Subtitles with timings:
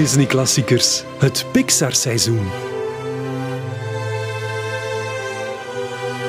[0.00, 2.48] Disney-klassiekers, het Pixar-seizoen.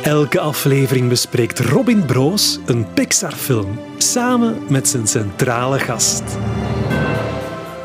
[0.03, 6.23] Elke aflevering bespreekt Robin Broos een Pixar-film samen met zijn centrale gast.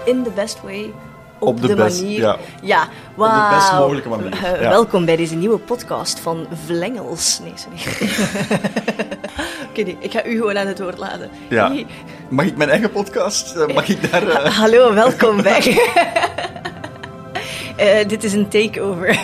[0.04, 0.92] In the best way.
[1.38, 2.20] Op, Op de best- manier.
[2.20, 2.36] ja.
[2.62, 4.68] ja de best mogelijke manier, Eh, ja.
[4.68, 7.40] Welkom bij deze nieuwe podcast van Vlengels.
[7.42, 8.08] Nee, sorry.
[9.70, 11.30] Oké, ik ga u gewoon aan het woord laten.
[11.48, 11.68] Ja.
[11.72, 11.86] Hey.
[12.28, 13.54] Mag ik mijn eigen podcast?
[13.56, 14.28] eh, Mag ik daar...
[14.28, 15.78] eh, Hallo, welkom bij.
[18.06, 19.08] Dit is een takeover.
[19.08, 19.18] Ik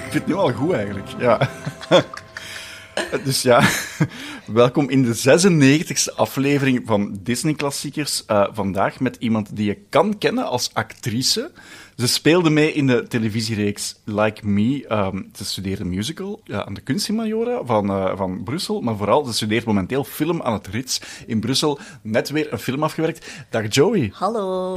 [0.00, 1.08] vind het nu al goed eigenlijk.
[1.18, 1.38] Ja.
[3.24, 3.60] Dus ja,
[4.46, 8.24] welkom in de 96e aflevering van Disney Klassiekers.
[8.24, 11.52] Eh, vandaag met iemand die je kan kennen als actrice.
[11.96, 14.86] Ze speelde mee in de televisiereeks Like Me.
[14.88, 18.80] Ehm, ze studeerde musical ja, aan de Kunstimajora van, eh, van Brussel.
[18.80, 21.78] Maar vooral, ze studeert momenteel film aan het Rits in Brussel.
[22.02, 23.26] Net weer een film afgewerkt.
[23.50, 24.10] Dag Joey.
[24.12, 24.76] Hallo.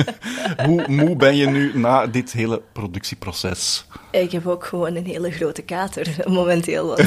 [0.66, 3.84] Hoe moe ben je nu na dit hele productieproces?
[4.10, 7.00] Ik heb ook gewoon een hele grote kater momenteel.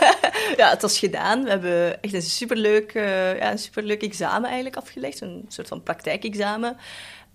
[0.60, 1.42] ja, het was gedaan.
[1.42, 5.20] We hebben echt een superleuk, eh, ja, een superleuk examen eigenlijk afgelegd.
[5.20, 6.76] Een soort van praktijkexamen.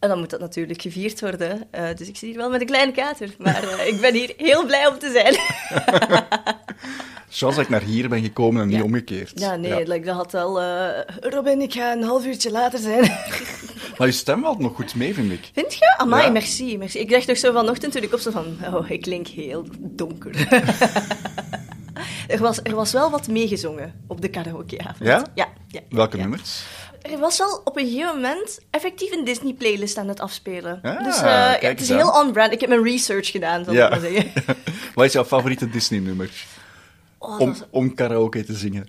[0.03, 1.63] En dan moet dat natuurlijk gevierd worden.
[1.71, 3.29] Eh, dus ik zit hier wel met een kleine kater.
[3.37, 5.35] Maar eh, ik ben hier heel blij om te zijn.
[7.29, 9.39] Zoals ik naar hier ben gekomen en niet omgekeerd.
[9.39, 9.77] ja, nee, Ja.
[9.93, 10.61] like, dat had al...
[10.61, 10.87] eh,
[11.19, 13.11] Robin, ik ga een half uurtje later zijn.
[13.97, 15.49] Maar je stem valt nog goed mee, vind ik.
[15.53, 15.93] Vind je?
[15.97, 16.31] Amai, Ja.
[16.31, 16.99] merci, merci.
[16.99, 18.73] Ik dacht toch zo vanochtend toen ik op stond van...
[18.75, 20.47] Oh, ik klink heel donker.
[22.27, 24.97] er, was, er was wel wat meegezongen op de karaokeavond.
[24.99, 25.25] Ja?
[25.35, 25.47] Ja.
[25.89, 26.63] Welke nummers?
[27.03, 30.79] Er was wel op een gegeven moment effectief een Disney-playlist aan het afspelen.
[30.83, 32.51] Ah, dus eh, ja, het is heel on-brand.
[32.51, 33.85] Ik heb mijn research gedaan, zal Ja.
[33.85, 34.31] ik maar zeggen.
[34.95, 36.29] Wat is jouw favoriete Disney-nummer?
[37.17, 38.87] Oh, dat Om, was- om karaoke te zingen.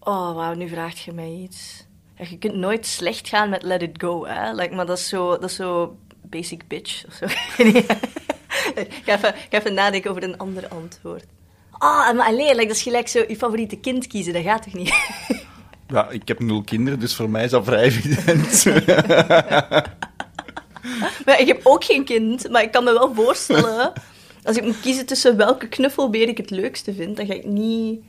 [0.00, 1.84] oh wauw, nu vraagt je mij iets.
[2.16, 4.52] Ja, je kunt nooit slecht gaan met Let It Go, hè.
[4.52, 7.26] Like, maar dat is zo, dat is zo basic bitch, of zo.
[7.64, 7.84] Nee.
[9.04, 11.24] ga, even, ga even nadenken over een ander antwoord.
[11.70, 14.72] Ah, maar alleen, like, dat is gelijk zo je favoriete kind kiezen, dat gaat toch
[14.74, 14.94] niet?
[15.90, 18.64] Ja, ik heb nul kinderen, dus voor mij is dat vrij evident.
[21.26, 23.92] maar ik heb ook geen kind, maar ik kan me wel voorstellen...
[24.42, 28.00] Als ik moet kiezen tussen welke knuffelbeer ik het leukste vind, dan ga ik niet...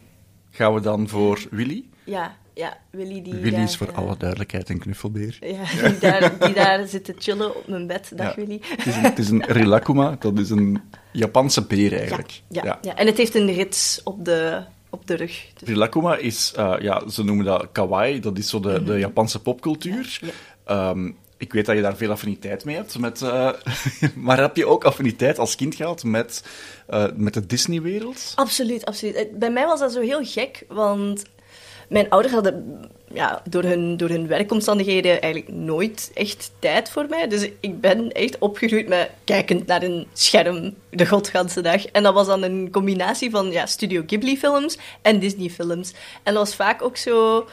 [0.52, 1.84] Gaan we dan voor Willy?
[2.04, 5.38] Ja, ja, Willy die Willy daar, is voor eh, alle duidelijkheid een knuffelbeer.
[5.40, 8.12] Ja, die daar, die daar zit te chillen op mijn bed.
[8.16, 8.36] Dag Ja.
[8.36, 8.60] Willy.
[8.62, 10.82] Het is een, het is een Rilakuma, dat is een
[11.12, 12.42] Japanse beer Ja, eigenlijk.
[12.50, 12.96] ja, ja.
[12.96, 15.46] en het heeft een rits op de, op de rug.
[15.54, 19.42] Dus- Rilakuma is, eh, ja, ze noemen dat kawaii, dat is zo de, de Japanse
[19.42, 20.20] popcultuur.
[20.22, 20.30] Ja.
[20.64, 23.52] Ehm, ik weet dat je daar veel affiniteit mee hebt, met, eh,
[24.16, 26.44] maar heb je ook affiniteit als kind gehad met,
[26.88, 28.34] eh, met de Disney-wereld?
[28.36, 29.40] Absoluut, absoluut.
[29.40, 31.24] Bij mij was dat zo heel gek, want
[31.90, 37.28] mijn ouders hadden ja, door, hun, door hun werkomstandigheden eigenlijk nooit echt tijd voor mij.
[37.28, 41.86] Dus ik ben echt opgegroeid met kijkend naar een scherm de godganse dag.
[41.86, 45.94] En dat was dan een combinatie van ja, Studio Ghibli-films en Disney-films.
[46.24, 47.48] En dat was vaak ook zo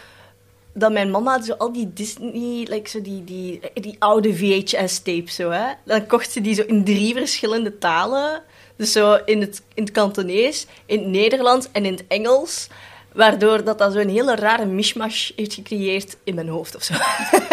[0.72, 5.50] dat mijn mama zo al die Disney, like zo die, die, die oude VHS-tapes zo,
[5.50, 5.66] hè.
[5.84, 8.42] Dan kocht ze die zo in drie verschillende talen.
[8.76, 12.68] Dus zo in het, in het Kantonees, in het Nederlands en in het Engels.
[13.18, 16.94] Waardoor dat, dat zo'n hele rare mishmash heeft gecreëerd in mijn hoofd of zo.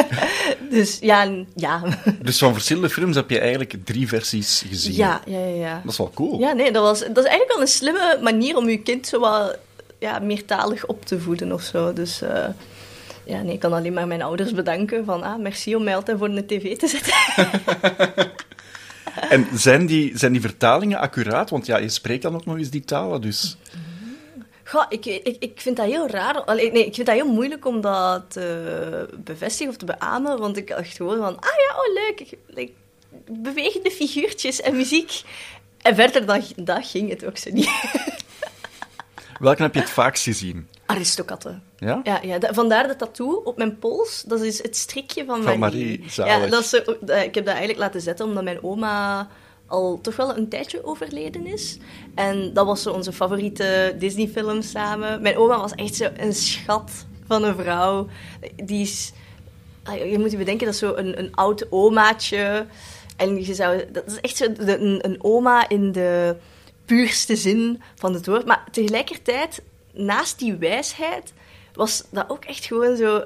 [0.76, 1.82] dus ja, ja.
[2.22, 4.96] Dus van verschillende films heb je eigenlijk drie versies gezien.
[4.96, 5.56] Ja, ja, ja.
[5.56, 5.82] ja.
[5.84, 6.40] Dat is wel cool.
[6.40, 9.20] Ja, nee, dat, was, dat is eigenlijk wel een slimme manier om je kind zo
[9.20, 9.58] wat
[10.00, 11.94] ja, meertalig op te voeden of zo.
[11.94, 12.48] Dus eh,
[13.26, 16.18] ja, nee, ik kan alleen maar mijn ouders bedanken van, ah, merci om mij altijd
[16.18, 17.14] voor een tv te zetten.
[19.30, 21.50] En zijn die, zijn die vertalingen accuraat?
[21.50, 23.58] Want ja, je spreekt dan ook nog eens die talen, dus...
[24.76, 26.44] Goh, ik, ik, ik vind dat heel raar.
[26.44, 30.40] Allee, nee, ik vind dat heel moeilijk om dat te bevestigen of te beamen.
[30.40, 32.20] Want ik dacht gewoon van, ah ja, oh leuk.
[32.20, 32.72] Ik- like,
[33.32, 35.22] bewegende figuurtjes en muziek.
[35.82, 37.70] En verder dan, dat ging het ook zo niet.
[39.40, 40.68] Welke heb je het vaakst gezien?
[40.86, 41.64] Aristokatten.
[41.78, 42.00] Ja?
[42.04, 44.24] Ja, ja da- vandaar de tattoo op mijn pols.
[44.28, 46.00] Dat is het strikje van, Van Marie.
[46.18, 46.30] Marie.
[46.32, 49.28] Ja, dat is dat- ik heb dat eigenlijk laten zetten omdat mijn oma
[49.68, 51.78] al toch wel een tijdje overleden is.
[52.16, 55.22] En dat was zo onze favoriete Disney-film samen.
[55.22, 56.92] Mijn oma was echt zo een schat
[57.28, 58.08] van een vrouw.
[58.64, 59.12] Die is...
[59.84, 62.66] ah, Je moet je bedenken, dat is zo een, een oud omaatje.
[63.18, 63.92] En je zou...
[63.92, 66.36] Dat is echt zo een, een oma in de
[66.86, 68.46] puurste zin van het woord.
[68.46, 69.62] Maar tegelijkertijd,
[69.94, 71.34] naast die wijsheid,
[71.74, 73.24] was dat ook echt gewoon zo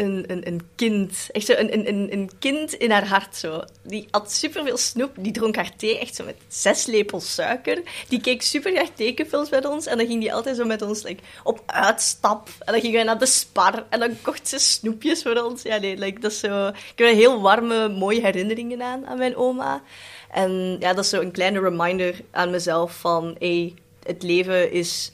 [0.00, 1.28] een, een, een kind.
[1.32, 3.36] Echt zo een, een, kind in haar hart.
[3.36, 3.62] Zo.
[3.82, 5.10] Die had superveel snoep.
[5.18, 7.82] Die dronk haar thee echt zo met zes lepels suiker.
[8.08, 9.86] Die keek super graag tekenfilms met ons.
[9.86, 12.48] En dan ging die altijd zo met ons like, op uitstap.
[12.58, 13.86] En dan gingen wij naar de spar.
[13.88, 15.62] En dan kocht ze snoepjes voor ons.
[15.62, 16.68] Ja, nee, like, dat zo...
[16.68, 19.82] Ik heb er heel warme, mooie herinneringen aan, aan mijn oma.
[20.30, 23.36] En ja, dat is zo een kleine reminder aan mezelf van...
[23.38, 25.12] Hey, het leven is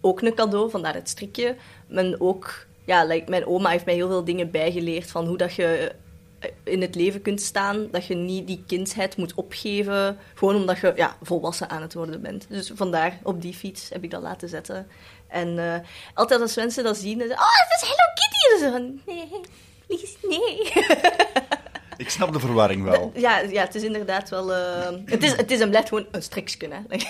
[0.00, 1.56] ook een cadeau, vandaar het strikje.
[1.88, 5.54] Maar ook ja, like, mijn oma heeft mij heel veel dingen bijgeleerd van hoe dat
[5.54, 5.94] je
[6.38, 10.78] eh, in het leven kunt staan, dat je niet die kindheid moet opgeven, gewoon omdat
[10.78, 12.46] je ja, volwassen aan het worden bent.
[12.48, 14.86] Dus vandaar, op die fiets heb ik dat laten zetten.
[15.28, 15.74] En uh,
[16.14, 18.64] altijd als mensen dat zien, dan zeggen oh, het is Hello Kitty!
[18.64, 19.40] En van, nee,
[19.88, 20.72] Lies, nee.
[21.96, 23.12] Ik snap de verwarring wel.
[23.14, 24.50] Ja, ja het is inderdaad wel...
[24.50, 26.96] Uh, het, is, het is een blijft gewoon een striksje, hè.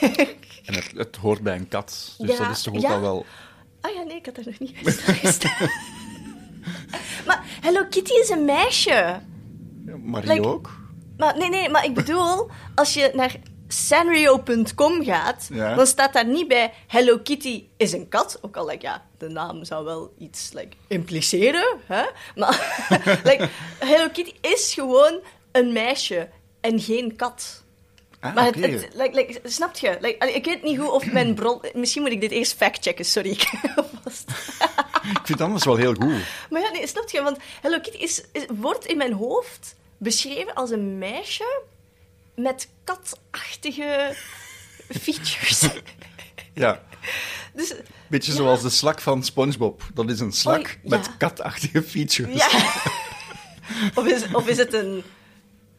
[0.67, 2.93] en het, het hoort bij een kat, dus dat is toch ook ja.
[2.93, 3.27] al wel
[3.87, 4.83] Oh ja, nee, ik had er nog niet
[7.27, 9.21] maar Hello Kitty is een meisje.
[9.87, 10.71] Ja, Marie ook.
[11.17, 13.37] Maar, nee, nee, maar ik bedoel, als je naar
[13.69, 18.39] Sanrio.com gaat, dan staat daar niet bij Hello Kitty is een kat.
[18.41, 21.79] Ook al, like, ja, de naam zou wel iets like, impliceren.
[21.87, 22.05] Hè?
[22.35, 22.87] Maar
[23.25, 23.49] like,
[23.79, 25.21] Hello Kitty is gewoon
[25.53, 26.29] een meisje
[26.61, 27.65] en geen kat.
[28.29, 28.57] Ah, maar het,
[28.95, 29.99] like, like, snap je?
[30.01, 31.61] Like, ik weet niet hoe of mijn bron...
[31.75, 33.31] Misschien moet ik dit eerst factchecken, sorry.
[35.11, 36.25] ik vind het anders wel heel goed.
[36.51, 37.23] Maar ja, nee, snap je?
[37.23, 41.63] Want Hello Kitty is, wordt in mijn hoofd beschreven als een meisje
[42.35, 44.15] met katachtige
[45.03, 45.69] features.
[46.55, 46.83] ja.
[47.55, 47.75] Dus,
[48.07, 49.83] Beetje zoals de slak van SpongeBob.
[49.95, 52.35] Dat is een slak met katachtige features.
[52.35, 52.73] Ja.
[53.95, 55.05] of, is, of is het een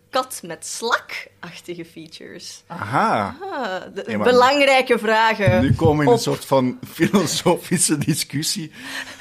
[0.09, 2.63] kat met slakachtige features?
[2.67, 3.37] Aha.
[3.51, 5.61] Ah, belangrijke vragen.
[5.61, 8.71] Nu komen we in een soort van filosofische discussie.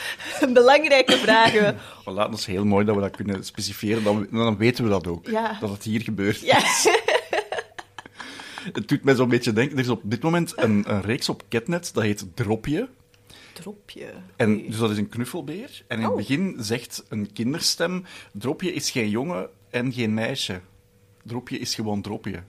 [0.53, 1.79] belangrijke vragen.
[2.05, 4.05] We laten ons heel mooi dat we dat kunnen specifieren.
[4.05, 5.31] Dan, dan weten we dat ook.
[5.61, 6.41] Dat het hier gebeurt.
[6.41, 6.59] Ja.
[8.73, 9.77] het doet mij zo'n beetje denken.
[9.77, 12.89] Er is op dit moment een, een reeks op Ketnet, dat heet Dropje.
[13.53, 14.07] Dropje.
[14.37, 15.83] En, dus dat is een knuffelbeer.
[15.87, 16.17] En in het oh.
[16.17, 20.61] begin zegt een kinderstem: Dropje is geen jongen en geen meisje.
[21.27, 22.43] Dropje is gewoon dropje.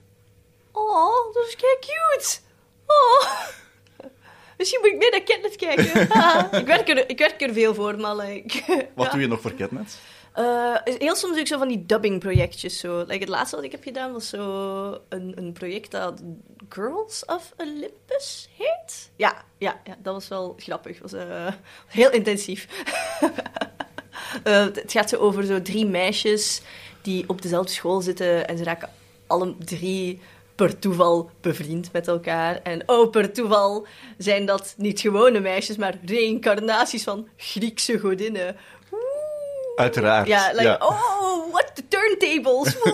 [0.72, 2.38] Oh, dat is kijk cute.
[2.86, 3.48] Oh.
[4.58, 6.02] Misschien moet ik meer naar Ketnet kijken.
[6.60, 8.62] Ik, werk er, ik werk er veel voor, maar like,
[8.94, 9.98] Wat doe je nog voor Ketnet?
[10.38, 12.78] Uh, heel soms doe ik zo van die dubbing-projectjes.
[12.78, 12.98] Zo.
[12.98, 16.22] Like het laatste wat ik heb gedaan was zo een, een project dat
[16.68, 19.10] Girls of Olympus heet.
[19.16, 20.98] Ja, ja, ja dat was wel grappig.
[20.98, 21.52] was uh,
[21.86, 22.68] heel intensief.
[24.44, 26.62] uh, het gaat zo over zo drie meisjes
[27.08, 28.88] die op dezelfde school zitten en ze raken
[29.26, 30.20] alle drie
[30.54, 32.60] per toeval bevriend met elkaar.
[32.62, 33.86] En oh, per toeval
[34.18, 38.56] zijn dat niet gewone meisjes, maar reïncarnaties van Griekse godinnen.
[39.76, 40.26] Uiteraard.
[40.26, 42.76] Ja, like, oh, what the turntables.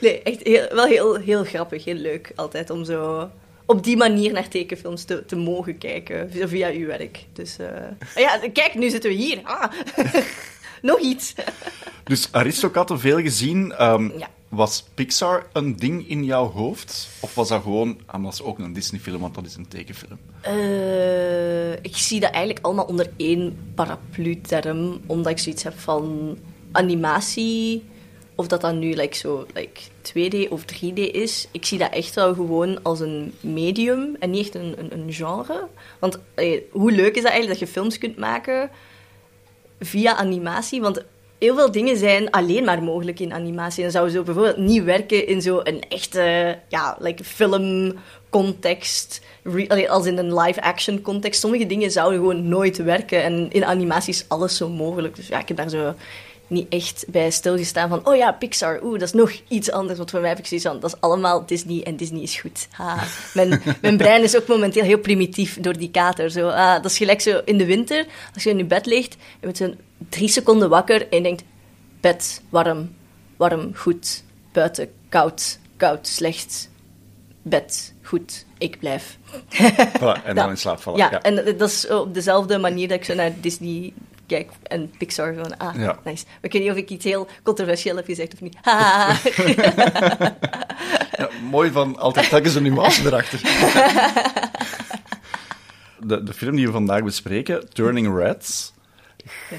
[0.00, 3.30] nee, echt heel, wel heel, heel grappig, heel leuk altijd om zo
[3.66, 7.24] op die manier naar tekenfilms te, te mogen kijken via uw werk.
[7.32, 7.66] Dus uh,
[8.14, 9.40] ja, kijk, nu zitten we hier.
[9.42, 9.72] Ah.
[10.82, 11.34] Nog iets.
[12.04, 13.84] Dus Aristokatten veel gezien.
[13.84, 14.12] Um,
[14.48, 17.08] Was Pixar een ding in jouw hoofd?
[17.20, 20.18] Of was dat gewoon, ah, was ook een Disney-film, want dat is een tekenfilm?
[20.46, 26.36] Uh, ik zie dat eigenlijk allemaal onder één paraplu-term, omdat ik zoiets heb van
[26.72, 27.84] animatie,
[28.34, 31.48] of dat dan nu like, zo like 2D of 3D is.
[31.50, 35.12] Ik zie dat echt wel gewoon als een medium en niet echt een, een, een
[35.12, 35.68] genre.
[35.98, 36.18] Want
[36.70, 38.70] hoe leuk is dat eigenlijk dat je films kunt maken
[39.80, 40.80] via animatie.
[40.80, 41.04] Want
[41.38, 43.84] heel veel dingen zijn alleen maar mogelijk in animatie.
[43.84, 49.20] En zou zo bijvoorbeeld niet werken in zo'n echte ja, like filmcontext,
[49.88, 51.40] als in een live-action context.
[51.40, 53.22] Sommige dingen zouden gewoon nooit werken.
[53.22, 55.16] En in animatie is alles zo mogelijk.
[55.16, 55.94] Dus ja, ik heb daar zo
[56.48, 59.98] niet echt bij stilgestaan van, oh ja, Pixar, oeh, dat is nog iets anders.
[59.98, 62.68] Wat voor mij heb ik zoiets van, dat is allemaal Disney en Disney is goed.
[62.70, 63.04] Ha.
[63.34, 66.30] Mijn, mijn brein is ook momenteel heel primitief door die kater.
[66.30, 69.12] Zo, ah, dat is gelijk zo in de winter, als je in je bed ligt,
[69.12, 69.74] je bent zo
[70.08, 71.44] drie seconden wakker en je denkt,
[72.00, 72.94] bed, warm,
[73.36, 76.70] warm, goed, buiten, koud, koud, slecht,
[77.42, 79.18] bed, goed, ik blijf.
[79.98, 81.00] Voilà, en dan in slaap vallen.
[81.00, 83.92] Ja, ja, en dat is op dezelfde manier dat ik zo naar Disney
[84.28, 85.98] kijk, en Pixar van, ah, ja.
[86.04, 86.24] nice.
[86.26, 88.56] Maar ik weet niet of ik iets heel controversieel heb gezegd of niet.
[91.18, 93.40] ja, mooi van, altijd telkens een nuance erachter.
[95.98, 98.72] de, de film die we vandaag bespreken, Turning Reds,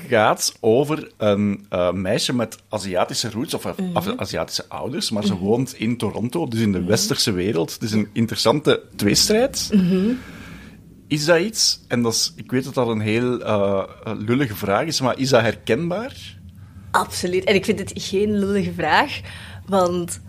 [0.08, 5.44] gaat over een uh, meisje met Aziatische roots, of, mm Aziatische ouders, maar ze mhm.
[5.44, 6.88] woont in Toronto, dus in de mhm.
[6.88, 7.74] westerse wereld.
[7.74, 9.70] Het is een interessante tweestrijd.
[11.10, 11.80] Is dat iets?
[11.88, 15.30] En dat is, ik weet dat dat een heel uh, lullige vraag is, maar is
[15.30, 16.38] dat herkenbaar?
[16.92, 17.44] Absoluut.
[17.44, 19.20] En ik vind het geen lullige vraag,
[19.66, 20.22] want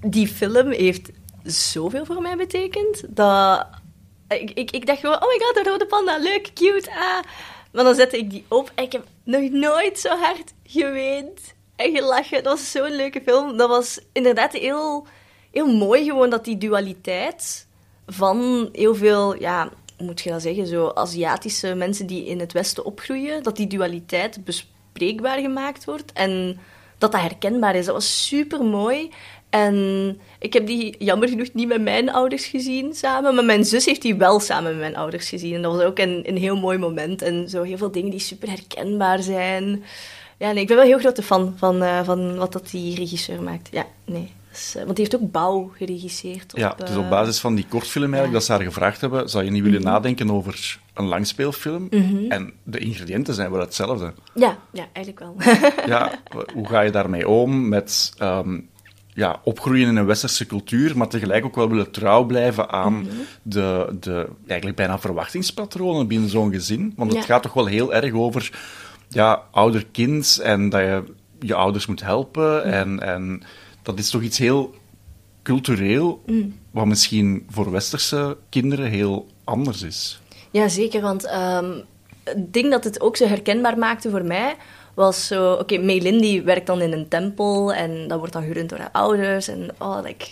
[0.00, 1.10] die film heeft
[1.44, 3.66] zoveel voor mij betekend, dat...
[4.28, 7.22] Ik, ik, dacht gewoon, oh my god, een rode panda, leuk, cute, ah.
[7.72, 11.96] Maar dan zette ik die op en ik heb nog nooit zo hard geweend en
[11.96, 12.42] gelachen.
[12.42, 13.56] Dat was zo'n leuke film.
[13.56, 15.06] Dat was inderdaad heel,
[15.50, 17.66] heel mooi gewoon dat die dualiteit
[18.06, 19.70] van heel veel, ja,
[20.02, 24.44] moet je dat zeggen, zo Aziatische mensen die in het Westen opgroeien, dat die dualiteit
[24.44, 26.58] bespreekbaar gemaakt wordt en
[26.98, 27.84] dat dat herkenbaar is.
[27.84, 29.10] Dat was super mooi.
[29.50, 33.84] En ik heb die jammer genoeg niet met mijn ouders gezien samen, maar mijn zus
[33.84, 35.54] heeft die wel samen met mijn ouders gezien.
[35.54, 37.22] En dat was ook een, een heel mooi moment.
[37.22, 39.84] En zo heel veel dingen die super herkenbaar zijn.
[40.38, 43.42] Ja, nee, ik ben wel heel grote fan van, uh, van wat dat die regisseur
[43.42, 43.68] maakt.
[43.72, 44.32] Ja, nee.
[44.52, 46.52] Dus, uh, want die heeft ook Bouw geregisseerd.
[46.52, 48.38] Op, ja, dus op basis van die kortfilm eigenlijk, ja.
[48.38, 49.94] dat ze haar gevraagd hebben, zou je niet willen mm -hmm.
[49.94, 51.86] nadenken over een langspeelfilm?
[51.90, 52.30] Mm -hmm.
[52.30, 54.12] En de ingrediënten zijn wel hetzelfde.
[54.34, 55.36] Ja, ja eigenlijk wel.
[55.94, 56.12] ja,
[56.54, 58.12] hoe ga je daarmee om met...
[58.22, 58.70] Um,
[59.14, 63.02] ja, opgroeien in een westerse cultuur, maar tegelijk ook wel willen trouw blijven aan mm
[63.02, 63.26] -hmm.
[63.42, 66.92] de, de eigenlijk bijna verwachtingspatronen binnen zo'n gezin.
[66.96, 67.26] Want het ja.
[67.26, 68.50] gaat toch wel heel erg over
[69.08, 71.04] ja, ouder-kind en dat je
[71.40, 72.66] je ouders moet helpen.
[72.66, 72.72] Mm.
[72.72, 73.42] En, en
[73.82, 74.74] dat is toch iets heel
[75.42, 76.58] cultureel, mm.
[76.70, 80.20] wat misschien voor westerse kinderen heel anders is.
[80.50, 81.00] Ja, zeker.
[81.00, 81.82] Want um,
[82.24, 84.56] het ding dat het ook zo herkenbaar maakte voor mij
[84.94, 85.52] was zo...
[85.52, 88.78] Oké, okay, Meilin die werkt dan in een tempel en dat wordt dan gerund door
[88.78, 89.48] haar ouders.
[89.48, 90.26] En oh, like,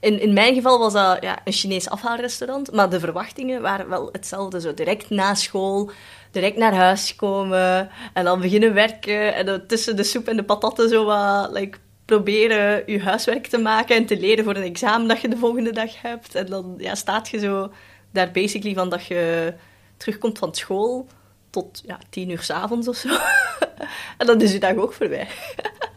[0.00, 4.08] in, in mijn geval was dat ja, een Chinees afhaalrestaurant, maar de verwachtingen waren wel
[4.12, 4.60] hetzelfde.
[4.60, 5.90] Zo direct na school,
[6.30, 9.34] direct naar huis komen en dan beginnen werken.
[9.34, 11.50] En dan tussen de soep en de patatten zo wat...
[11.52, 11.78] Like,
[12.10, 15.72] proberen je huiswerk te maken en te leren voor een examen dat je de volgende
[15.72, 16.34] dag hebt.
[16.34, 17.72] En dan ja, staat je zo
[18.10, 19.54] daar basically van dat je
[19.96, 21.06] terugkomt van school
[21.50, 23.08] tot ja, tien uur s'avonds of zo.
[24.18, 25.28] en dan is je dag ook voorbij.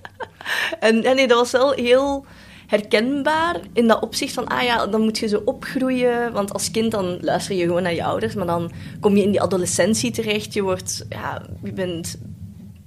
[0.80, 2.26] en ja, nee, dat was wel heel
[2.68, 6.34] herkenbaar in dat opzicht van, ah ja, dan moet je zo opgroeien.
[6.34, 9.32] Want als kind dan luister je gewoon naar je ouders, maar dan kom je in
[9.32, 10.54] die adolescentie terecht.
[10.54, 12.18] Je wordt, ja, je bent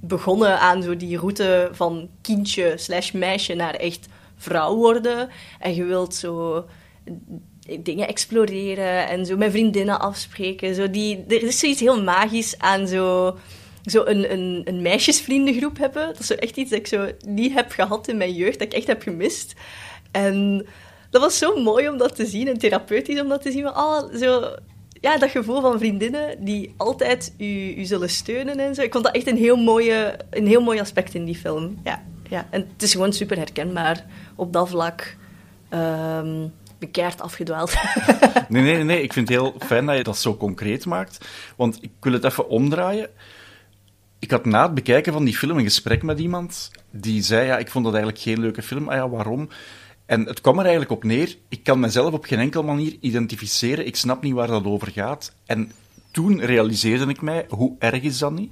[0.06, 5.28] begonnen aan zo die route van kindje slash meisje naar echt vrouw worden.
[5.58, 6.64] En je wilt zo
[7.80, 10.74] dingen exploreren en zo met vriendinnen afspreken.
[10.74, 13.36] Zo die, er is zoiets heel magisch aan zo,
[13.84, 16.06] zo een, een, een meisjesvriendengroep hebben.
[16.06, 18.68] Dat is zo echt iets dat ik zo niet heb gehad in mijn jeugd, dat
[18.68, 19.54] ik echt heb gemist.
[20.10, 20.66] En
[21.10, 23.62] dat was zo mooi om dat te zien en therapeutisch om dat te zien.
[23.62, 24.54] Maar, oh, zo,
[25.06, 28.82] ja, dat gevoel van vriendinnen die altijd u, u zullen steunen en zo.
[28.82, 31.78] Ik vond dat echt een heel, mooie, een heel mooi aspect in die film.
[31.84, 32.46] Ja, ja.
[32.50, 35.16] En het is gewoon super herkenbaar op dat vlak.
[36.78, 37.74] Bekeerd afgedwaald.
[38.48, 39.02] nee, nee, nee.
[39.02, 41.28] Ik vind het heel fijn dat je dat zo concreet maakt.
[41.56, 43.08] Want ik wil het even omdraaien.
[44.18, 47.58] Ik had na het bekijken van die film een gesprek met iemand die zei: Ja,
[47.58, 48.88] ik vond dat eigenlijk geen leuke film.
[48.88, 49.48] Ah ja, waarom?
[50.06, 53.86] En het kwam er eigenlijk op neer, ik kan mezelf op geen enkele manier identificeren,
[53.86, 55.32] ik snap niet waar dat over gaat.
[55.46, 55.72] En
[56.10, 58.50] toen realiseerde ik mij, hoe erg is dat niet?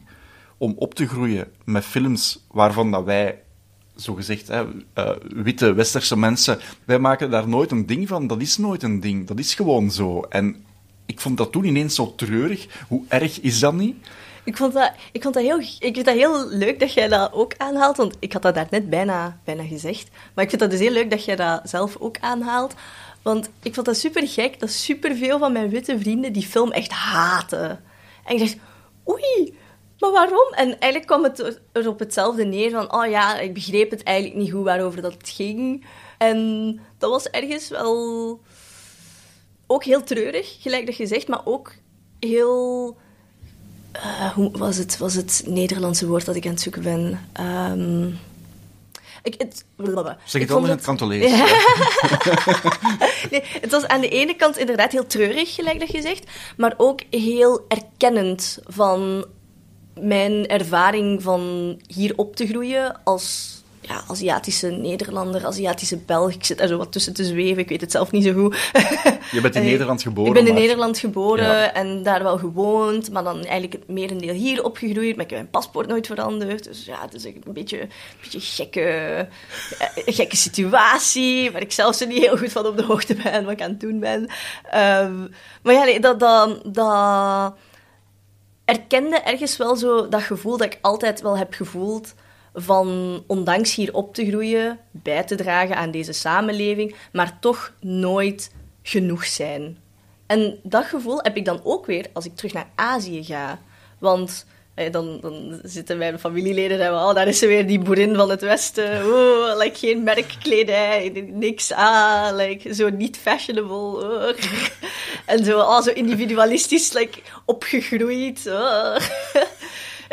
[0.58, 3.42] Om op te groeien met films waarvan dat wij,
[3.94, 8.26] zogezegd, hè, uh, witte westerse mensen, wij maken daar nooit een ding van.
[8.26, 10.20] Dat is nooit een ding, dat is gewoon zo.
[10.20, 10.64] En
[11.06, 12.84] ik vond dat toen ineens zo treurig.
[12.88, 13.96] Hoe erg is dat niet?
[14.44, 17.32] Ik vond dat, ik vond dat, heel, ik vind dat heel leuk dat jij dat
[17.32, 20.08] ook aanhaalt, want ik had dat daarnet bijna, bijna gezegd.
[20.34, 22.74] Maar ik vind dat dus heel leuk dat jij dat zelf ook aanhaalt.
[23.22, 26.90] Want ik vond dat super gek dat superveel van mijn witte vrienden die film echt
[26.90, 27.84] haten.
[28.24, 28.56] En ik dacht,
[29.08, 29.58] oei,
[29.98, 30.52] maar waarom?
[30.52, 34.36] En eigenlijk kwam het er op hetzelfde neer van, oh ja, ik begreep het eigenlijk
[34.36, 35.86] niet goed waarover dat ging.
[36.18, 38.40] En dat was ergens wel
[39.66, 41.72] ook heel treurig, gelijk dat je zegt, maar ook
[42.20, 42.96] heel
[43.96, 47.20] uh, hoe was het, was het Nederlandse woord dat ik aan het zoeken ben?
[47.40, 48.18] Um,
[49.24, 49.64] ik, het,
[50.24, 51.30] zeg het anders in het Kantolees.
[51.30, 51.44] Ja.
[53.30, 56.74] nee, het was aan de ene kant inderdaad heel treurig, gelijk dat je zegt, maar
[56.76, 59.26] ook heel erkennend van
[60.00, 63.53] mijn ervaring van hier op te groeien als
[63.86, 66.32] ja, Aziatische Nederlander, Aziatische Belg.
[66.34, 68.56] Ik zit daar zo wat tussen te zweven, ik weet het zelf niet zo goed.
[69.30, 70.28] Je bent in Nederland geboren?
[70.28, 74.64] Ik ben in Nederland geboren en daar wel gewoond, maar dan eigenlijk het merendeel hier
[74.64, 75.16] opgegroeid.
[75.16, 76.64] Maar ik heb mijn paspoort nooit veranderd.
[76.64, 77.88] Dus ja, het is een beetje een
[78.22, 78.80] beetje gekke,
[79.78, 83.44] eh, gekke situatie, waar ik zelfs er niet heel goed van op de hoogte ben
[83.44, 84.20] wat ik aan het doen ben.
[84.20, 85.30] Um,
[85.62, 86.20] maar ja, nee, dat...
[86.20, 87.54] dat, dat
[88.64, 92.14] erkende ergens wel zo dat gevoel dat ik altijd wel heb gevoeld
[92.54, 98.52] van ondanks hier op te groeien, bij te dragen aan deze samenleving, maar toch nooit
[98.82, 99.78] genoeg zijn.
[100.26, 103.58] En dat gevoel heb ik dan ook weer als ik terug naar Azië ga.
[103.98, 108.14] Want eh, dan, dan zitten mijn familieleden en oh, daar is ze weer, die boerin
[108.14, 109.06] van het Westen.
[109.06, 114.34] Oh, like, geen merkkledij, niks aan, like, zo niet fashionable.
[115.26, 118.44] En zo, oh, zo individualistisch like, opgegroeid.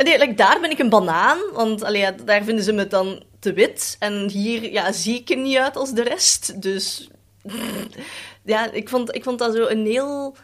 [0.02, 3.24] En nee, like, daar ben ik een banaan, want allee, daar vinden ze me dan
[3.40, 3.96] te wit.
[4.00, 6.62] En hier ja, zie ik er niet uit als de rest.
[6.62, 7.10] Dus
[8.44, 10.36] ja, ik vond, ik vond dat zo een heel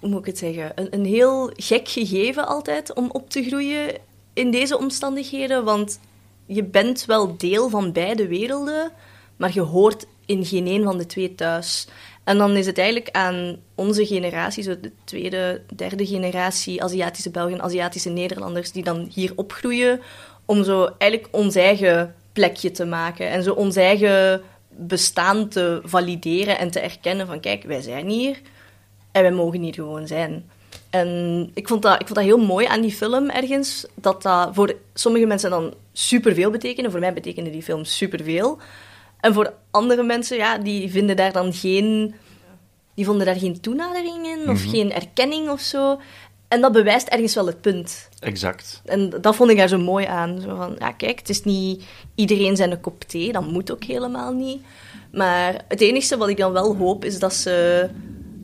[0.00, 3.94] hoe moet ik het zeggen, een, een heel gek gegeven altijd om op te groeien
[4.32, 5.64] in deze omstandigheden.
[5.64, 6.00] Want
[6.46, 8.92] je bent wel deel van beide werelden,
[9.36, 11.86] maar je hoort in geen een van de twee thuis.
[12.26, 17.62] En dan is het eigenlijk aan onze generatie, zo de tweede, derde generatie Aziatische Belgen,
[17.62, 20.00] Aziatische Nederlanders, die dan hier opgroeien,
[20.44, 26.58] om zo eigenlijk ons eigen plekje te maken en zo ons eigen bestaan te valideren
[26.58, 28.40] en te erkennen van kijk, wij zijn hier
[29.12, 30.50] en wij mogen niet gewoon zijn.
[30.90, 33.86] En ik vond, dat, ik vond dat heel mooi aan die film ergens.
[33.94, 36.90] Dat dat voor sommige mensen dan superveel betekende.
[36.90, 38.58] Voor mij betekende die film superveel.
[39.26, 42.14] En voor andere mensen, ja, die vinden daar dan geen...
[42.94, 44.68] Die vonden daar geen toenadering in, of mhm.
[44.68, 46.00] geen erkenning of zo.
[46.48, 48.08] En dat bewijst ergens wel het punt.
[48.18, 48.82] Exact.
[48.84, 50.40] En dat vond ik daar zo mooi aan.
[50.40, 53.32] Zo van, ja, kijk, het is niet iedereen zijn kop thee.
[53.32, 54.62] Dat moet ook helemaal niet.
[55.12, 57.88] Maar het enige wat ik dan wel hoop, is dat ze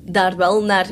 [0.04, 0.86] daar wel naar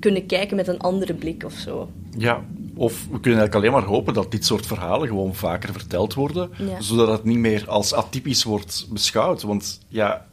[0.00, 1.90] kunnen kijken met een andere blik of zo.
[2.18, 2.44] Ja,
[2.76, 6.50] of we kunnen eigenlijk alleen maar hopen dat dit soort verhalen gewoon vaker verteld worden,
[6.78, 9.42] zodat het niet meer als atypisch wordt beschouwd.
[9.42, 10.26] Want ja,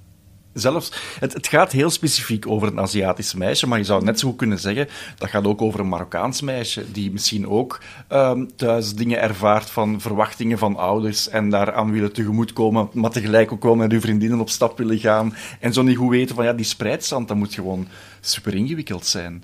[0.53, 4.27] zelfs, het, het, gaat heel specifiek over een Aziatisch meisje, maar je zou net zo
[4.27, 8.95] goed kunnen zeggen, dat gaat ook over een Marokkaans meisje, die misschien ook um, thuis
[8.95, 13.91] dingen ervaart van verwachtingen van ouders en daaraan willen tegemoetkomen, maar tegelijk ook wel met
[13.91, 17.27] uw vriendinnen op stap willen gaan en zo niet goed weten van, ja, die spreidstand,
[17.27, 17.87] dat moet gewoon
[18.19, 19.43] super ingewikkeld zijn.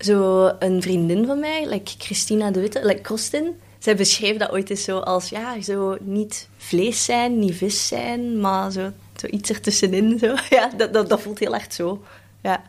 [0.00, 4.70] Zo een vriendin van mij, like Christina de Witte, like Kostin, zij beschreef dat ooit
[4.70, 8.90] eens zo als, ja, zo niet vlees zijn, niet vis zijn, maar zo
[9.26, 10.18] iets ertussenin.
[10.18, 10.34] Zo.
[10.50, 12.02] Ja, dat, dat, dat voelt heel echt zo.
[12.42, 12.62] Ja.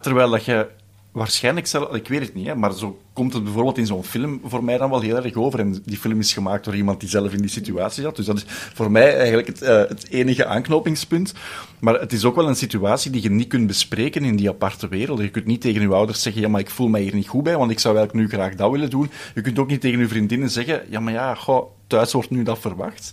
[0.00, 0.68] Terwijl dat je
[1.12, 4.40] waarschijnlijk zelf, ik weet het niet, hè, maar zo komt het bijvoorbeeld in zo'n film
[4.44, 5.60] voor mij dan wel heel erg over.
[5.60, 8.16] En die film is gemaakt door iemand die zelf in die situatie zat.
[8.16, 11.34] Dus dat is voor mij eigenlijk het, uh, het enige aanknopingspunt.
[11.78, 14.88] Maar het is ook wel een situatie die je niet kunt bespreken in die aparte
[14.88, 15.20] wereld.
[15.20, 17.42] Je kunt niet tegen je ouders zeggen, ja, maar ik voel mij hier niet goed
[17.42, 19.10] bij, want ik zou eigenlijk nu graag dat willen doen.
[19.34, 22.42] Je kunt ook niet tegen je vriendinnen zeggen, ja, maar ja, goh, thuis wordt nu
[22.42, 23.12] dat verwacht.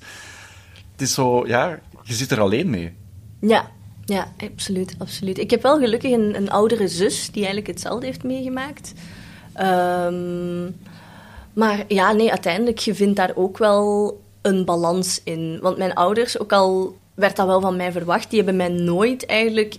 [0.91, 2.93] Het is zo, ja, je zit er alleen mee.
[3.41, 3.71] Ja,
[4.05, 5.37] ja, absoluut, absoluut.
[5.37, 8.93] Ik heb wel gelukkig een, een oudere zus die eigenlijk hetzelfde heeft meegemaakt.
[9.59, 10.75] Um,
[11.53, 15.59] maar ja, nee, uiteindelijk, je vindt daar ook wel een balans in.
[15.61, 19.25] Want mijn ouders, ook al werd dat wel van mij verwacht, die hebben mij nooit
[19.25, 19.75] eigenlijk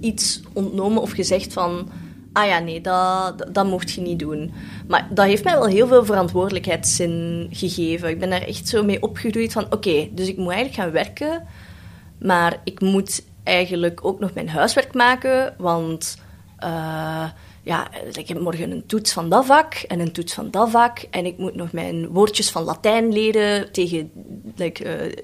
[0.00, 1.88] iets ontnomen of gezegd van...
[2.32, 4.52] Ah ja, nee, dat, dat, mocht je niet doen.
[4.88, 8.08] Maar dat heeft mij wel heel veel verantwoordelijkheidszin gegeven.
[8.08, 9.66] Ik ben daar echt zo mee opgegroeid van...
[9.70, 11.46] Oké, dus ik moet eigenlijk gaan werken...
[12.20, 16.18] Maar ik moet eigenlijk ook nog mijn huiswerk maken, want
[16.64, 17.28] uh,
[17.62, 20.98] ja, ik heb morgen een toets van dat vak en een toets van dat vak.
[21.10, 24.10] En ik moet nog mijn woordjes van Latijn leren tegen
[24.56, 24.72] uh,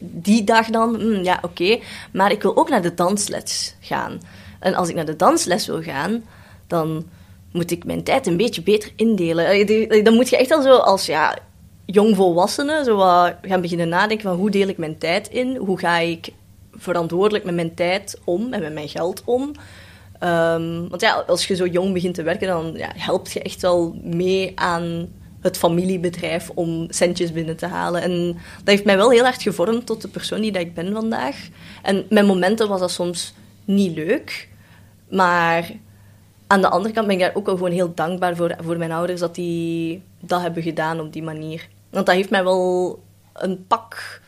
[0.00, 0.90] die dag dan.
[0.90, 1.78] Mm, ja, oké.
[2.12, 4.20] Maar ik wil ook naar de dansles gaan.
[4.58, 6.24] En als ik naar de dansles wil gaan,
[6.66, 7.06] dan
[7.52, 9.46] moet ik mijn tijd een beetje beter indelen.
[9.46, 11.38] Eh, dan moet je echt al zo als ja,
[11.86, 12.98] jongvolwassene zo
[13.42, 15.56] gaan beginnen nadenken van hoe deel ik mijn tijd in?
[15.56, 16.28] Hoe ga ik
[16.78, 19.52] verantwoordelijk met mijn tijd om en met mijn geld om.
[20.18, 23.62] Ehm, want ja, als je zo jong begint te werken, dan ja, helpt je echt
[23.62, 25.08] wel mee aan
[25.40, 28.02] het familiebedrijf om centjes binnen te halen.
[28.02, 30.92] En dat heeft mij wel heel erg gevormd tot de persoon die dat ik ben
[30.92, 31.48] vandaag.
[31.82, 33.34] En met momenten was dat soms
[33.64, 34.48] niet leuk,
[35.08, 35.70] maar
[36.46, 38.92] aan de andere kant ben ik daar ook wel gewoon heel dankbaar voor, voor mijn
[38.92, 41.68] ouders dat die dat hebben gedaan op die manier.
[41.90, 44.20] Want dat heeft mij wel een pak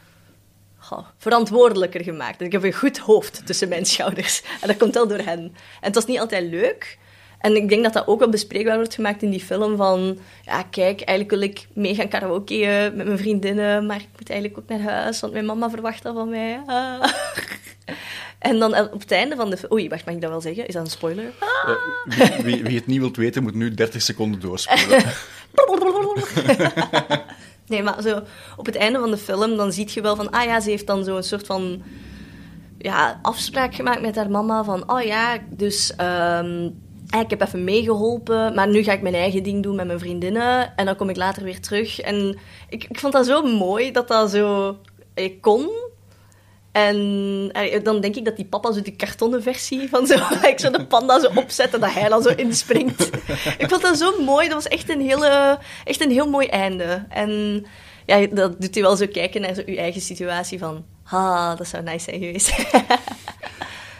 [1.18, 2.40] verantwoordelijker gemaakt.
[2.40, 4.42] Ik heb een goed hoofd tussen mijn schouders.
[4.60, 5.38] En dat komt wel door hen.
[5.38, 6.98] En het was niet altijd leuk.
[7.38, 10.18] En ik denk dat dat ook wel bespreekbaar wordt gemaakt in die film van...
[10.44, 14.60] Ja, kijk, eigenlijk wil ik mee gaan karaoke met mijn vriendinnen, maar ik moet eigenlijk
[14.60, 16.60] ook naar huis, want mijn mama verwacht dat van mij.
[16.66, 17.04] Ah.
[18.38, 19.58] En dan op het einde van de...
[19.72, 20.66] Oei, wacht, mag ik dat wel zeggen?
[20.66, 21.24] Is dat een spoiler?
[21.24, 21.74] Uh,
[22.04, 25.02] wie, wie, wie, het niet wilt weten, moet nu 30 seconden doorspoelen.
[27.68, 28.22] Nee, maar zo
[28.56, 30.30] op het einde van de film, dan zie je wel van...
[30.30, 31.82] Ah ja, ze heeft dan zo'n soort van...
[32.78, 34.90] Ja, afspraak gemaakt met haar mama van...
[34.92, 35.94] Oh ja, dus...
[36.00, 36.86] Um,
[37.20, 40.76] ik heb even meegeholpen, maar nu ga ik mijn eigen ding doen met mijn vriendinnen.
[40.76, 42.00] En dan kom ik later weer terug.
[42.00, 44.76] En ik, ik vond dat zo mooi dat dat zo
[45.14, 45.68] ik kon.
[46.86, 50.14] En eh, dan denk ik dat die papa zo die kartonnen versie van zo,
[50.52, 53.10] ik zo de panda zo opzet en dat hij dan zo inspringt.
[53.58, 54.48] ik vond dat zo mooi.
[54.48, 57.06] Dat was echt een, hele, echt een heel mooi einde.
[57.08, 57.64] En
[58.06, 61.66] ja, dat doet hij wel zo kijken naar zo uw eigen situatie van, ha, dat
[61.66, 62.52] zou nice zijn geweest.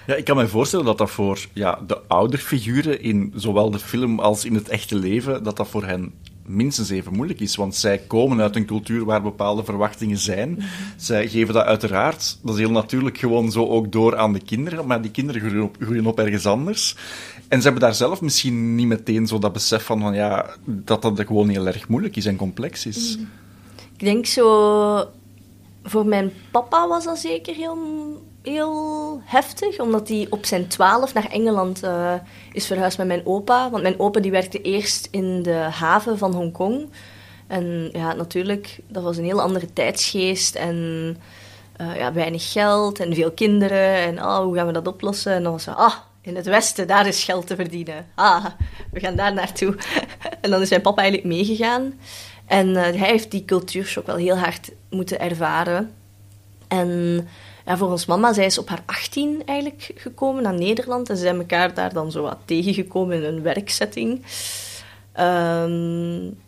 [0.06, 4.20] Ja, ik kan me voorstellen dat dat voor ja, de ouderfiguren in zowel de film
[4.20, 6.12] als in het echte leven, dat dat voor hen
[6.48, 7.56] minstens even moeilijk is.
[7.56, 10.58] Want zij komen uit een cultuur waar bepaalde verwachtingen zijn.
[10.96, 14.86] Zij geven dat uiteraard, dat is heel natuurlijk, gewoon zo ook door aan de kinderen.
[14.86, 15.40] Maar die kinderen
[15.80, 16.96] groeien op, op ergens anders.
[17.48, 21.02] En ze hebben daar zelf misschien niet meteen zo dat besef van, van ja, dat
[21.02, 23.16] dat gewoon heel erg moeilijk is en complex is.
[23.16, 23.26] Mhm.
[23.92, 25.08] Ik denk zo...
[25.82, 27.76] Voor mijn papa was dat zeker heel
[28.48, 32.14] heel heftig, omdat hij op zijn twaalf naar Engeland uh,
[32.52, 33.70] is verhuisd met mijn opa.
[33.70, 36.88] Want mijn opa die werkte eerst in de haven van Hongkong.
[37.46, 40.76] En ja, natuurlijk, dat was een heel andere tijdsgeest en
[41.80, 43.94] uh, ja, weinig geld en veel kinderen.
[43.94, 45.32] En oh, hoe gaan we dat oplossen?
[45.32, 48.06] En dan was ze, ah, in het westen, daar is geld te verdienen.
[48.14, 48.44] Ah,
[48.92, 49.76] we gaan daar naartoe.
[50.40, 52.00] en dan is mijn papa eigenlijk meegegaan.
[52.46, 55.92] En uh, hij heeft die cultuurshock wel heel hard moeten ervaren.
[56.68, 57.28] En
[57.68, 61.10] ja, volgens mama, zij is op haar 18 eigenlijk gekomen naar Nederland.
[61.10, 64.24] En ze zijn elkaar daar dan zo wat tegengekomen in een werksetting.
[65.20, 66.38] Um,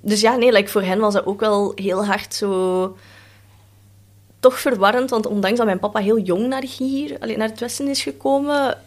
[0.00, 2.96] dus ja, nee, like voor hen was dat ook wel heel hard zo...
[4.38, 8.02] Toch verwarrend, want ondanks dat mijn papa heel jong naar hier, naar het westen is
[8.02, 8.78] gekomen,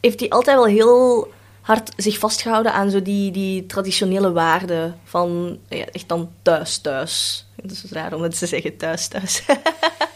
[0.00, 5.58] heeft hij altijd wel heel hard zich vastgehouden aan zo die, die traditionele waarden van
[5.68, 7.46] ja, echt dan thuis, thuis.
[7.62, 9.44] Het is raar om het te zeggen, thuis, thuis.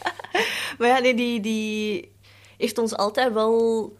[0.79, 2.11] maar ja, nee, die, die
[2.57, 3.93] heeft ons altijd wel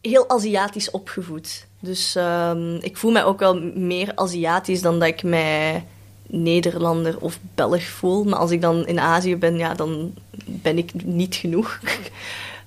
[0.00, 1.66] heel Aziatisch opgevoed.
[1.80, 5.84] Dus um, ik voel mij ook wel meer Aziatisch dan dat ik mij
[6.26, 8.24] Nederlander of Belg voel.
[8.24, 10.14] Maar als ik dan in Azië ben, ja, dan
[10.44, 11.80] ben ik niet genoeg.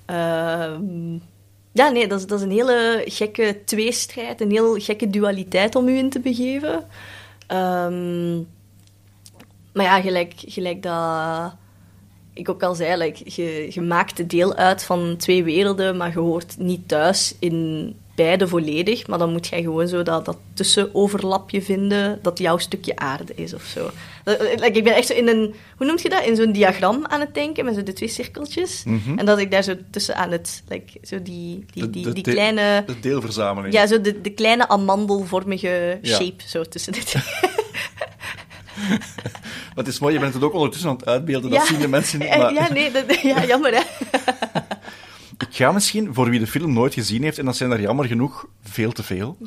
[0.06, 1.22] um,
[1.80, 5.88] ja, nee, dat is, dat is een hele gekke tweestrijd, een heel gekke dualiteit om
[5.88, 6.74] u in te begeven.
[7.48, 8.48] Um,
[9.74, 11.54] maar ja, gelijk, gelijk dat
[12.42, 16.20] ik ook al zei, like, je, je maakt deel uit van twee werelden, maar je
[16.20, 19.08] hoort niet thuis in beide volledig.
[19.08, 23.54] Maar dan moet je gewoon zo dat, dat tussenoverlapje vinden dat jouw stukje aarde is
[23.54, 23.90] of zo.
[24.56, 26.26] Like, ik ben echt zo in een, hoe noem je dat?
[26.26, 28.84] In zo'n diagram aan het denken met zo de twee cirkeltjes.
[28.84, 29.18] Mhm.
[29.18, 32.84] En dat ik daar zo tussen aan het, like, zo die, die, die, die kleine...
[32.86, 33.74] De deelverzameling.
[33.74, 37.02] Ja, zo de, de kleine amandelvormige shape zo tussen de
[39.76, 41.50] Maar het is mooi, je bent het ook ondertussen aan het uitbeelden.
[41.50, 42.30] Dat zien de mensen niet.
[42.38, 42.54] Maar...
[42.54, 43.82] Ja, nee, dat, ja, jammer hè.
[45.48, 48.06] Ik ga misschien, voor wie de film nooit gezien heeft, en dat zijn er jammer
[48.06, 49.38] genoeg veel te veel,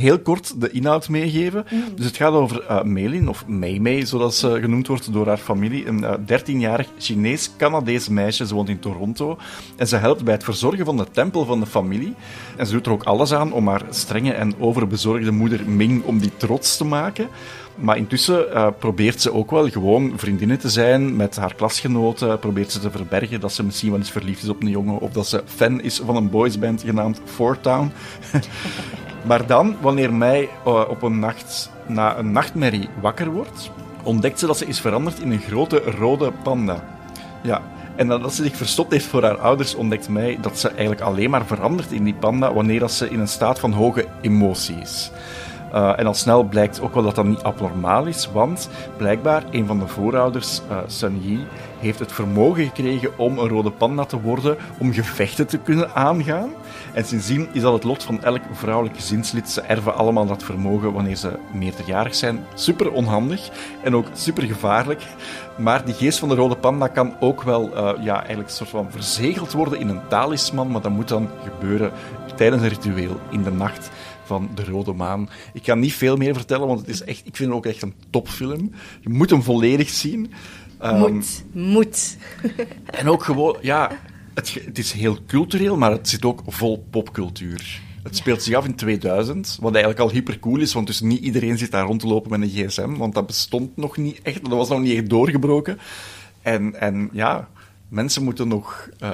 [0.00, 1.66] heel kort de inhoud meegeven.
[1.70, 1.82] Mm.
[1.94, 5.38] Dus het gaat over uh, Melin, of Mei Mei, zoals ze genoemd wordt door haar
[5.38, 5.86] familie.
[5.86, 8.46] Een uh, eh, 13-jarig Chinees-Canadees meisje.
[8.46, 9.38] Ze woont in Toronto.
[9.76, 12.14] En ze helpt bij het verzorgen van de tempel van de familie.
[12.56, 16.18] En ze doet er ook alles aan om haar strenge en overbezorgde moeder Ming om
[16.18, 17.28] die trots te maken.
[17.74, 22.38] Maar intussen uh, probeert ze ook wel gewoon vriendinnen te zijn met haar klasgenoten.
[22.38, 24.98] Probeert ze te verbergen dat ze misschien wel eens verliefd is op een jongen.
[24.98, 27.92] Of dat ze fan is van een boysband genaamd Four Town.
[29.28, 33.70] maar dan, wanneer mij uh, op een nacht na een nachtmerrie wakker wordt,
[34.02, 36.98] ontdekt ze dat ze is veranderd in een grote rode panda.
[37.42, 37.62] Ja,
[37.96, 41.30] en nadat ze zich verstopt heeft voor haar ouders, ontdekt mij dat ze eigenlijk alleen
[41.30, 45.10] maar verandert in die panda wanneer ze in een staat van hoge emotie is.
[45.74, 49.66] Uh, en al snel blijkt ook wel dat dat niet abnormaal is, want blijkbaar een
[49.66, 51.46] van de voorouders, uh, Sun Yi,
[51.78, 56.50] heeft het vermogen gekregen om een rode panda te worden, om gevechten te kunnen aangaan.
[56.92, 59.50] En sindsdien is dat het lot van elk vrouwelijk gezinslid.
[59.50, 62.44] Ze erven allemaal dat vermogen wanneer ze meerderjarig zijn.
[62.54, 63.50] Super onhandig
[63.82, 65.02] en ook super gevaarlijk.
[65.56, 68.86] Maar die geest van de rode panda kan ook wel uh, ja, eigenlijk soort van
[68.90, 71.92] verzegeld worden in een talisman, maar dat moet dan gebeuren
[72.34, 73.90] tijdens een ritueel in de nacht
[74.30, 75.28] van De Rode Maan.
[75.52, 77.82] Ik ga niet veel meer vertellen, want het is echt, ik vind het ook echt
[77.82, 78.72] een topfilm.
[79.00, 80.32] Je moet hem volledig zien.
[80.82, 82.16] Um, moet, moet.
[83.00, 83.90] en ook gewoon, ja,
[84.34, 87.80] het, het, is heel cultureel, maar het zit ook vol popcultuur.
[88.02, 91.58] Het speelt zich af in 2000, wat eigenlijk al hypercool is, want dus niet iedereen
[91.58, 94.52] zit daar rond te lopen met een gsm, want dat bestond nog niet echt, dat
[94.52, 95.78] was nog niet echt doorgebroken.
[96.42, 97.48] En, en ja,
[97.88, 98.88] mensen moeten nog...
[99.02, 99.10] Uh,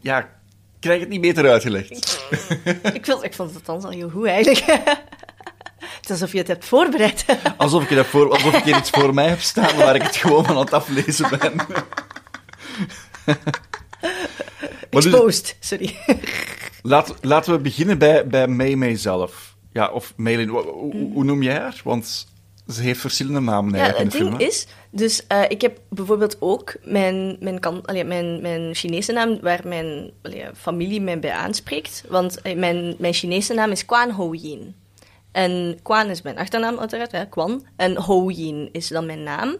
[0.00, 0.28] ja,
[0.80, 2.20] krijg het niet beter uitgelegd.
[2.92, 4.66] ik, vond, ik vond het dan al heel goed, eigenlijk.
[5.98, 7.24] het is alsof je het hebt voorbereid.
[7.56, 10.46] alsof, ik voor, alsof ik hier iets voor mij heb staan waar ik het gewoon
[10.46, 11.56] aan het aflezen ben.
[14.90, 15.96] Dus- Exposed, sorry.
[16.82, 19.56] Laat, laten we beginnen bij, bij Mei zelf.
[19.72, 20.62] Ja, of Meilin, hoe,
[21.12, 21.80] hoe, noem jij haar?
[21.84, 22.26] Want
[22.68, 24.48] Ze heeft verschillende namen Ja, eigenlijk het in de ding hè.
[24.48, 29.38] is, dus eh, ik heb bijvoorbeeld ook mijn, mijn, kan, allee, mijn, mijn Chinese naam
[29.40, 32.04] waar mijn allee, familie mij bij aanspreekt.
[32.08, 34.74] Want eh, mijn, mijn Chinese naam is Quan Ho Yin.
[35.32, 37.66] En Quan is mijn achternaam uiteraard, ja, Quan.
[37.76, 39.56] En Ho Yin is dan mijn naam.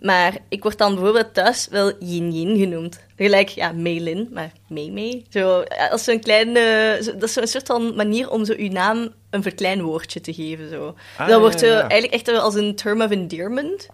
[0.00, 3.00] Maar ik word dan bijvoorbeeld thuis wel Yin Yin genoemd.
[3.16, 5.26] Gelijk, ja, Meilin, maar Mei Mei.
[5.30, 6.98] Zo, eh, als zo'n kleine...
[7.02, 10.70] zo- dat is zo'n soort van manier om zo uw naam een verkleinwoordje te geven.
[10.70, 10.94] Zo.
[11.16, 11.88] Ah, dat wordt zo ja, ja.
[11.88, 13.88] eigenlijk echt als een term of endearment...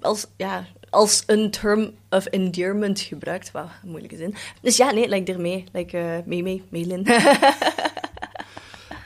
[0.00, 3.50] Als, ja, als een term of endearment gebruikt.
[3.50, 4.34] Wauw, moeilijke zin.
[4.62, 5.64] Dus ja, nee, like ermee.
[5.72, 7.06] Like eh Mei Mei, Meilin.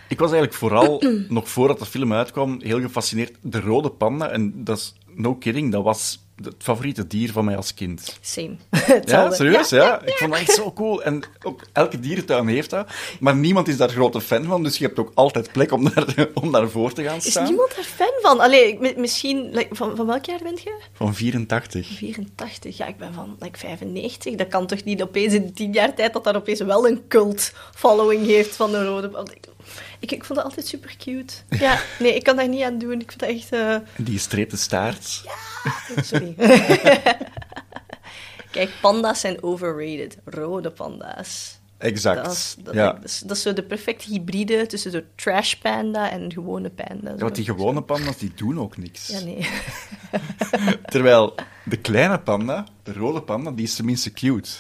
[0.09, 3.33] Ik was eigenlijk vooral, nog voordat de film uitkwam, heel gefascineerd.
[3.41, 7.57] De rode panda, en dat is no kidding, dat was het favoriete dier van mij
[7.57, 8.19] als kind.
[8.21, 8.57] Same.
[9.05, 10.03] Ja, serieus, ja.
[10.03, 11.03] Ik vond dat echt zo cool.
[11.03, 12.89] En ook elke dierentuin heeft dat.
[13.21, 16.29] Maar niemand is daar grote fan van, dus je hebt ook altijd plek om, daar,
[16.43, 17.45] om daarvoor te gaan Is staan.
[17.45, 18.41] niemand er fan van?
[18.41, 19.51] Allee, misschien...
[19.53, 20.81] like, van, van welk jaar bent je?
[20.93, 21.87] Van 84.
[21.87, 22.77] 84.
[22.77, 24.35] Ja, ik ben van like, 95.
[24.35, 27.53] Dat kan toch niet opeens in tien jaar tijd dat dat opeens wel een cult
[27.75, 29.11] following heeft van de rode...
[29.99, 31.35] Ik, ik, vond dat altijd super cute.
[31.65, 33.01] Ja, nee, ik kan daar niet aan doen.
[33.01, 33.53] Ik vind dat echt...
[33.53, 35.23] eh, die gestreepte staart.
[36.03, 36.35] Sorry.
[38.51, 40.19] Kijk, panda's zijn overrated.
[40.25, 41.59] Rode panda's.
[41.79, 42.25] Exact.
[42.25, 42.93] Dat is, dat, ja.
[42.93, 46.71] dat is, dat is zo de perfecte hybride tussen zo'n trash panda en een gewone
[46.71, 47.11] panda.
[47.11, 49.07] Ja, want die gewone panda's, die doen ook niks.
[49.07, 49.49] Ja, nee.
[50.93, 54.51] Terwijl de kleine panda, de rode panda, die is tenminste cute.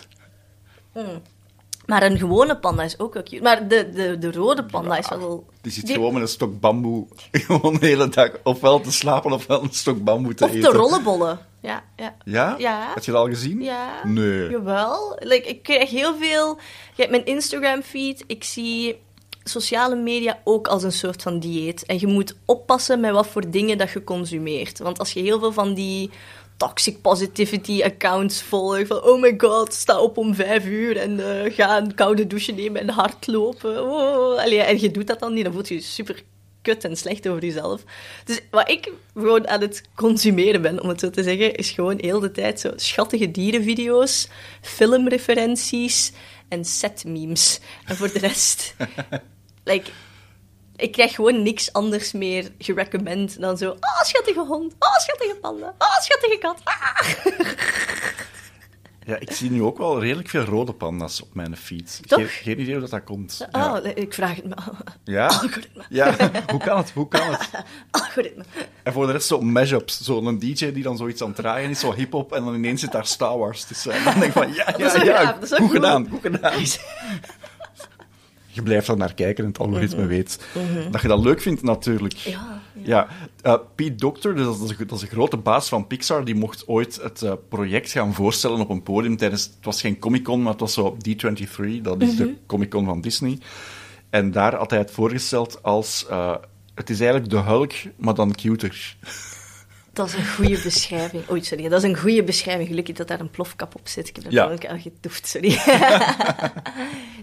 [1.87, 3.42] Maar een gewone panda is ook wel cute.
[3.42, 5.47] Maar de, de, de rode panda is wel...
[5.61, 9.33] Die zit Die- gewoon met een stok bamboe gewoon de hele dag ofwel te slapen
[9.33, 10.73] ofwel een stok bamboe te Of eten.
[10.73, 11.38] de rollenbollen.
[11.61, 12.14] Ja, ja.
[12.25, 12.55] Ja?
[12.59, 12.90] Ja.
[12.94, 13.62] Had je dat al gezien?
[13.62, 14.01] Ja.
[14.05, 14.49] Nee.
[14.51, 15.16] Jawel.
[15.18, 16.59] Like, ik krijg heel veel...
[16.97, 18.97] Kijk, mijn Instagram-feed, ik zie
[19.44, 21.87] sociale media ook als een soort van dieet.
[21.87, 24.79] En je moet oppassen met wat voor dingen dat je consumeert.
[24.79, 26.11] Want als je heel veel van die
[26.57, 31.55] toxic positivity accounts volgt, van oh my god, sta op om vijf uur en eh,
[31.55, 33.83] ga een koude douche nemen en hardlopen.
[33.83, 34.38] Oh.
[34.38, 36.23] Allee, en je doet dat dan niet, dan voelt je je super
[36.62, 37.83] kut en slecht over jezelf.
[38.25, 41.99] Dus wat ik gewoon aan het consumeren ben, om het zo te zeggen, is gewoon
[42.01, 44.29] heel de tijd zo schattige dierenvideo's,
[44.61, 46.12] filmreferenties
[46.49, 47.61] en setmemes.
[47.85, 48.75] En voor de rest,
[49.64, 49.90] like,
[50.76, 55.74] ik krijg gewoon niks anders meer gerecommend dan zo, oh, schattige hond, oh, schattige panda,
[55.78, 56.60] oh, schattige kat.
[56.64, 57.00] Ah.
[59.06, 62.00] Ja, ik zie nu ook wel redelijk veel rode panda's op mijn feed.
[62.06, 62.18] Toch?
[62.18, 63.46] Geen, geen idee hoe dat, dat komt.
[63.52, 63.82] Oh, Ja.
[63.94, 64.54] ik vraag het me.
[65.04, 65.26] Ja?
[65.42, 65.84] Algoritme.
[65.88, 66.16] Ja,
[66.50, 66.90] hoe kan het?
[66.90, 67.48] Hoe kan het?
[67.90, 68.44] Algoritme.
[68.82, 70.00] En voor de rest zo mashups.
[70.00, 72.92] Zo'n DJ die dan zoiets aan het draaien is, zo hip-hop, en dan ineens zit
[72.92, 73.92] daar Star Wars tussen.
[73.92, 76.52] En dan denk ik van, ja, ja, ja, wel goed gedaan, goed gedaan.
[78.55, 80.47] Je blijft er naar kijken en het algoritme weet
[80.90, 82.14] dat je dat leuk vindt, natuurlijk.
[82.14, 82.29] Mhm.
[82.31, 83.09] Ja, Ja,
[83.43, 86.35] eh, Pete Doctor, dus dat is, een, dat is een grote baas van Pixar, die
[86.35, 89.45] mocht ooit het eh, project gaan voorstellen op een podium tijdens...
[89.45, 92.17] Het was geen Comic-Con, maar het was zo D23, dat is Mhm.
[92.17, 93.38] de Comic-Con van Disney.
[94.11, 96.07] En daar had hij het voorgesteld als...
[96.09, 96.35] eh,
[96.75, 98.97] het is eigenlijk de Hulk, maar dan cuter.
[99.94, 101.30] Dat is een goede beschrijving.
[101.30, 101.68] Oei, sorry.
[101.68, 102.68] Dat is een goede beschrijving.
[102.68, 104.09] Gelukkig dat daar een plofkap op zit.
[104.09, 104.44] Ik heb dat Ja.
[104.44, 105.50] al getoefd, sorry.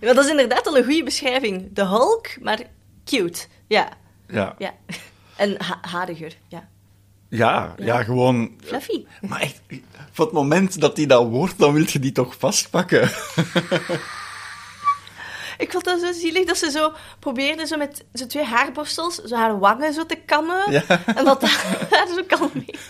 [0.01, 1.69] ja, dat is inderdaad al een goede beschrijving.
[1.73, 2.59] De Hulk, maar
[3.05, 3.39] cute.
[3.67, 3.89] Ja,
[4.27, 4.73] Ja, ja.
[5.35, 6.67] En ha hariger, ja.
[7.29, 8.51] ja, ja, gewoon...
[8.63, 9.05] Fluffy.
[9.21, 9.61] Maar echt,
[10.11, 13.09] van het moment dat die dat wordt, dan wil je die toch vastpakken.
[15.61, 19.35] Ik vond dat zo zielig dat ze zo probeerde zo met zo twee haarborstels zo
[19.35, 20.71] haar wangen zo te kammen.
[20.71, 20.83] Ja.
[21.05, 22.89] En dat daar zo kalmeert.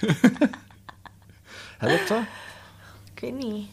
[1.77, 2.21] Helpt dat?
[3.13, 3.67] Ik weet niet.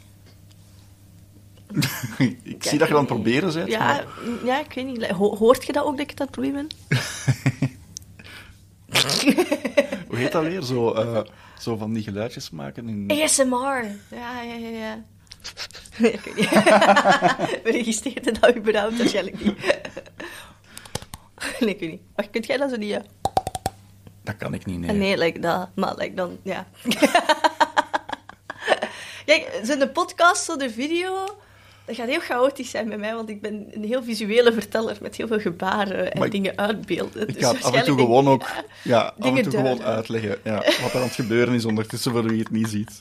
[2.43, 3.69] ik zie dat je het proberen bent.
[3.69, 4.05] Ja, maar-
[4.45, 5.07] ja, ik weet niet.
[5.07, 6.99] Ho- hoort je dat ook dat ik het aan het proberen ben?
[10.09, 10.63] Hoe heet dat weer?
[10.63, 11.21] Zo, eh,
[11.59, 13.21] zo van die geluidjes maken in...
[13.23, 13.85] ASMR.
[14.11, 15.03] Ja, ja, ja, ja.
[15.99, 16.51] ik weet niet.
[16.51, 19.59] We registreerden dat überhaupt waarschijnlijk niet.
[21.61, 22.01] nee, ik weet niet.
[22.17, 22.89] Maar kunt jij dat zo niet?
[22.89, 23.03] Ja?
[24.25, 24.93] Dat kan ik niet, nee.
[24.97, 25.69] Nee, like dat.
[25.75, 26.67] Maar like dan, ja.
[29.27, 31.39] Kijk, zo'n podcast, zo de video,
[31.85, 35.17] dat gaat heel chaotisch zijn bij mij, want ik ben een heel visuele verteller met
[35.17, 37.29] heel veel gebaren en Maar ik- dingen uitbeelden.
[37.29, 39.83] Ik Dus ga het af en toe gewoon ook ik, ja, af en toe gewoon
[39.83, 43.01] uitleggen ja, wat er aan het gebeuren is ondertussen voor wie het niet ziet.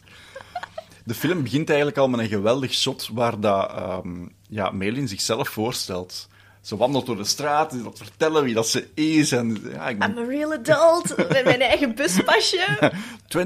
[1.07, 5.49] De film begint eigenlijk al met een geweldig shot waar dat, ehm ja, Melin zichzelf
[5.49, 6.27] voorstelt.
[6.61, 9.31] Ze wandelt door de straat, ze dat vertellen wie dat ze is.
[9.31, 12.67] En, ja, ik ben I'm a real adult, met mijn eigen buspasje.
[13.27, 13.29] 24-7.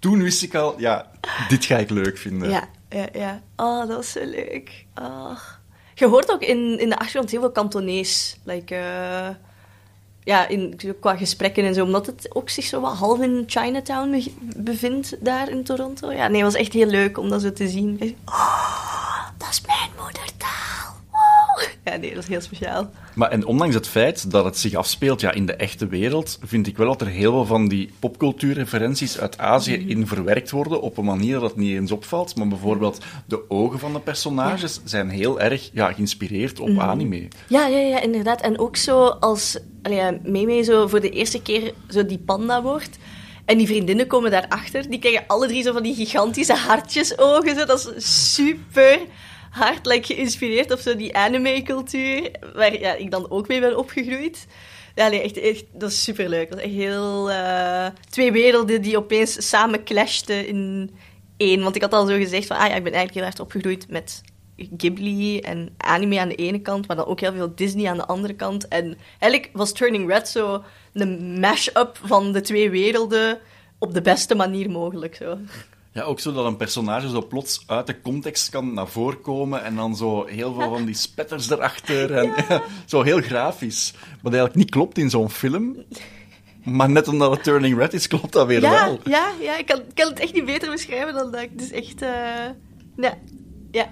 [0.00, 1.10] Toen wist ik al, ja,
[1.48, 2.50] dit ga ik leuk vinden.
[2.50, 3.42] Ja, ja, ja.
[3.56, 4.86] Oh, dat is zo leuk.
[4.94, 5.38] Oh.
[5.94, 8.36] Je hoort ook in, in de achtergrond heel veel Kantonees.
[8.44, 9.28] Like, eh,
[10.24, 14.10] ja, in, qua gesprekken en zo, omdat het ook zich zo wat half in Chinatown
[14.10, 16.12] be- bevindt daar in Toronto.
[16.12, 18.16] Ja, nee, het was echt heel leuk om dat zo te zien.
[18.24, 20.99] Oh, dat is mijn moedertaal.
[21.84, 22.90] Ja, nee, dat is heel speciaal.
[23.14, 26.66] Maar en ondanks het feit dat het zich afspeelt ja, in de echte wereld, vind
[26.66, 30.98] ik wel dat er heel veel van die popcultuurreferenties uit Azië in verwerkt worden op
[30.98, 32.36] een manier dat het niet eens opvalt.
[32.36, 37.28] Maar bijvoorbeeld de ogen van de personages zijn heel erg ja, geïnspireerd op anime.
[37.48, 38.40] Ja, ja, ja, inderdaad.
[38.40, 42.98] En ook zo als allee, Meme zo voor de eerste keer zo die panda wordt.
[43.44, 44.90] En die vriendinnen komen daarachter.
[44.90, 47.58] Die krijgen alle drie zo van die gigantische hartjesogen.
[47.58, 47.64] Zo.
[47.64, 48.98] Dat is super
[49.50, 52.30] hard geïnspireerd op zo die anime-cultuur.
[52.54, 54.46] Waar ja, ik dan ook mee ben opgegroeid.
[54.94, 56.50] Ja, nee, echt, echt, dat is super leuk.
[56.50, 57.30] Dat is echt heel.
[57.30, 60.90] eh, twee werelden die opeens samen clashten in
[61.36, 61.62] één.
[61.62, 63.88] Want ik had al zo gezegd van, ah ja, ik ben eigenlijk heel erg opgegroeid
[63.88, 64.22] met
[64.76, 68.06] Ghibli en anime aan de ene kant, maar dan ook heel veel Disney aan de
[68.06, 68.68] andere kant.
[68.68, 73.38] En eigenlijk was Turning Red zo een mash-up van de twee werelden
[73.78, 75.14] op de beste manier mogelijk.
[75.14, 75.38] Zo.
[75.92, 79.64] Ja, ook zo dat een personage zo plots uit de context kan naar voren komen
[79.64, 82.12] en dan zo heel veel van die spetters erachter.
[82.12, 82.32] En,
[82.86, 83.94] zo heel grafisch.
[84.22, 85.84] Wat eigenlijk niet klopt in zo'n film.
[86.64, 88.98] Maar net omdat het Turning Red is, klopt dat weer Ja, wel.
[89.04, 91.40] ja, ja ik, kan, ik kan het echt niet beter beschrijven dan dat.
[91.40, 92.00] Het is echt...
[92.96, 93.18] ja,
[93.70, 93.90] ja.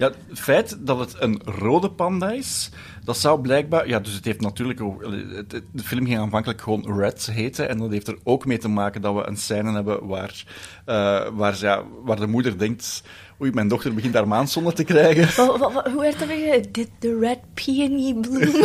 [0.00, 2.70] Ja, het feit dat het een rode panda is,
[3.04, 3.88] dat zou blijkbaar...
[3.88, 5.02] Ja, dus het heeft natuurlijk ook...
[5.02, 7.68] het- het- De film ging aanvankelijk gewoon Red heten.
[7.68, 10.44] En dat heeft er ook mee te maken dat we een scène hebben waar,
[10.84, 13.02] eh, waar, ja, waar de moeder denkt...
[13.40, 15.44] Oei, mijn dochter begint daar maandzonde te krijgen.
[15.92, 16.72] Hoe werd dat weer?
[16.72, 18.64] Did the red peony bloom?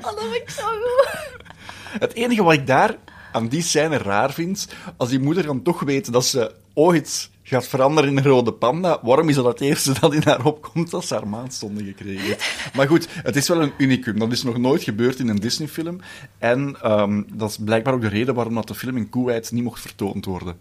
[0.00, 1.42] oh, dat vind ik zo goed.
[2.00, 2.96] Het enige wat ik daar
[3.32, 7.66] aan die scène raar vind, als die moeder dan toch weet dat ze ooit gaat
[7.66, 11.08] veranderen in een rode panda, waarom is dat het eerste dat in haar opkomt als
[11.08, 12.70] ze haar maandzonde gekregen heeft?
[12.74, 14.18] Maar goed, het is wel een unicum.
[14.18, 16.00] Dat is nog nooit gebeurd in een Disney-film.
[16.38, 19.64] En ehm, dat is blijkbaar ook de reden waarom dat de film in Kuwait niet
[19.64, 20.56] mocht vertoond worden.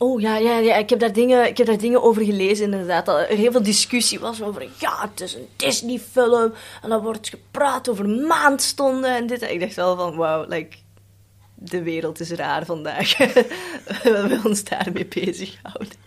[0.00, 0.76] Oh ja, ja, ja.
[0.76, 3.06] Ik, heb daar dingen, ik heb daar dingen over gelezen, inderdaad.
[3.06, 4.68] Dat er heel veel discussie was over.
[4.78, 6.52] Ja, het is een Disney-film.
[6.82, 9.42] En dan wordt gepraat over maandstonden en dit.
[9.42, 10.76] Ik dacht wel van: wauw, like,
[11.58, 13.16] de wereld is raar vandaag.
[14.02, 16.06] We willen ons daarmee bezighouden.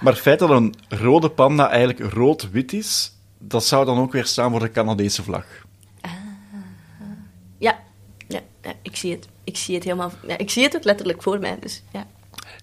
[0.00, 4.24] Maar het feit dat een rode panda eigenlijk rood-wit is, dat zou dan ook weer
[4.24, 5.46] staan voor de Canadese vlag.
[7.58, 7.78] Ja,
[8.28, 9.28] ja, ja, ik zie het.
[9.44, 10.12] Ik zie het helemaal.
[10.26, 11.56] Ja, ik zie het ook letterlijk voor mij.
[11.60, 12.06] Dus ja.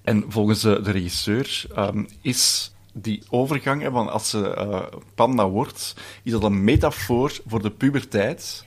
[0.01, 4.84] En volgens de, de regisseur ehm, is die overgang, hè, van als ze eh,
[5.15, 8.65] panda wordt, is dat een metafoor voor de puberteit.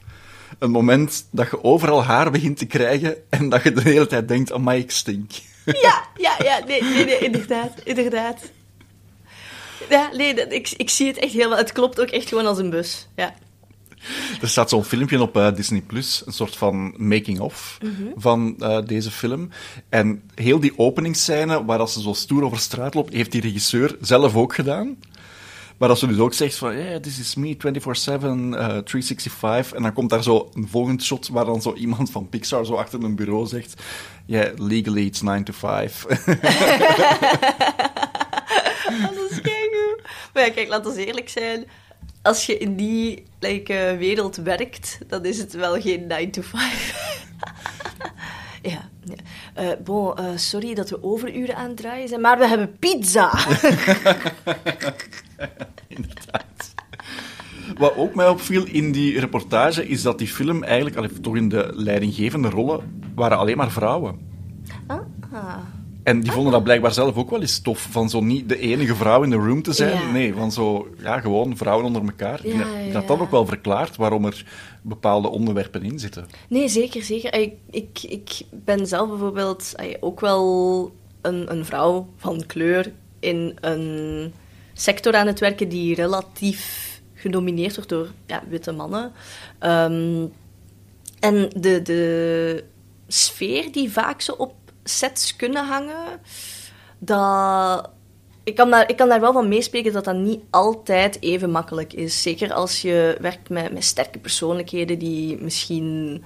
[0.59, 4.29] Een moment dat je overal haar begint te krijgen en dat je de hele tijd
[4.29, 5.31] denkt, amai, ik stink.
[5.64, 8.40] Ja, ja, ja, nee, nee, nee, inderdaad, inderdaad.
[9.88, 11.59] Ja, nee, dat, ik, ik zie het echt helemaal.
[11.59, 13.09] Het klopt ook echt gewoon als een bus.
[13.17, 13.35] Ja.
[14.40, 17.79] Er staat zo'n filmpje op eh, Disney Plus, een soort van making-of
[18.17, 19.49] van eh, deze film.
[19.88, 23.97] En heel die openingsscène, waar als ze zo stoer over straat loopt, heeft die regisseur
[24.01, 24.97] zelf ook gedaan.
[25.79, 29.73] Maar als ze dus ook zegt van, yeah, this is me, 24-7, eh, 365.
[29.73, 32.75] En dan komt daar zo een volgend shot waar dan zo iemand van Pixar zo
[32.75, 33.83] achter een bureau zegt,
[34.27, 36.05] yeah, legally it's 9 to 5.
[36.05, 36.11] Oh,
[39.15, 40.03] dat is keigoed.
[40.33, 41.65] Maar ja, kijk, laten we eerlijk zijn.
[42.23, 46.43] Als je in die like, eh, wereld werkt, dan is het wel geen 9 to
[46.43, 46.95] 5.
[48.63, 48.89] ja.
[49.05, 49.15] ja.
[49.55, 53.33] Eh, bon, eh, sorry dat we overuren aan het draaien zijn, maar we hebben pizza.
[55.97, 56.75] Inderdaad.
[57.79, 61.49] Wat ook mij opviel in die reportage, is dat die film eigenlijk, allee, toch in
[61.49, 64.18] de leidinggevende rollen, waren alleen maar vrouwen.
[64.87, 65.57] ah.
[66.03, 68.94] En die vonden dat blijkbaar zelf ook wel eens tof, van zo niet de enige
[68.94, 70.07] vrouw in de room te zijn.
[70.07, 70.12] Ja.
[70.12, 72.47] Nee, van zo, ja, gewoon vrouwen onder elkaar.
[72.49, 74.44] Ja, ja, dat dat ook wel verklaart waarom er
[74.83, 76.27] bepaalde onderwerpen in zitten.
[76.49, 77.35] Nee, zeker, zeker.
[77.35, 84.33] Ik, ik, ik ben zelf bijvoorbeeld ook wel een, een vrouw van kleur in een
[84.75, 89.13] sector aan het werken die relatief gedomineerd wordt door ja, witte mannen.
[89.59, 90.27] Ehm,
[91.21, 92.65] en de, de
[93.07, 96.21] sfeer die vaak zo op sets kunnen hangen,
[96.99, 97.91] dat...
[98.45, 101.93] Ik kan, daar, ik kan daar wel van meespreken dat dat niet altijd even makkelijk
[101.93, 102.23] is.
[102.23, 106.23] Zeker als je werkt met, met sterke persoonlijkheden die misschien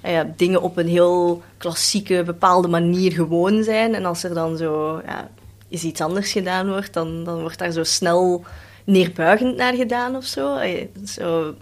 [0.00, 3.94] eh, ja, dingen op een heel klassieke, bepaalde manier gewoon zijn.
[3.94, 5.30] En als er dan zo ja,
[5.72, 8.44] is iets anders gedaan wordt, dan, dan wordt daar zo snel
[8.84, 10.56] neerbuigend naar gedaan of zo.
[10.56, 11.54] Eh, Zo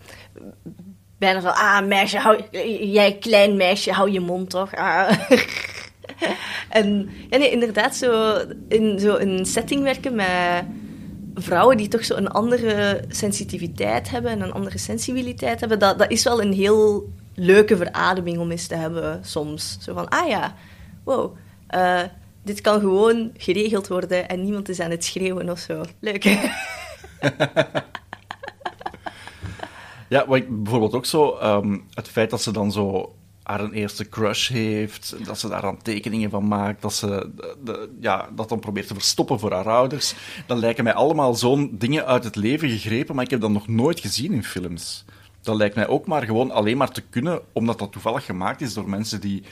[1.19, 2.41] bijna van, ah meisje, hou,
[2.87, 4.75] jij klein meisje, hou je mond toch.
[4.75, 5.11] Ah.
[6.69, 8.37] en ja, nee, inderdaad, zo
[8.69, 10.65] in zo een setting werken met
[11.35, 16.11] vrouwen die toch zo een andere sensitiviteit hebben en een andere sensibiliteit hebben, dat, dat
[16.11, 19.77] is wel een heel leuke verademing om eens te hebben soms.
[19.81, 20.55] Zo van, ah ja,
[21.05, 21.37] wow,
[21.75, 22.03] uh,
[22.43, 25.83] dit kan gewoon geregeld worden en niemand is aan het schreeuwen of zo.
[26.01, 26.25] Leuk.
[30.09, 33.73] ja, wat ik bijvoorbeeld ook zo, um, het feit dat ze dan zo haar een
[33.73, 37.31] eerste crush heeft, dat ze daar dan tekeningen van maakt, dat ze
[37.65, 40.15] de, ja, dat dan probeert te verstoppen voor haar ouders.
[40.47, 43.69] Dat lijken mij allemaal zo'n dingen uit het leven gegrepen, maar ik heb dat nog
[43.69, 45.05] nooit gezien in films.
[45.41, 48.75] Dat lijkt mij ook maar gewoon alleen maar te kunnen, omdat dat toevallig gemaakt is
[48.75, 49.43] door mensen die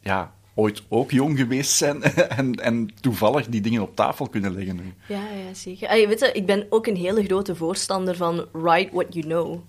[0.00, 2.02] ja, ooit ook jong geweest zijn
[2.40, 4.94] en, en toevallig die dingen op tafel kunnen leggen nu.
[5.08, 5.88] Ja, ja zeker.
[5.88, 9.60] Allee, weet je, ik ben ook een hele grote voorstander van write what you know.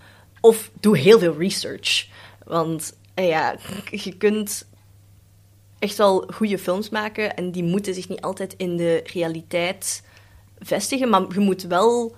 [0.41, 2.07] Of doe heel veel research.
[2.45, 3.55] Want ja,
[4.05, 4.67] je kunt
[5.79, 10.03] echt wel goede films maken en die moeten zich niet altijd in de realiteit
[10.59, 12.15] vestigen, maar je moet wel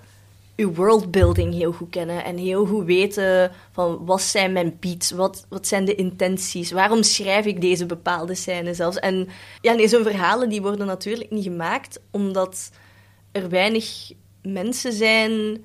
[0.54, 5.46] je worldbuilding heel goed kennen en heel goed weten van wat zijn mijn beats, wat,
[5.48, 8.98] wat zijn de intenties, waarom schrijf ik deze bepaalde scène zelfs.
[8.98, 9.28] En
[9.60, 12.70] ja, nee, zo'n verhalen die worden natuurlijk niet gemaakt omdat
[13.32, 15.64] er weinig mensen zijn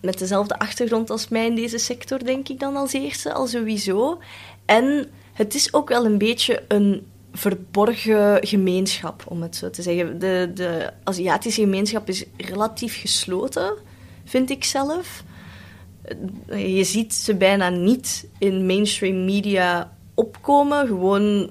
[0.00, 4.18] met dezelfde achtergrond als mij in deze sector, denk ik dan als eerste, al sowieso.
[4.64, 10.18] En het is ook wel een beetje een verborgen gemeenschap, om het zo te zeggen.
[10.18, 13.74] De, de Aziatische gemeenschap is relatief gesloten,
[14.24, 15.22] vind ik zelf.
[16.46, 20.86] Je ziet ze bijna niet in mainstream media opkomen.
[20.86, 21.50] Gewoon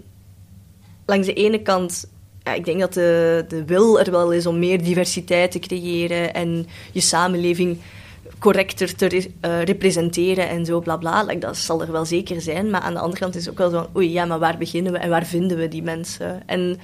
[1.05, 2.09] langs de ene kant
[2.43, 6.67] ik denk dat de, de wil er wel is om meer diversiteit te creëren en
[6.91, 7.77] je samenleving
[8.39, 11.23] correcter te uh, representeren en zo, bla bla.
[11.23, 12.69] Dat zal er wel zeker zijn.
[12.69, 14.57] Maar aan de andere kant is het ook wel zo van, oei, ja, maar waar
[14.57, 16.47] beginnen we en waar vinden we die mensen?
[16.47, 16.79] En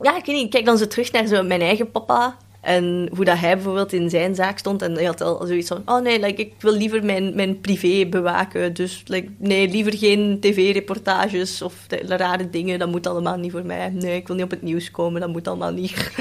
[0.00, 2.36] ja, ik weet niet, kijk dan zo terug naar zo mijn eigen papa.
[2.60, 4.82] En hoe dat hij bijvoorbeeld in zijn zaak stond.
[4.82, 8.06] En hij had al zoiets van, oh nee, like, ik wil liever mijn, mijn privé
[8.06, 8.74] bewaken.
[8.74, 12.78] Dus like, nee, liever geen tv-reportages of de, rare dingen.
[12.78, 13.90] Dat moet allemaal niet voor mij.
[13.90, 15.94] Nee, ik wil niet op het nieuws komen, dat moet allemaal niet.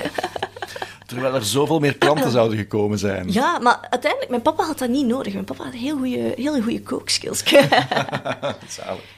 [1.07, 3.31] Terwijl er zoveel meer klanten zouden gekomen zijn.
[3.31, 5.33] Ja, maar uiteindelijk, mijn papa had dat niet nodig.
[5.33, 7.43] Mijn papa had heel goede, heel goede kookskills.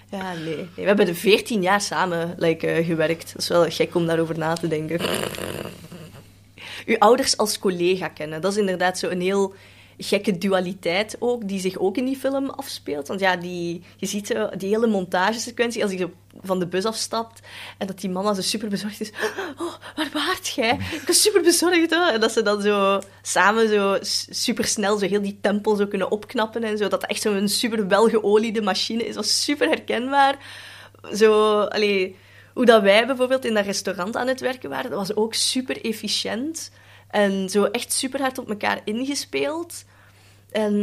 [0.09, 0.69] ja, nee.
[0.75, 3.33] We hebben er 14 jaar samen like, uh, gewerkt.
[3.33, 4.99] Dat is wel gek om daarover na te denken.
[6.89, 9.53] Uw ouders als collega kennen, dat is inderdaad zo een heel
[9.97, 13.07] gekke dualiteit ook, die zich ook in die film afspeelt.
[13.07, 16.11] Want ja, die, je ziet zo, die hele montagesequentie, als hij zo
[16.41, 17.39] van de bus afstapt
[17.77, 19.11] en dat die mama zo super bezorgd is.
[19.57, 20.77] Oh, waar waart jij?
[20.91, 21.89] Ik was super bezorgd.
[21.89, 22.11] Hè?
[22.11, 23.97] En dat ze dan zo samen zo
[24.29, 26.87] super snel zo heel die tempel zo kunnen opknappen en zo.
[26.87, 29.15] Dat echt zo'n super welgeoliede machine is.
[29.15, 30.37] was super herkenbaar.
[31.13, 32.15] Zo, allee,
[32.59, 35.85] hoe dat wij bijvoorbeeld in dat restaurant aan het werken waren, dat was ook super
[35.85, 36.71] efficiënt.
[37.07, 39.85] En zo echt super hard op elkaar ingespeeld.
[40.51, 40.73] En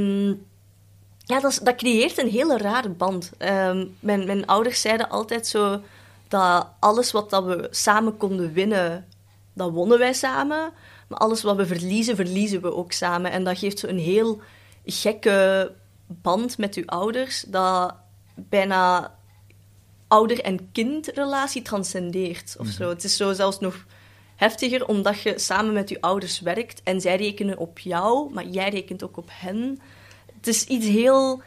[1.18, 3.32] ja, dat, dat creëert een hele rare band.
[3.38, 5.80] Ehm, mijn, mijn ouders zeiden altijd zo
[6.28, 9.06] dat alles wat dat we samen konden winnen,
[9.52, 10.72] dat wonnen wij samen.
[11.08, 13.30] Maar alles wat we verliezen, verliezen we ook samen.
[13.30, 14.40] En dat geeft zo een heel
[14.84, 15.72] gekke
[16.06, 17.94] band met uw ouders, dat
[18.34, 19.14] bijna
[20.08, 22.56] ouder- en kindrelatie transcendeert.
[22.58, 22.82] Of zo.
[22.82, 22.92] Mhm.
[22.92, 23.86] Het is zo zelfs nog
[24.36, 28.68] heftiger, omdat je samen met je ouders werkt en zij rekenen op jou, maar jij
[28.68, 29.80] rekent ook op hen.
[30.36, 31.42] Het is iets heel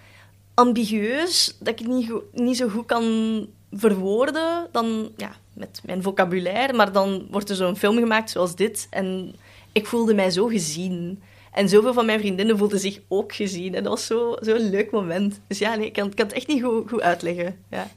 [0.53, 6.91] ambigueus dat ik niet, niet zo goed kan verwoorden dan ja, met mijn vocabulaire, maar
[6.91, 9.35] dan wordt er zo'n film gemaakt zoals dit en
[9.71, 11.21] ik voelde mij zo gezien.
[11.51, 13.75] En zoveel van mijn vriendinnen voelden zich ook gezien.
[13.75, 15.39] En dat was zo'n zo leuk moment.
[15.47, 17.57] Dus ja, nee, ik, kan, ik kan het echt niet goed, goed uitleggen.
[17.69, 17.87] Ja.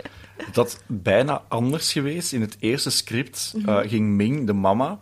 [0.52, 2.32] dat bijna anders geweest.
[2.32, 4.98] In het eerste script uh, ging Ming, de mama,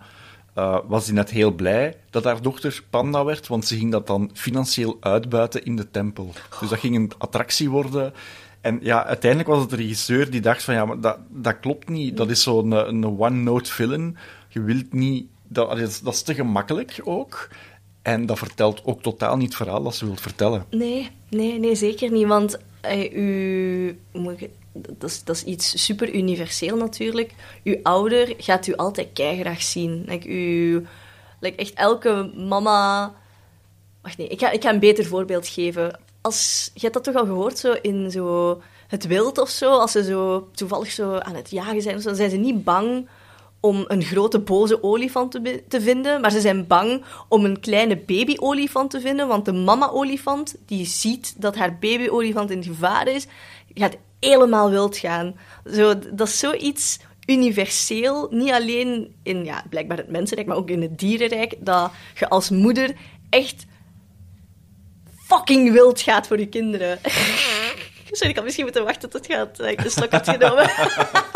[0.58, 4.06] uh, was die net heel blij dat haar dochter panda werd, want ze ging dat
[4.06, 6.32] dan financieel uitbuiten in de tempel.
[6.60, 8.12] Dus dat ging een attractie worden.
[8.60, 11.88] En ja, uiteindelijk was het de regisseur die dacht van ja, maar dat, dat klopt
[11.88, 12.16] niet.
[12.16, 14.16] Dat is zo'n een, een one-note film.
[14.48, 15.26] Je wilt niet...
[15.52, 17.48] Dat, dat is te gemakkelijk ook.
[18.10, 20.64] En dat vertelt ook totaal niet het verhaal dat ze wilt vertellen.
[20.70, 22.26] Nee, nee, nee zeker niet.
[22.26, 23.98] Want uh, u,
[24.72, 27.34] dat is, dat is iets super universeel natuurlijk.
[27.64, 30.22] Uw ouder gaat u altijd keigraag zien.
[30.26, 30.86] U,
[31.40, 33.14] echt elke mama...
[34.02, 35.98] Wacht, nee, ik ga, ik ga een beter voorbeeld geven.
[36.20, 39.92] Als, je hebt dat toch al gehoord, zo in zo het wild of zo, als
[39.92, 43.08] ze zo toevallig zo aan het jagen zijn, dan zijn ze niet bang
[43.60, 47.96] om een grote boze olifant te, te, vinden, maar ze zijn bang om een kleine
[47.96, 53.26] baby-olifant te vinden, want de mama-olifant, die ziet dat haar baby-olifant in gevaar is,
[53.74, 55.36] gaat helemaal wild gaan.
[55.72, 60.82] Zo, dat is zoiets universeel, niet alleen in ja, blijkbaar het mensenrijk, maar ook in
[60.82, 62.94] het dierenrijk, dat je als moeder
[63.30, 63.66] echt
[65.26, 66.98] fucking wild gaat voor je kinderen.
[68.10, 70.70] Sorry, ik had misschien moeten wachten tot het gaat, ik de slok had genomen.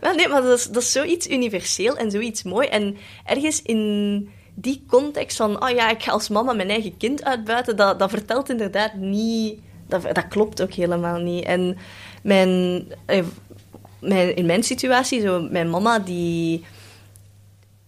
[0.00, 2.68] Nee, maar dat is, dat is zoiets universeel en zoiets mooi.
[2.68, 7.24] En ergens in die context van, oh ja, ik ga als mama mijn eigen kind
[7.24, 9.60] uitbuiten, dat, dat vertelt inderdaad niet...
[9.86, 11.44] Dat, dat klopt ook helemaal niet.
[11.44, 11.76] En
[12.22, 13.24] mijn, eh,
[14.00, 16.64] mijn, in mijn situatie, zo, mijn mama, die...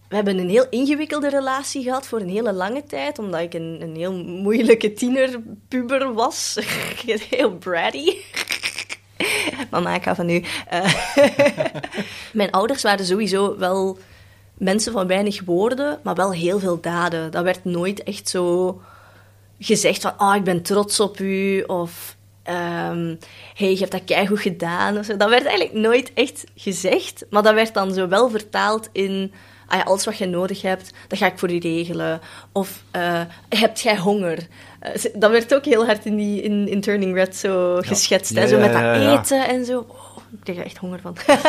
[0.09, 3.77] We hebben een heel ingewikkelde relatie gehad voor een hele lange tijd, omdat ik een,
[3.81, 6.57] een heel moeilijke tienerpuber was.
[7.29, 8.15] heel bratty.
[9.71, 10.43] Mama, ik ga van u.
[10.73, 10.93] Uh,
[12.33, 13.97] mijn ouders waren sowieso wel
[14.53, 17.31] mensen van weinig woorden, maar wel heel veel daden.
[17.31, 18.81] Dat werd nooit echt zo
[19.59, 22.15] gezegd van, oh, ik ben trots op u, of
[22.49, 23.19] um,
[23.55, 25.17] hey, je hebt dat keigoed gedaan, of zo.
[25.17, 29.33] Dat werd eigenlijk nooit echt gezegd, maar dat werd dan zo wel vertaald in...
[29.71, 32.21] Ah ja, alles wat je nodig hebt, dat ga ik voor je regelen.
[32.51, 34.47] Of uh, hebt jij honger?
[34.83, 37.81] Uh, dat werd ook heel hard in, die, in, in Turning Red zo ja.
[37.81, 38.33] geschetst.
[38.33, 38.47] Ja, hè?
[38.47, 39.85] Zo met dat eten en zo.
[39.87, 41.15] Oh, ik kreeg er echt honger van.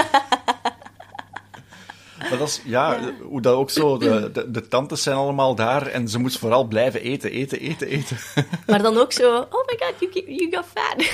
[2.30, 5.54] Maar dat is, ja, ja, hoe dat ook zo, de, de, de, tantes zijn allemaal
[5.54, 8.16] daar en ze moest vooral blijven eten, eten, eten, eten.
[8.66, 11.04] Maar dan ook zo, oh my god, you, you got fat.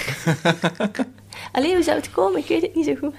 [1.52, 2.40] Alleen, hoe zou het komen?
[2.40, 3.14] Ik weet het niet zo goed.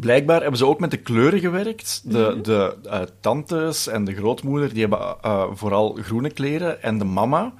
[0.00, 2.02] Blijkbaar hebben ze ook met de kleuren gewerkt.
[2.04, 2.42] De, mm -hmm.
[2.42, 6.82] de uh, tantes en de grootmoeder, die hebben uh, vooral groene kleren.
[6.82, 7.52] En de mama,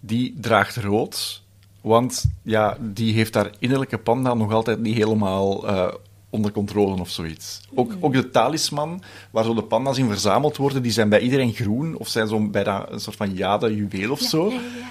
[0.00, 1.42] die draagt rood.
[1.80, 5.88] Want ja, die heeft haar innerlijke panda nog altijd niet helemaal uh,
[6.30, 7.60] onder controle of zoiets.
[7.74, 11.52] Ook, ook de talisman, waar zo de panda's in verzameld worden, die zijn bij iedereen
[11.52, 14.48] groen, of zijn zo bijna een soort van jade juweel of zo.
[14.48, 14.90] Ja, ja, ja.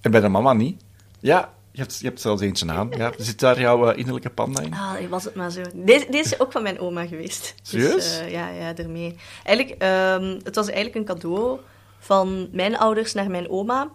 [0.00, 0.82] En bij de mama niet.
[1.20, 2.92] Ja, je hebt, je hebt zelfs eentje aan.
[2.96, 4.72] Ja, zit daar jouw uh, innerlijke panda in?
[4.72, 5.62] Ah, was het maar zo.
[5.74, 7.54] Deze, deze is ook van mijn oma geweest.
[7.62, 7.92] Serieus?
[7.94, 9.16] Dus, uh, ja, ja, ermee.
[9.44, 11.58] Eigenlijk, um, het was eigenlijk een cadeau
[11.98, 13.88] van mijn ouders naar mijn oma.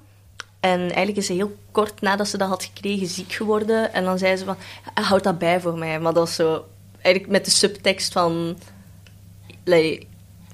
[0.60, 3.94] En eigenlijk is ze heel kort nadat ze dat had gekregen ziek geworden.
[3.94, 4.58] En dan zei ze van,
[4.94, 6.00] houd dat bij voor mij.
[6.00, 6.66] Maar dat was zo
[7.02, 8.58] eigenlijk met de subtekst van...
[9.64, 10.06] Like,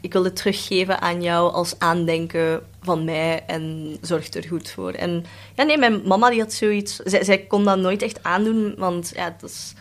[0.01, 4.92] ik wil het teruggeven aan jou als aandenken van mij en zorg er goed voor.
[4.92, 5.26] En
[5.56, 6.96] ja, nee, mijn mama die had zoiets...
[6.96, 9.74] Zij, zij kon dat nooit echt aandoen, want ja, dat is...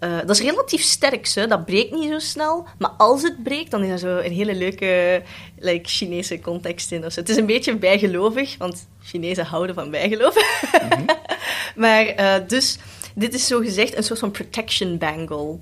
[0.00, 1.46] Uh, dat is relatief sterk, hè?
[1.46, 2.66] dat breekt niet zo snel.
[2.78, 5.22] Maar als het breekt, dan is er zo een hele leuke
[5.58, 7.00] like, Chinese context in.
[7.00, 10.44] Dus het is een beetje bijgelovig, want Chinezen houden van bijgeloven.
[10.72, 11.06] Mm -hmm.
[11.82, 12.78] maar uh, dus,
[13.14, 15.58] dit is zo gezegd een soort van protection bangle.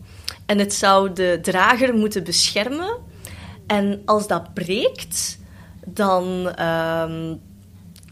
[0.47, 2.97] En het zou de drager moeten beschermen.
[3.67, 5.39] En als dat breekt,
[5.87, 7.41] dan um,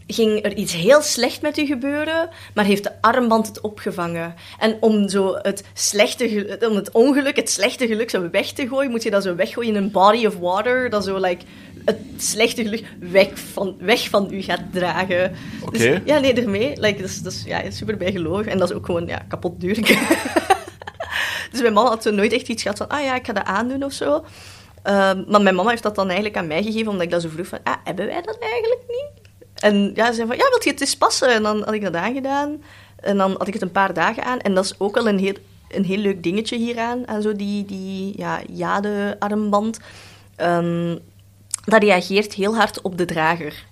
[0.07, 4.33] ging er iets heel slecht met u gebeuren, maar heeft de armband het opgevangen.
[4.59, 8.91] En om zo het, slechte, om het ongeluk, het slechte geluk zo weg te gooien,
[8.91, 11.45] moet je dat zo weggooien in een body of water, dat zo like,
[11.85, 15.31] het slechte geluk weg van, weg van u gaat dragen.
[15.61, 15.77] Oké.
[15.77, 15.91] Okay.
[15.91, 16.79] Dus, ja, nee, ermee.
[16.79, 18.45] Like, dat is, dat is ja, super bijgelovig.
[18.45, 19.75] En dat is ook gewoon ja, kapot duur.
[21.51, 23.45] dus mijn mama had zo nooit echt iets gehad van, ah ja, ik ga dat
[23.45, 24.23] aandoen of zo.
[24.87, 27.29] Um, maar mijn mama heeft dat dan eigenlijk aan mij gegeven, omdat ik dat zo
[27.29, 29.31] vroeg van, ah, hebben wij dat eigenlijk niet?
[29.53, 31.33] En ja, ze zei van, ja, wilt je het eens passen?
[31.33, 32.63] En dan had ik dat aangedaan.
[32.95, 34.39] En dan had ik het een paar dagen aan.
[34.39, 35.33] En dat is ook wel een heel,
[35.69, 39.79] een heel leuk dingetje hieraan, aan zo die, die ja, jade-armband.
[40.37, 40.99] Um,
[41.65, 43.65] dat reageert heel hard op de drager.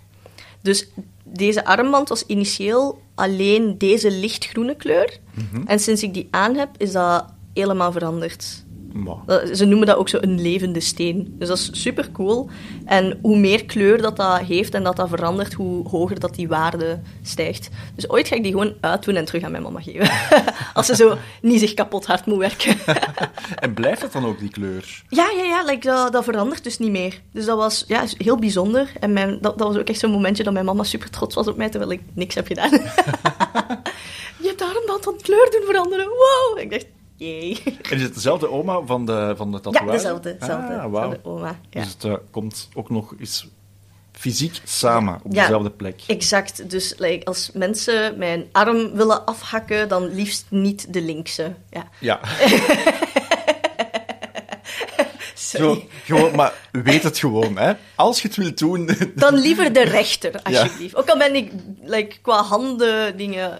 [0.61, 0.87] Dus
[1.23, 5.19] deze armband was initieel alleen deze lichtgroene kleur.
[5.33, 5.67] Mm -hmm.
[5.67, 8.60] En sinds ik die aan heb, is dat helemaal veranderd.
[8.93, 9.55] Wow.
[9.55, 11.35] Ze noemen dat ook zo een levende steen.
[11.37, 12.49] Dus dat is super cool.
[12.85, 16.47] En hoe meer kleur dat dat heeft en dat dat verandert, hoe hoger dat die
[16.47, 17.69] waarde stijgt.
[17.95, 20.09] Dus ooit ga ik die gewoon uitdoen en terug aan mijn mama geven.
[20.73, 22.75] Als ze zo niet zich kapot hard moet werken.
[23.63, 25.03] en blijft het dan ook die kleur?
[25.09, 25.63] Ja, ja, ja.
[25.63, 27.21] Like, dat, dat verandert dus niet meer.
[27.31, 28.91] Dus dat was ja, heel bijzonder.
[28.99, 31.47] En mijn, dat, dat was ook echt zo'n momentje dat mijn mama super trots was
[31.47, 32.71] op mij, terwijl ik niks heb gedaan.
[34.41, 36.07] Je hebt de armband van kleur doen veranderen.
[36.07, 36.57] Wow!
[36.57, 36.85] Ik dacht,
[37.21, 39.85] En is het dezelfde oma van de, van de tatoeage?
[39.85, 40.37] Ja, dezelfde.
[40.39, 41.11] dezelfde ah, wow.
[41.11, 41.59] de oma.
[41.69, 41.81] Ja.
[41.81, 43.47] Dus het uh, komt ook nog eens
[44.11, 46.01] fysiek samen op ja, dezelfde plek.
[46.07, 46.69] Exact.
[46.69, 51.55] Dus like, als mensen mijn arm willen afhakken, dan liefst niet de linkse.
[51.69, 51.89] Ja.
[51.99, 52.19] ja.
[55.35, 57.73] Zo, gewoon, maar weet het gewoon, hè.
[57.95, 58.89] Als je het wilt doen...
[59.15, 60.91] Dan liever de rechter, alsjeblieft.
[60.91, 60.97] Ja.
[60.99, 61.51] Ook al ben ik
[61.83, 63.57] like, qua handen dingen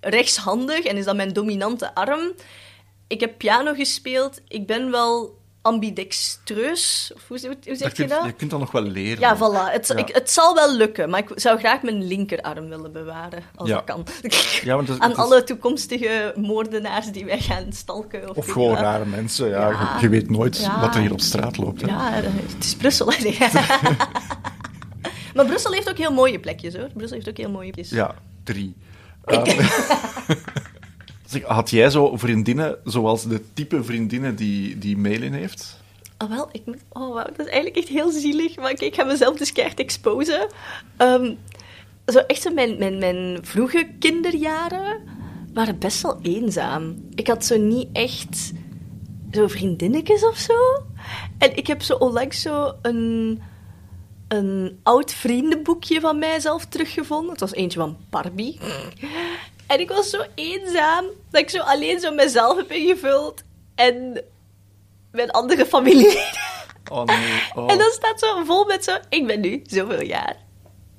[0.00, 2.32] rechtshandig en is dat mijn dominante arm
[3.08, 4.40] ik heb piano gespeeld.
[4.48, 7.12] Ik ben wel ambidextreus.
[7.14, 8.24] Of hoe, zeg Dat je dat?
[8.24, 9.20] je kunt dat nog wel leren.
[9.20, 9.72] Ja, voilà.
[9.72, 9.96] Het, Ja.
[9.96, 13.74] Ik, het zal wel lukken, maar ik zou graag mijn linkerarm willen bewaren, als Ja.
[13.74, 14.06] dat kan.
[14.62, 18.28] Ja, want het- Aan het is- alle toekomstige moordenaars die wij gaan stalken.
[18.30, 18.78] Of, Of gewoon wat.
[18.78, 19.68] rare mensen, ja.
[19.70, 19.94] Ja.
[19.96, 21.80] Je, je weet nooit wat er hier op straat loopt.
[21.80, 21.86] Hè.
[21.86, 23.06] Ja, het is Brussel.
[25.34, 26.88] maar Brussel heeft ook heel mooie plekjes, hoor.
[26.94, 27.96] Brussel heeft ook heel mooie plekjes.
[27.98, 28.74] Ja, drie.
[29.24, 29.44] Ehm,
[31.44, 35.80] had jij zo vriendinnen zoals de type vriendinnen die, die Melin heeft?
[36.18, 36.62] Oh, wel, ik.
[36.88, 38.56] Oh, wauw, dat is eigenlijk echt heel zielig.
[38.56, 40.46] Maar kijk, ik ga mezelf dus keihard exposen.
[40.96, 41.34] Ehm,
[42.06, 45.00] zo echt zo mijn, mijn, mijn vroege kinderjaren
[45.54, 47.08] waren best wel eenzaam.
[47.14, 48.52] Ik had zo niet echt
[49.32, 50.54] zo vriendinnetjes of zo.
[51.38, 53.40] En ik heb zo onlangs zo een,
[54.28, 57.30] een oud vriendenboekje van mijzelf teruggevonden.
[57.30, 58.58] Het was eentje van Barbie.
[59.68, 63.42] En ik was zo eenzaam dat ik zo alleen zo mezelf heb ingevuld.
[63.74, 64.24] En
[65.12, 66.46] mijn andere familieleden.
[66.90, 67.42] Oh nee.
[67.54, 67.72] Oh.
[67.72, 68.96] En dan staat zo vol met zo...
[69.08, 70.36] Ik ben nu zoveel jaar.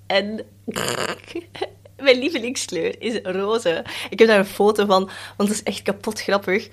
[0.07, 0.45] En...
[1.97, 3.83] Mijn lievelingskleur is roze.
[4.09, 6.69] Ik heb daar een foto van, want dat is echt kapot grappig.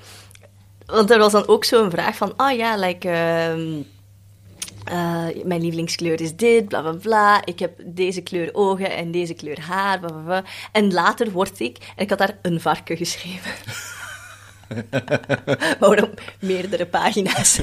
[0.86, 2.32] Want er was dan ook zo'n vraag van...
[2.36, 3.08] Ah ja, like...
[3.08, 3.82] ehm,
[4.86, 7.44] eh, mijn lievelingskleur is dit, bla bla bla.
[7.44, 10.44] Ik heb deze kleur ogen en deze kleur haar, bla bla bla.
[10.72, 11.78] En later word ik...
[11.96, 13.50] En ik had daar een varken geschreven.
[15.80, 17.60] maar op meerdere pagina's.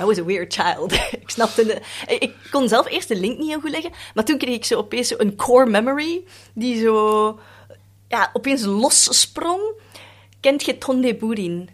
[0.00, 0.92] I was a weird child.
[1.22, 1.80] ik snapte de,
[2.18, 4.78] Ik kon zelf eerst de link niet heel goed leggen, maar toen kreeg ik zo
[4.78, 7.38] opeens zo een core memory die zo
[8.08, 9.62] ja, opeens lossprong.
[10.40, 11.68] Kent je Tonde Burin?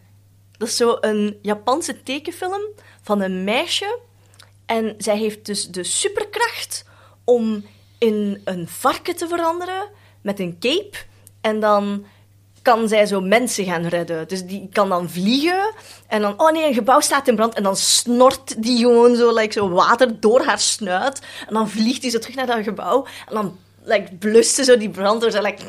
[0.58, 2.62] Dat is zo een Japanse tekenfilm
[3.02, 3.98] van een meisje.
[4.66, 6.84] En zij heeft dus de superkracht
[7.24, 7.64] om
[7.98, 9.88] in een varken te veranderen
[10.20, 10.96] met een cape.
[11.40, 12.04] En dan
[12.62, 14.28] kan zij zo mensen gaan redden.
[14.28, 15.72] Dus die kan dan vliegen.
[16.06, 17.54] En dan, oh nee, een gebouw staat in brand.
[17.54, 21.22] En dan snort die gewoon zo, like, zo water door haar snuit.
[21.48, 23.06] En dan vliegt die zo terug naar dat gebouw.
[23.28, 25.62] En dan like, blust ze zo die brand door zo like,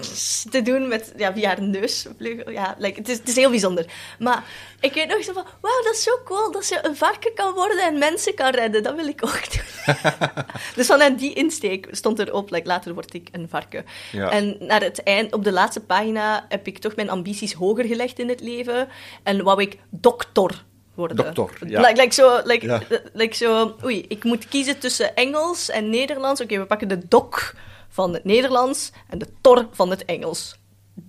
[0.50, 2.08] te doen met, ja, via haar neus.
[2.46, 3.86] Ja, like, het, is, het is heel bijzonder.
[4.20, 4.44] Maar
[4.80, 7.54] ik weet nog zo van, wauw, dat is zo cool dat ze een varken kan
[7.54, 8.84] worden en mensen kan redden.
[8.84, 9.96] Dat wil ik ook doen.
[10.76, 13.86] dus vanuit die insteek stond erop, like, later word ik een varken.
[14.12, 14.30] Ja.
[14.30, 18.20] En naar het eind, op de laatste pagina, heb ik toch mijn ambities hoger gelegd
[18.20, 18.88] in het leven.
[19.24, 20.64] En wou ik dokter
[20.96, 21.34] worden.
[21.34, 21.82] Dokter, ja.
[21.82, 22.82] Like, like zo, like, Ja.
[23.14, 26.42] like zo, oei, ik moet kiezen tussen Engels en Nederlands.
[26.42, 27.54] Oké, we pakken de dok
[27.94, 30.56] van het Nederlands en de tor van het Engels.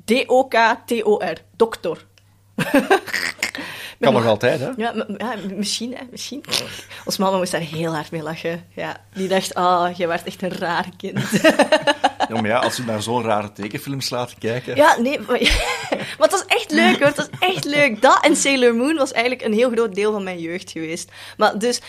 [0.05, 1.37] D-O-K-T-O-R.
[1.57, 2.07] Dokter.
[4.01, 4.71] Kan nog altijd, hè?
[4.77, 4.95] Ja,
[5.55, 6.45] misschien, hè, misschien.
[7.05, 8.65] Ons mama moest daar heel hard mee lachen.
[8.75, 11.21] Ja, die dacht, ah, je werd echt een raar kind.
[12.29, 14.77] Ja, maar ja, als je naar zo'n rare tekenfilms laat kijken...
[14.77, 15.41] Ja, nee, maar,
[16.19, 18.03] maar het was echt leuk hoor, het was echt leuk.
[18.03, 21.11] Dat en Sailor Moon was eigenlijk een heel groot deel van mijn jeugd geweest.
[21.37, 21.81] Maar dus,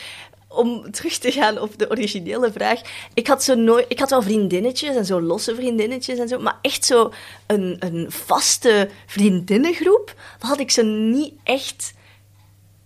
[0.56, 2.82] om terug te gaan op de originele vraag.
[3.14, 6.58] Ik had, zo nooit, ik had wel vriendinnetjes en zo losse vriendinnetjes en zo, maar
[6.62, 7.14] echt zo
[7.48, 11.94] een, een vaste vriendinnengroep, dat had ik zo niet echt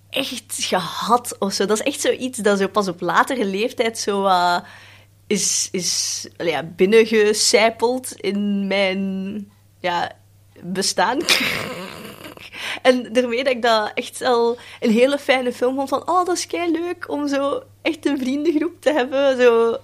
[0.09, 1.65] echt gehad of zo.
[1.65, 4.57] Dat is echt zoiets dat zo pas op latere leeftijd zo eh,
[5.27, 10.11] is, is ja, binnengecijpeld in mijn ja,
[10.63, 11.19] bestaan.
[12.81, 15.89] En daarmee dat ik dat echt wel een hele fijne film vond.
[15.89, 19.41] Van, oh, dat is kei leuk om zo echt een vriendengroep te hebben.
[19.41, 19.77] Zo,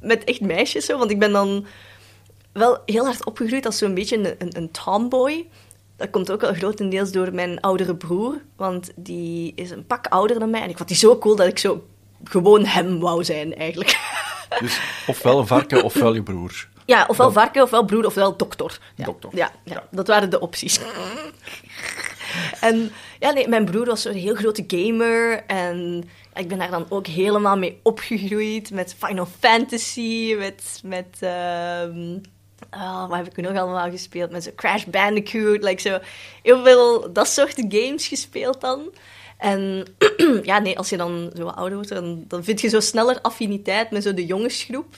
[0.00, 0.84] met echt meisjes.
[0.84, 0.98] Zo.
[0.98, 1.66] Want ik ben dan
[2.52, 5.48] wel heel hard opgegroeid als zo'n beetje een, een, een tomboy.
[5.96, 10.38] Dat komt ook wel grotendeels door mijn oudere broer, want die is een pak ouder
[10.38, 10.62] dan mij.
[10.62, 11.84] En ik vond die zo cool dat ik zo
[12.24, 13.98] gewoon hem wou zijn, eigenlijk.
[14.60, 16.68] Dus ofwel een varken, ofwel je broer.
[16.92, 18.78] Ja, ofwel varken, ofwel broer, ofwel dokter.
[18.94, 19.30] Ja, Dokter.
[19.32, 20.80] Ja, ja, dat waren de opties.
[22.60, 25.44] en ja, nee, mijn broer was zo'n heel grote gamer.
[25.46, 28.70] En ik ben daar dan ook helemaal mee opgegroeid.
[28.70, 30.80] Met Final Fantasy, met...
[30.84, 32.18] met ehm,
[32.70, 34.30] oh, wat heb ik nog allemaal gespeeld?
[34.30, 35.98] Met zo Crash Bandicoot, like zo...
[36.42, 38.90] Heel veel dat soort games gespeeld dan.
[39.38, 39.84] En
[40.42, 43.18] ja, nee, als je dan zo wat ouder wordt, dan, dan vind je zo sneller
[43.20, 44.94] affiniteit met zo de jongensgroep.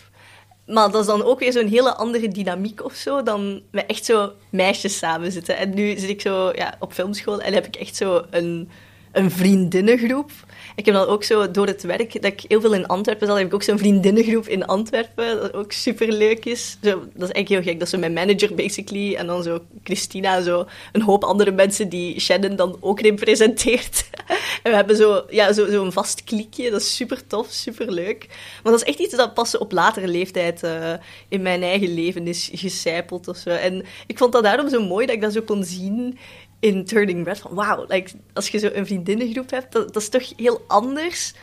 [0.67, 4.05] Maar dat is dan ook weer zo'n hele andere dynamiek of zo, dan met echt
[4.05, 5.57] zo meisjes samen zitten.
[5.57, 8.71] En nu zit ik zo ja, op filmschool en heb ik echt zo een,
[9.15, 10.31] een vriendinnengroep.
[10.77, 13.37] Ik heb dan ook zo door het werk dat ik heel veel in Antwerpen zat,
[13.37, 16.79] heb ik ook zo'n vriendinnengroep in Antwerpen, dat ook super leuk is.
[16.83, 17.73] Zo, dat is eigenlijk heel gek.
[17.73, 19.15] Dat is zo mijn manager, basically.
[19.15, 24.11] En dan zo Christina, zo een hoop andere mensen die Shannon dan ook representeert.
[24.62, 26.71] en we hebben zo, ja, zo, zo een vast klikje.
[26.71, 28.27] Dat is super tof, super leuk.
[28.62, 30.93] Maar dat is echt iets dat pas op latere leeftijd eh,
[31.29, 33.51] in mijn eigen leven is gecijpeld of zo.
[33.51, 36.19] En ik vond dat daarom zo mooi dat ik dat zo kon zien
[36.65, 37.39] in Turning Red.
[37.39, 41.35] Van, wauw, like, als je zo een vriendinnengroep hebt, dat, dat is toch heel anders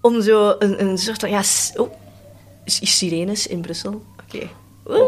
[0.00, 1.30] om zo een, een soort van...
[1.30, 1.42] Ja,
[1.76, 1.92] oh,
[2.64, 4.02] sirenes in Brussel?
[4.22, 4.48] Oké.
[4.86, 5.02] Oeh,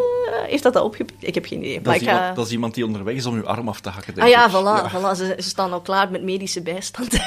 [0.47, 1.27] heeft dat dat opgepikt?
[1.27, 1.81] Ik heb geen idee.
[1.81, 3.89] Dat is, ga- iemand, dat is iemand die onderweg is om uw arm af te
[3.89, 4.15] hakken.
[4.15, 4.51] denk Ah ja, ik.
[4.53, 4.91] voilà.
[4.93, 5.17] voilà.
[5.17, 7.19] Ze, ze staan al klaar met medische bijstand.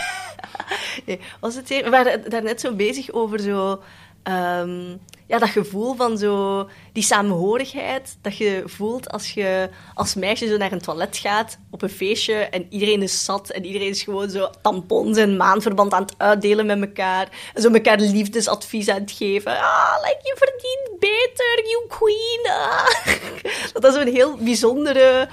[1.06, 1.84] nee, was het hier?
[1.84, 3.82] We waren daarnet zo bezig over zo...
[4.24, 4.98] ehm,
[5.28, 6.70] ja, dat gevoel van zo...
[6.92, 11.82] Die samenhorigheid dat je voelt als je als meisje zo naar een toilet gaat op
[11.82, 16.02] een feestje en iedereen is zat en iedereen is gewoon zo tampons en maandverband aan
[16.02, 17.52] het uitdelen met elkaar.
[17.54, 19.52] En zo elkaar liefdesadvies aan het geven.
[19.52, 22.52] Ah, like, je verdient beter, you queen.
[22.52, 23.06] Ah.
[23.74, 25.30] Dat dat zo'n heel bijzondere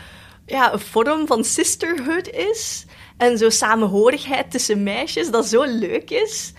[0.47, 2.85] ja, vorm van sisterhood is.
[3.17, 6.53] En zo samenhorigheid tussen meisjes, dat zo leuk is.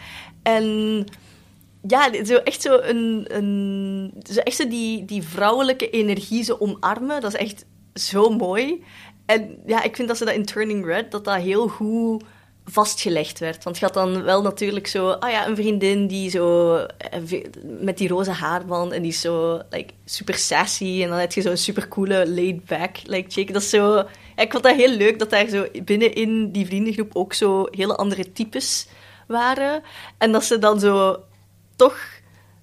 [0.43, 1.05] En
[1.87, 3.25] ja, zo echt zo een...
[3.27, 8.83] een zo echt die, die vrouwelijke energie zo omarmen, dat is echt zo mooi.
[9.25, 12.23] En ja, ik vind dat ze dat in Turning Red, dat dat heel goed
[12.65, 13.63] vastgelegd werd.
[13.63, 15.09] Want je had dan wel natuurlijk zo...
[15.09, 16.75] Ah ja, een vriendin die zo...
[16.75, 17.41] eh,
[17.79, 21.01] Met die roze haarband en die is zo like, super sassy.
[21.03, 23.53] En dan heb je zo'n super coole laid-back like, chick.
[23.53, 24.03] Dat is zo...
[24.35, 28.31] Ik vond dat heel leuk dat daar zo binnenin die vriendengroep ook zo hele andere
[28.31, 28.87] types
[29.27, 29.83] waren.
[30.17, 31.17] En dat ze dan zo
[31.81, 31.99] toch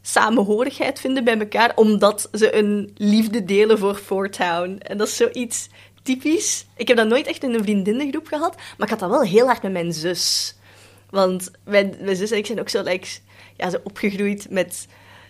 [0.02, 4.78] samenhorigheid vinden bij elkaar, omdat ze een liefde delen voor Fort Town.
[4.78, 5.68] En dat is zoiets
[6.02, 6.66] typisch.
[6.76, 9.46] Ik heb dat nooit echt in een vriendinnengroep gehad, maar ik had dat wel heel
[9.46, 10.54] hard met mijn zus.
[11.10, 12.84] Want mijn, zus en ik zijn ook zo,
[13.56, 14.86] ja, zo opgegroeid met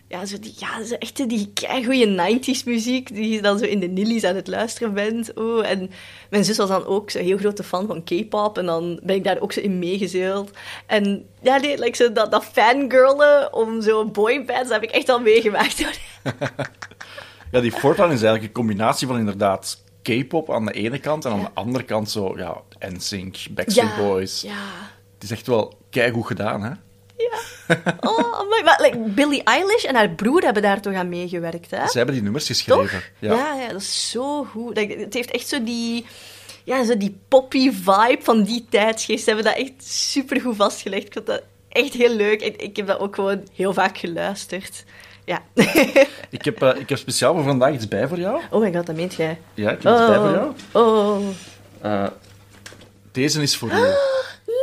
[0.09, 1.53] ja, zo die, ja, zo echt die
[1.85, 5.35] goede 90s muziek, die je dan zo in de nillies aan het luisteren bent.
[5.35, 5.91] Oh, en
[6.31, 9.25] mijn zus was dan ook zo'n heel grote fan van K-pop, en dan ben ik
[9.25, 10.51] daar ook zo in meegezeeld.
[10.87, 15.09] En ja, nee, like zo dat, dat fangirlen om zo'n boybands, dat heb ik echt
[15.09, 15.85] al meegemaakt.
[17.51, 21.33] Ja, die Fortran is eigenlijk een combinatie van inderdaad K-pop aan de ene kant en
[21.33, 24.41] aan de andere kant zo, ja, NSYNC, Backstreet Boys.
[24.41, 24.65] Ja.
[25.15, 26.69] Het is echt wel keigoed gedaan, hè?
[27.17, 27.39] Ja.
[28.01, 31.87] Oh, my, maar, like, Billie Eilish en haar broer hebben daar toch aan meegewerkt, hè?
[31.89, 33.03] Ze hebben die nummers geschreven.
[33.19, 33.35] Ja.
[33.35, 34.75] ja, dat is zo goed.
[34.75, 36.07] Dat- Het heeft echt zo die,
[36.65, 39.25] ja, zo die poppy vibe van die tijdsgeest.
[39.25, 41.07] Ze hebben dat echt super goed vastgelegd.
[41.07, 42.41] Ik vond dat echt heel leuk.
[42.43, 44.85] En ik heb dat ook gewoon heel vaak geluisterd.
[45.25, 45.43] Ja.
[46.31, 48.41] Ik, heb, eh, ik heb speciaal voor vandaag iets bij voor jou.
[48.51, 49.39] oh my god, dat meent jij.
[49.55, 50.53] Ja, ik heb iets bij voor jou.
[50.73, 51.27] Oh.
[51.81, 52.07] Eh,
[53.13, 53.85] deze is voor u.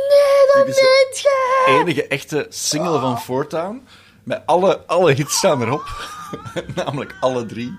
[0.08, 1.26] Nee, dat is
[1.66, 3.86] enige echte single van Fortown.
[4.22, 5.84] Met alle, alle hits staan erop.
[6.74, 7.74] Namelijk alle drie.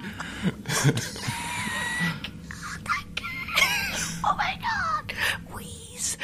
[4.21, 5.13] Oh my god.
[5.55, 6.17] Wees.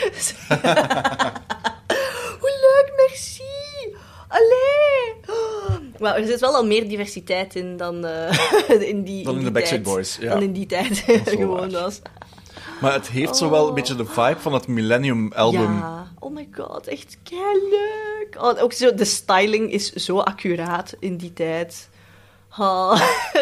[2.39, 3.43] Hoe leuk, merci.
[4.27, 5.13] Allee.
[5.99, 9.51] Er zit wel al meer diversiteit in dan eh, in die Dan in die de
[9.51, 9.83] Backstreet.
[9.83, 10.29] Boys, ja.
[10.33, 12.01] Dan in die tijd gewoon was.
[12.83, 15.77] Maar het heeft zo wel een beetje de vibe van het Millennium album.
[15.77, 17.17] Ja, oh my god, echt
[17.69, 18.35] leuk.
[18.37, 21.89] Oh, ook zo, de styling is zo accuraat in die tijd.
[22.49, 23.01] Ah.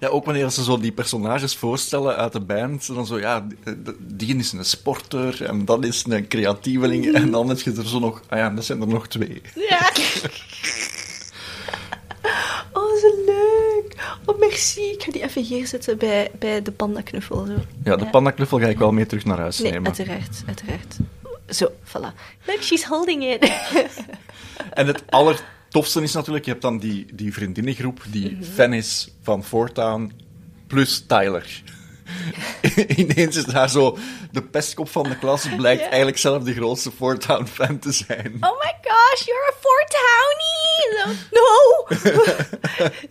[0.00, 3.96] Ja, ook wanneer ze zo die personages voorstellen uit de band, dan zo, ja, die-
[3.98, 7.98] die is een sporter en dat is een creatieveling en dan heb je er zo
[7.98, 9.42] nog, ah ja, dat zijn er nog twee.
[9.54, 9.90] Ja.
[12.72, 13.94] Oh, zo leuk.
[14.26, 14.80] Oh, merci.
[14.80, 17.44] Ik ga die even hier zetten bij, bij de pandaknuffel.
[17.46, 17.54] Zo.
[17.84, 19.86] Ja, de pandaknuffel ga ik wel mee terug naar huis Nee, nemen.
[19.86, 20.96] uiteraard, uiteraard.
[21.48, 22.14] Zo, voilà.
[22.46, 23.50] Look, she's holding it.
[24.72, 28.42] En het allertofste is natuurlijk, je hebt dan die, die vriendinnengroep die Mhm.
[28.42, 30.12] fan is van Fortown,
[30.66, 31.62] plus Tyler.
[32.96, 33.98] Ineens is daar zo
[34.30, 38.36] de pestkop van de klas, blijkt eigenlijk zelf de grootste Fortown-fan te zijn.
[38.40, 40.54] Oh my gosh, you're a Fort Townie.
[40.98, 41.10] Zo,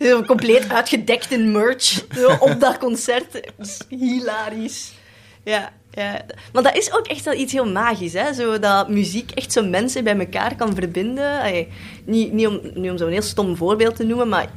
[0.00, 0.22] No.
[0.26, 2.04] Compleet uitgedekt in merch.
[2.38, 3.40] Op dat concert.
[3.88, 4.92] Hilarisch.
[5.44, 6.24] Ja, ja.
[6.52, 8.32] Maar dat is ook echt wel iets heel magisch, hè?
[8.32, 11.40] Zo dat muziek echt zo mensen bij elkaar kan verbinden.
[11.40, 11.68] Allee,
[12.04, 14.48] niet, niet om, niet om zo'n heel stom voorbeeld te noemen, maar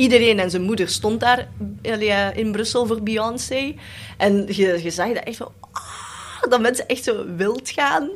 [0.00, 1.48] iedereen en zijn moeder stond daar
[1.82, 3.74] eh, in Brussel voor Beyoncé.
[4.16, 5.52] En je, je zag dat echt van...
[5.70, 8.10] ah, dat mensen echt zo wild gaan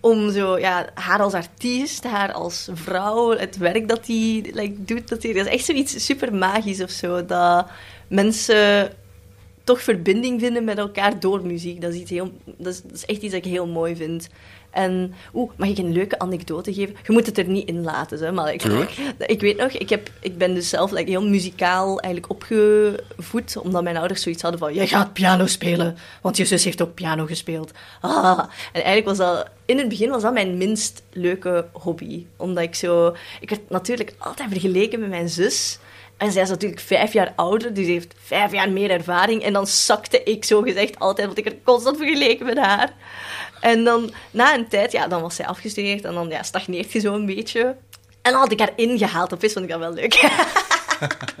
[0.00, 5.08] om zo, ja, haar als artiest, haar als vrouw, het werk dat hij like, doet.
[5.08, 7.24] Dat, die, dat is echt zoiets super magisch of zo.
[7.24, 7.66] Dat
[8.08, 8.92] mensen
[9.68, 11.80] toch verbinding vinden met elkaar door muziek.
[11.80, 14.28] Dat is, iets heel, dat is, dat is echt iets dat ik heel mooi vind.
[14.70, 16.96] En, oeh, mag ik een leuke anekdote geven?
[17.06, 18.62] Je moet het er niet in laten, hè, maar ik,
[19.26, 23.82] ik weet nog, ik, heb, ik ben dus zelf like, heel muzikaal eigenlijk opgevoed, omdat
[23.82, 27.26] mijn ouders zoiets hadden van, jij gaat piano spelen, want je zus heeft ook piano
[27.26, 27.72] gespeeld.
[28.00, 28.38] Ah.
[28.72, 32.74] En eigenlijk was dat, in het begin was dat mijn minst leuke hobby, omdat ik
[32.74, 35.78] zo, ik werd natuurlijk altijd vergeleken met mijn zus,
[36.18, 39.42] En zij is natuurlijk vijf jaar ouder, dus heeft vijf jaar meer ervaring.
[39.42, 42.92] En dan zakte ik zo gezegd altijd, want ik er constant vergeleken met haar.
[43.60, 46.98] En dan, na een tijd, ja, dan was zij afgestudeerd en dan ja, stagneert je
[46.98, 47.76] zo een beetje.
[48.22, 50.30] En dan had ik haar ingehaald vis, vond ik dat wel leuk.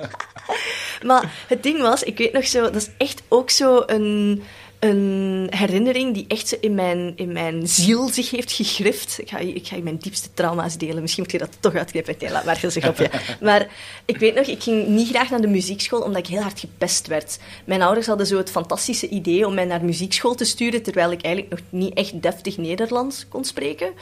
[1.06, 4.42] maar het ding was, ik weet nog zo, dat is echt ook zo een
[4.78, 9.18] een herinnering die echt in mijn, in mijn ziel zich heeft gegrift.
[9.20, 11.00] Ik ga, ik ga je mijn diepste trauma's delen.
[11.00, 12.14] Misschien moet je dat toch uitknippen.
[12.18, 13.10] Nee, laat maar, een grapje.
[13.40, 13.66] Maar
[14.04, 17.06] ik weet nog, ik ging niet graag naar de muziekschool omdat ik heel hard gepest
[17.06, 17.38] werd.
[17.64, 21.22] Mijn ouders hadden zo het fantastische idee om mij naar muziekschool te sturen, terwijl ik
[21.22, 23.92] eigenlijk nog niet echt deftig Nederlands kon spreken.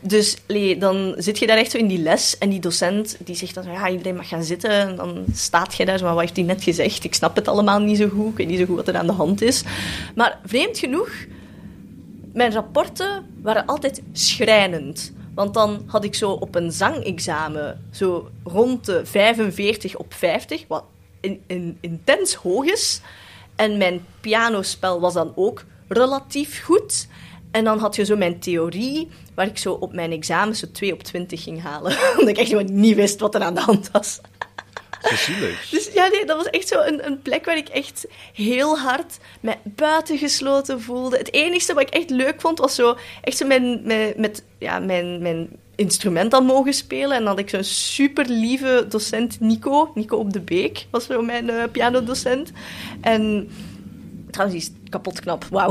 [0.00, 3.36] Dus lee, dan zit je daar echt zo in die les en die docent die
[3.36, 4.70] zegt dan, ja, iedereen mag gaan zitten.
[4.70, 7.04] En dan staat je daar zo, maar wat heeft hij net gezegd?
[7.04, 8.30] Ik snap het allemaal niet zo goed.
[8.30, 9.62] Ik weet niet zo goed wat er aan de hand is.
[10.18, 11.10] Maar vreemd genoeg,
[12.32, 15.12] mijn rapporten waren altijd schrijnend.
[15.34, 20.84] Want dan had ik zo op een zangexamen zo rond de 45 op 50, wat
[21.20, 23.00] in, in, intens hoog is.
[23.56, 27.08] En mijn pianospel was dan ook relatief goed.
[27.50, 30.92] En dan had je zo mijn theorie, waar ik zo op mijn examens zo 2
[30.92, 31.96] op 20 ging halen.
[32.18, 34.20] Omdat ik echt niet wist wat er aan de hand was.
[35.70, 39.18] Dus ja, nee, dat was echt zo een, een plek waar ik echt heel hard
[39.40, 41.16] me buitengesloten voelde.
[41.16, 43.82] Het enige wat ik echt leuk vond, was zo echt zo mijn,
[44.16, 47.10] met, ja, mijn, mijn instrument dan mogen spelen.
[47.10, 49.90] En dan had ik zo'n super lieve docent, Nico.
[49.94, 52.52] Nico op de Beek was zo mijn uh, pianodocent.
[53.00, 53.48] En
[54.30, 55.44] Trouwens, die is kapot knap.
[55.50, 55.70] Wauw.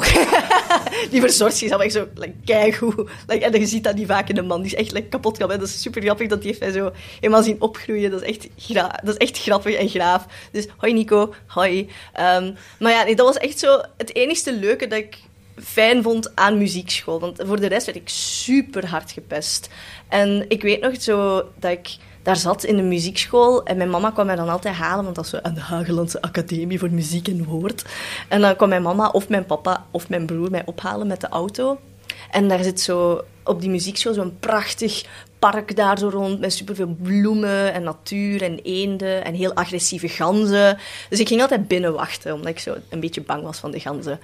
[1.11, 3.09] die verzorgt zich echt zo like, keigoed.
[3.27, 4.61] Like, en je ziet dat niet vaak in een man.
[4.61, 5.49] Die is echt like, kapot knap.
[5.49, 8.11] Dat is super grappig dat die heeft zo helemaal zien opgroeien.
[8.11, 8.47] Dat is echt,
[9.03, 10.25] dat is echt grappig en graaf.
[10.51, 11.89] Dus hoi Nico, hoi.
[12.19, 15.17] Um, maar ja, dat was echt zo het enige leuke dat ik
[15.63, 17.19] fijn vond aan muziekschool.
[17.19, 19.69] Want voor de rest werd ik super hard gepest.
[20.07, 21.97] En ik weet nog zo dat ik
[22.27, 23.63] daar zat in de muziekschool.
[23.63, 26.79] En mijn mama kwam mij dan altijd halen, want dat is aan de Hagelandse Academie
[26.79, 27.85] voor Muziek en Woord.
[28.27, 31.27] En dan kwam mijn mama of mijn papa of mijn broer mij ophalen met de
[31.27, 31.79] auto.
[32.31, 35.05] En daar zit zo op die muziekschool zo'n prachtig
[35.39, 40.77] park daar zo rond met superveel bloemen en natuur en eenden en heel agressieve ganzen.
[41.09, 43.79] Dus ik ging altijd binnen wachten, omdat ik zo een beetje bang was van de
[43.79, 44.19] ganzen.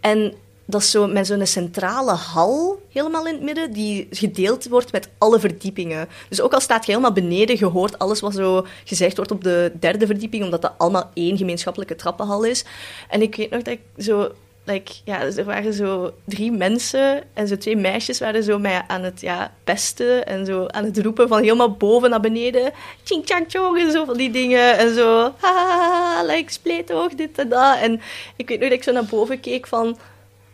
[0.00, 0.34] En
[0.70, 5.08] dat is zo met zo'n centrale hal helemaal in het midden, die gedeeld wordt met
[5.18, 6.08] alle verdiepingen.
[6.28, 9.44] Dus ook al staat je helemaal beneden, je hoort alles wat zo gezegd wordt op
[9.44, 12.64] de derde verdieping, omdat dat allemaal één gemeenschappelijke trappenhal is.
[13.08, 14.32] En ik weet nog dat ik zo...
[14.64, 18.84] Like, ja, dus er waren zo drie mensen en zo twee meisjes waren zo mij
[18.86, 22.72] aan het ja, pesten en zo aan het roepen van helemaal boven naar beneden.
[23.04, 24.78] Ching chang chong en zo van die dingen.
[24.78, 27.78] En zo, ha, like, spleet toch, dit en dat.
[27.78, 28.00] En
[28.36, 29.98] ik weet nog dat ik zo naar boven keek van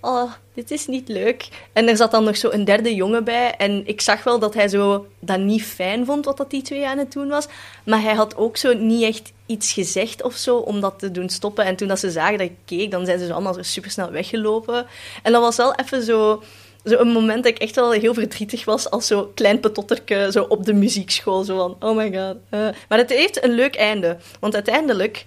[0.04, 1.48] oh, dit is niet leuk.
[1.72, 3.54] En er zat dan nog zo een derde jongen bij.
[3.56, 6.86] En ik zag wel dat hij zo dat niet fijn vond wat dat die twee
[6.86, 7.46] aan het doen was.
[7.84, 11.28] Maar hij had ook zo niet echt iets gezegd of zo om dat te doen
[11.28, 11.64] stoppen.
[11.64, 14.10] En toen dat ze zagen dat ik keek, dan zijn ze zo allemaal zo supersnel
[14.10, 14.86] weggelopen.
[15.22, 16.42] En dat was wel even zo...
[16.84, 20.44] Zo een moment dat ik echt wel heel verdrietig was als zo klein petotterke zo
[20.48, 21.44] op de muziekschool.
[21.44, 22.36] Zo van, oh my god.
[22.50, 22.68] Uh.
[22.88, 24.16] Maar het heeft een leuk einde.
[24.40, 25.24] Want uiteindelijk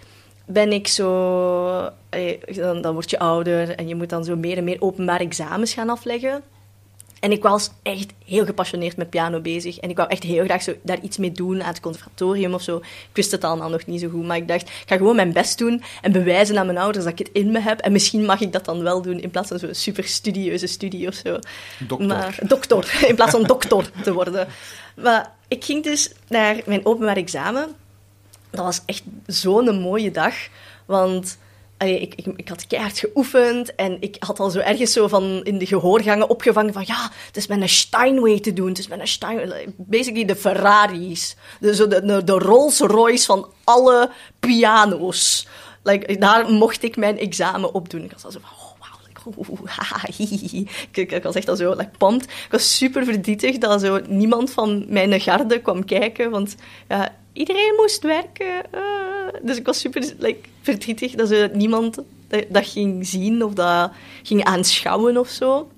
[0.48, 1.90] ben ik zo...
[2.56, 5.74] Dan, dan word je ouder en je moet dan zo meer en meer openbare examens
[5.74, 6.44] gaan afleggen.
[7.20, 9.78] En ik was echt heel gepassioneerd met piano bezig.
[9.78, 12.62] En ik wou echt heel graag zo daar iets mee doen aan het conservatorium of
[12.62, 12.78] zo.
[12.78, 14.26] Ik wist het allemaal nog niet zo goed.
[14.26, 17.20] Maar ik dacht, ik ga gewoon mijn best doen en bewijzen aan mijn ouders dat
[17.20, 17.80] ik het in me heb.
[17.80, 21.08] En misschien mag ik dat dan wel doen in plaats van zo'n super studieuze studie
[21.08, 21.40] of zo.
[21.88, 22.08] Dokter.
[22.08, 23.06] Maar, dokter.
[23.08, 24.48] In plaats van dokter te worden.
[24.96, 27.76] Maar ik ging dus naar mijn openbaar examen
[28.58, 30.34] dat was echt zo'n mooie dag.
[30.86, 31.38] Want
[31.78, 35.58] ik, ik, ik, had keihard geoefend en ik had al zo ergens zo van in
[35.58, 38.68] de gehoorgangen opgevangen van ja, het is met een Steinway te doen.
[38.68, 39.68] Het is met een Steinway.
[39.76, 41.36] Basically de Ferraris.
[41.60, 45.48] De, de, de Rolls Royce van alle piano's.
[45.84, 48.04] Like, daar mocht ik mijn examen op doen.
[48.04, 48.67] Ik was al zo van,
[50.92, 52.24] ik, was echt al zo like, pumped.
[52.24, 56.56] Ik was super verdrietig dat zo niemand van mijn garde kwam kijken, want
[56.88, 58.72] ja, iedereen moest werken.
[58.72, 58.82] Eh.
[59.42, 61.98] dus ik was super like, verdrietig dat ze niemand
[62.50, 63.92] dat, ging zien of dat
[64.24, 65.72] ging aanschouwen of zo.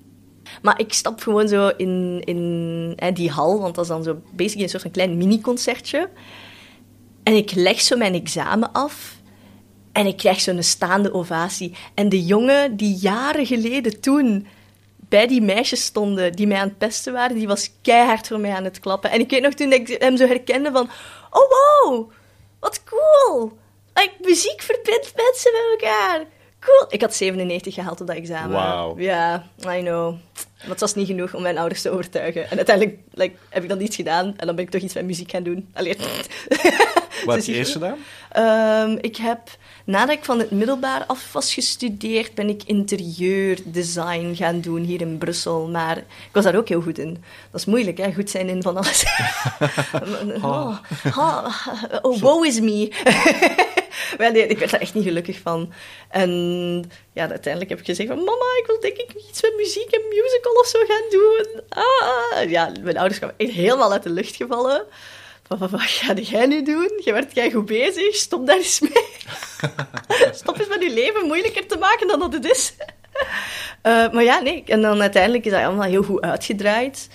[0.62, 4.62] Maar ik stap gewoon zo in, in die hal, want dat is dan zo basically
[4.62, 6.08] een soort van klein mini-concertje.
[7.22, 9.19] En ik leg zo mijn examen af.
[9.92, 11.74] En ik krijg zo'n staande ovatie.
[11.94, 14.46] En de jongen die jaren geleden toen
[14.96, 18.52] bij die meisjes stonden die mij aan het pesten waren, die was keihard voor mij
[18.52, 19.10] aan het klappen.
[19.10, 20.90] En ik weet nog toen ik hem zo herkende van...
[21.30, 22.10] Oh, wow!
[22.60, 23.58] Wat cool!
[23.94, 26.24] Like, muziek verbindt mensen met elkaar.
[26.60, 26.86] Cool.
[26.88, 28.50] Ik had 97 gehaald op dat examen.
[28.50, 29.00] Wow.
[29.00, 30.12] Ja, I know.
[30.60, 32.50] Maar het was niet genoeg om mijn ouders te overtuigen.
[32.50, 34.34] En uiteindelijk like, heb ik dat niet gedaan.
[34.36, 35.68] En dan ben ik toch iets met muziek gaan doen.
[35.74, 35.96] Allee.
[37.24, 37.98] Wat heb Ze je gedaan?
[38.30, 39.40] Ehm, ik heb,
[39.84, 45.18] nadat ik van het middelbaar af was gestudeerd, ben ik interieurdesign gaan doen hier in
[45.18, 45.68] Brussel.
[45.68, 47.24] Maar ik was daar ook heel goed in.
[47.50, 48.12] Dat is moeilijk, hè?
[48.12, 49.04] Goed zijn in van alles.
[50.42, 50.78] oh,
[51.16, 51.46] oh,
[52.02, 52.88] oh, woe is me.
[54.18, 55.72] Maar nee, ik werd daar echt niet gelukkig van.
[56.08, 56.30] En
[57.12, 58.18] ja, uiteindelijk heb ik gezegd van...
[58.18, 61.62] Mama, ik wil denk ik iets met muziek en musical of zo gaan doen.
[61.68, 64.84] Ah, ja, mijn ouders kwamen echt helemaal uit de lucht gevallen.
[65.58, 67.00] Wat ga jij nu doen?
[67.04, 68.14] Je werd jij goed bezig.
[68.14, 69.06] Stop daar eens mee.
[70.40, 72.74] Stop eens met je leven moeilijker te maken dan dat het is.
[73.82, 74.62] Eh, maar ja, nee.
[74.66, 77.08] En dan uiteindelijk is dat allemaal heel goed uitgedraaid.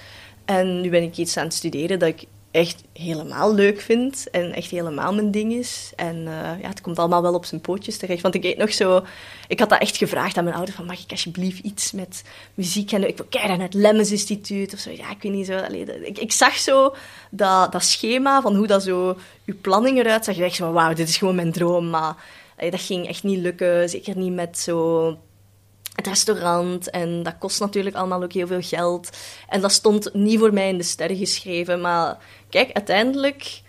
[0.46, 2.24] En nu ben ik iets aan het studeren dat ik
[2.56, 4.30] echt helemaal leuk vind.
[4.30, 5.92] En echt helemaal mijn ding is.
[5.96, 8.22] En eh, ja, het komt allemaal wel op zijn pootjes terecht.
[8.22, 9.04] Want ik weet nog zo...
[9.48, 10.78] Ik had dat echt gevraagd aan mijn ouders.
[10.78, 13.04] Van, mag ik alsjeblieft iets met muziek doen?
[13.04, 14.90] Ik wil kijken naar het Lemmens Instituut of zo.
[14.90, 15.58] Ja, ik weet niet zo.
[16.04, 16.96] Ik, ik zag zo
[17.30, 19.18] dat, dat schema van hoe dat zo...
[19.46, 20.36] Uw planning eruit zag.
[20.36, 21.90] Ik dacht zo, wauw, dit is gewoon mijn droom.
[21.90, 22.16] Maar
[22.58, 23.90] dat ging echt niet lukken.
[23.90, 25.18] Zeker niet met zo
[25.96, 26.90] het restaurant.
[26.90, 29.18] En dat kost natuurlijk allemaal ook heel veel geld.
[29.50, 31.82] En dat stond niet voor mij in de sterren geschreven.
[31.82, 32.18] Maar
[32.50, 33.62] kijk, uiteindelijk,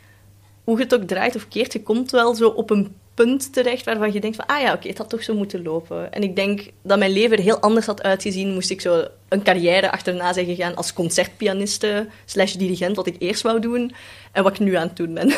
[0.64, 3.84] hoe je het ook draait of keert, je komt wel zo op een punt terecht
[3.84, 6.12] waarvan je denkt van, ah ja, oké, het had toch zo moeten lopen.
[6.12, 9.42] En ik denk dat mijn leven er heel anders had uitgezien, moest ik zo een
[9.42, 13.94] carrière achterna zijn gegaan als concertpianiste slash dirigent, wat ik eerst wou doen,
[14.32, 15.28] en wat ik nu aan het doen ben.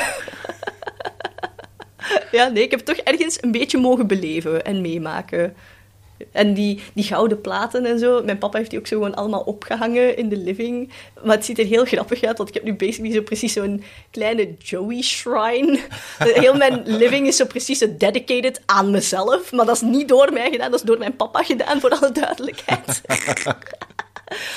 [2.38, 5.54] ja, nee, ik heb toch ergens een beetje mogen beleven en meemaken.
[6.32, 9.40] En die, die gouden platen en zo, mijn papa heeft die ook zo gewoon allemaal
[9.40, 10.92] opgehangen in de living.
[11.24, 13.84] Maar het ziet er heel grappig uit, want ik heb nu basically zo precies zo'n
[14.10, 15.80] kleine Joey shrine.
[16.18, 19.52] Heel mijn living is zo precies zo dedicated aan mezelf.
[19.52, 22.12] Maar dat is niet door mij gedaan, dat is door mijn papa gedaan, voor alle
[22.12, 23.00] duidelijkheid.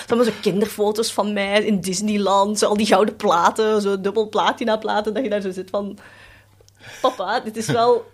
[0.08, 4.78] Allemaal zo kinderfoto's van mij in Disneyland, zo al die gouden platen, zo dubbel platina
[4.78, 5.98] platen, dat je daar zo zit van...
[7.02, 8.06] Papa, dit is wel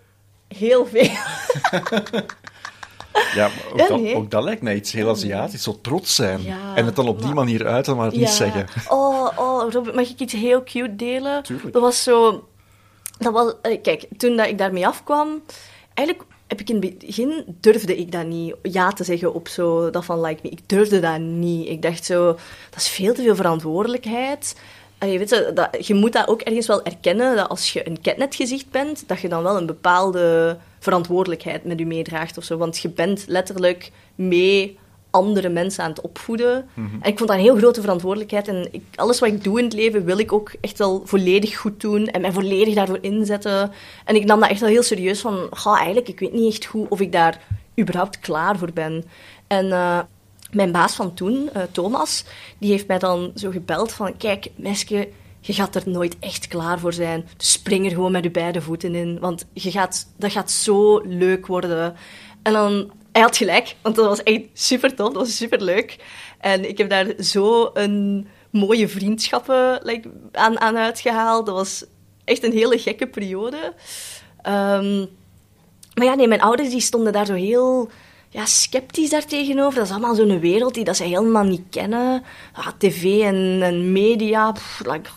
[0.47, 1.09] heel veel.
[3.36, 4.15] Ja, maar ook, Ja, dat, nee.
[4.15, 6.43] ook dat lijkt mij iets heel Aziatisch, zo trots zijn.
[6.43, 8.65] Ja, en het dan op die maar- manier uiten, maar het niet zeggen.
[8.88, 11.43] Oh, oh, Robert, mag ik iets heel cute delen?
[11.43, 11.74] Tuurlijk.
[11.74, 12.47] Dat was zo...
[13.18, 15.41] Dat was, eh, kijk, toen dat ik daarmee afkwam...
[15.93, 17.55] Eigenlijk heb ik in het begin...
[17.59, 19.89] Durfde ik dat niet ja te zeggen op zo...
[19.89, 20.49] Dat van Like Me.
[20.49, 21.68] Ik durfde dat niet.
[21.68, 22.26] Ik dacht zo...
[22.70, 24.55] Dat is veel te veel verantwoordelijkheid.
[24.99, 28.01] Je, weet, zo, dat, je moet dat ook ergens wel erkennen, dat als je een
[28.01, 32.57] catnetgezicht bent, dat je dan wel een bepaalde verantwoordelijkheid met je meedraagt of zo.
[32.57, 34.77] Want je bent letterlijk mee
[35.09, 36.69] andere mensen aan het opvoeden.
[36.75, 38.47] En ik vond dat een heel grote verantwoordelijkheid.
[38.47, 41.57] En ik, alles wat ik doe in het leven wil ik ook echt wel volledig
[41.57, 43.71] goed doen en mij volledig daarvoor inzetten.
[44.05, 46.65] En ik nam dat echt wel heel serieus van, ga eigenlijk, ik weet niet echt
[46.65, 47.41] goed of ik daar
[47.79, 49.03] überhaupt klaar voor ben.
[49.47, 49.99] En eh,
[50.51, 52.23] mijn baas van toen, eh, Thomas,
[52.59, 56.79] die heeft mij dan zo gebeld van, kijk, meisje, je gaat er nooit echt klaar
[56.79, 57.27] voor zijn.
[57.37, 60.99] Dus spring er gewoon met je beide voeten in, want je gaat, dat gaat zo
[60.99, 61.95] leuk worden.
[62.43, 65.97] En dan, hij had gelijk, want dat was echt super tof, dat was super leuk.
[66.39, 69.81] En ik heb daar zo een mooie vriendschappen
[70.31, 71.45] aan, aan uitgehaald.
[71.45, 71.85] Dat was
[72.23, 73.73] echt een hele gekke periode.
[74.41, 75.05] Ehm,
[75.93, 77.89] maar ja, nee, mijn ouders die stonden daar zo heel
[78.38, 79.75] ja, sceptisch daar tegenover.
[79.75, 82.23] Dat is allemaal zo'n wereld die dat ze helemaal niet kennen.
[82.53, 85.09] Ah, tv en, en media, like,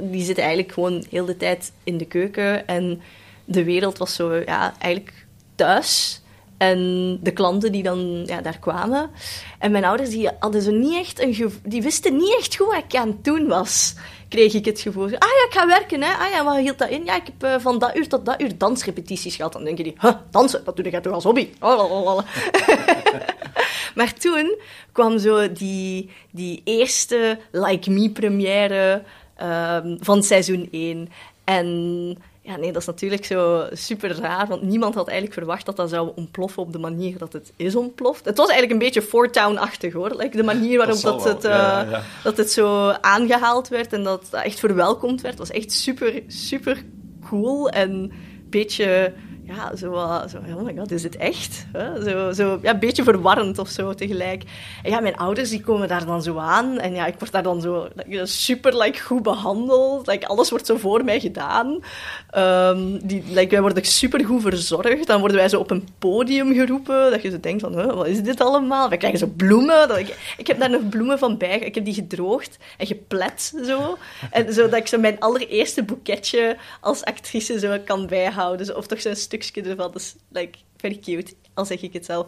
[0.00, 2.66] die zitten eigenlijk gewoon heel de tijd in de keuken.
[2.66, 3.00] En
[3.44, 6.19] de wereld was zo, ja, eigenlijk thuis.
[6.60, 9.10] En de klanten die dan ja, daar kwamen.
[9.58, 12.94] En mijn ouders die hadden zo niet echt een die wisten niet echt wat ik
[12.94, 13.94] aan het doen was.
[14.28, 15.04] Kreeg ik het gevoel.
[15.04, 16.12] Ah ja, ik ga werken, hè.
[16.12, 17.04] Ah ja, wat hield dat in?
[17.04, 19.52] Ja, ik heb eh, van dat uur tot dat uur dansrepetities gehad.
[19.52, 21.48] Dan denken die, huh, dansen, dat doe ik toch als hobby?
[23.94, 24.58] Maar toen
[24.92, 29.02] kwam zo die, die eerste Like Me première
[29.36, 31.08] ehm, van seizoen 1.
[31.50, 35.76] En ja, nee, dat is natuurlijk zo super raar, want niemand had eigenlijk verwacht dat
[35.76, 38.24] dat zou ontploffen op de manier dat het is ontploft.
[38.24, 40.14] Het was eigenlijk een beetje Four-Town-achtig, hoor.
[40.16, 42.02] Like, de manier waarop dat, het, eh, ja, ja, ja.
[42.22, 46.84] dat het zo aangehaald werd en dat dat echt verwelkomd werd, was echt super, super
[47.28, 48.12] cool en een
[48.50, 49.12] beetje...
[49.56, 51.66] Ja, zo, eh, zo, oh my god, is dit echt?
[52.04, 54.42] Zo, zo, ja, een beetje verwarrend of zo tegelijk.
[54.82, 56.78] Ja, mijn ouders die komen daar dan zo aan.
[56.78, 57.88] En ja, ik word daar dan zo
[58.22, 60.06] super like, goed behandeld.
[60.06, 61.82] Like, alles wordt zo voor mij gedaan.
[62.30, 65.06] Ehm, die, like, wij worden super goed verzorgd.
[65.06, 67.10] Dan worden wij zo op een podium geroepen.
[67.10, 68.88] Dat je zo denkt van, huh, wat is dit allemaal?
[68.88, 69.88] Wij krijgen zo bloemen.
[69.88, 71.58] Dat ik, ik heb daar nog bloemen van bij.
[71.58, 73.98] Ik heb die gedroogd en geplet zo.
[74.30, 78.66] En zodat ik zo mijn allereerste boeketje als actrice zo kan bijhouden.
[78.66, 79.94] Zo, of toch zo'n stukje ervan.
[79.94, 82.26] Is like, very cute, al zeg ik het zelf.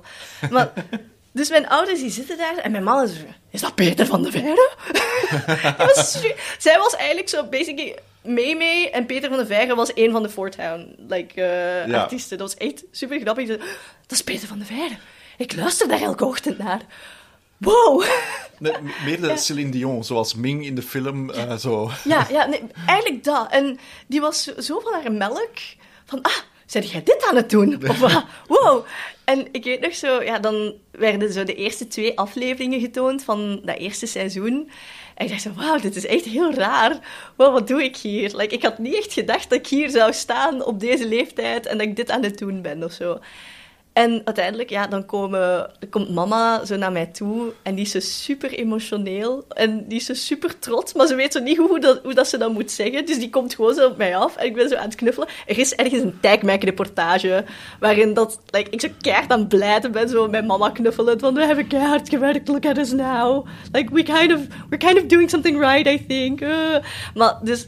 [0.51, 0.73] Maar,
[1.33, 4.23] dus mijn ouders die zitten daar en mijn man is zo, is dat Peter van
[4.23, 4.31] de
[5.95, 10.11] su- Zij was eigenlijk zo basically Mee Mee en Peter van de Veire was een
[10.13, 12.01] van de Fortown like, eh, Ja.
[12.03, 12.39] artiesten.
[12.39, 13.49] Dat was echt super grappig.
[13.49, 13.59] Dat
[14.09, 14.97] is Peter van de Veire.
[15.37, 16.81] Ik luister daar elke ochtend naar.
[17.57, 18.05] Wow!
[18.59, 18.73] Nee,
[19.05, 21.31] meer de Céline Dion, zoals Ming in de film.
[21.31, 21.91] eh, zo.
[22.05, 23.51] Ja, ja nee, eigenlijk dat.
[23.51, 25.51] En die was zo van haar melk.
[26.05, 26.33] Van, ah,
[26.73, 27.83] zeg jij dit aan het doen?
[27.91, 28.85] Of, wow.
[29.25, 33.61] En ik weet nog zo, ja, dan werden zo de eerste twee afleveringen getoond van
[33.65, 34.71] dat eerste seizoen.
[35.15, 36.99] En ik dacht zo, wauw, dit is echt heel raar.
[37.37, 38.37] Wow, wat doe ik hier?
[38.37, 41.79] Like, ik had niet echt gedacht dat ik hier zou staan op deze leeftijd en
[41.79, 43.19] dat ik dit aan het doen ben of zo.
[43.93, 48.01] En uiteindelijk, ja, dan komen, komt mama zo naar mij toe en die is zo
[48.01, 52.01] super emotioneel en die is zo super trots, maar ze weet zo niet hoe dat,
[52.03, 53.07] hoe dat ze dat moet zeggen.
[53.07, 55.29] Dus die komt gewoon zo op mij af en ik ben zo aan het knuffelen.
[55.47, 57.45] Er is ergens een Tijkmijk-reportage
[57.81, 61.35] waarin dat, like, ik zo keihard aan het blijten ben, zo met mama knuffelen, van
[61.35, 63.47] we hebben keihard gewerkt, look at us now.
[63.73, 66.41] Like, we kind of, we're kind of doing something right, I think.
[66.41, 66.77] Uh.
[67.15, 67.67] Maar dus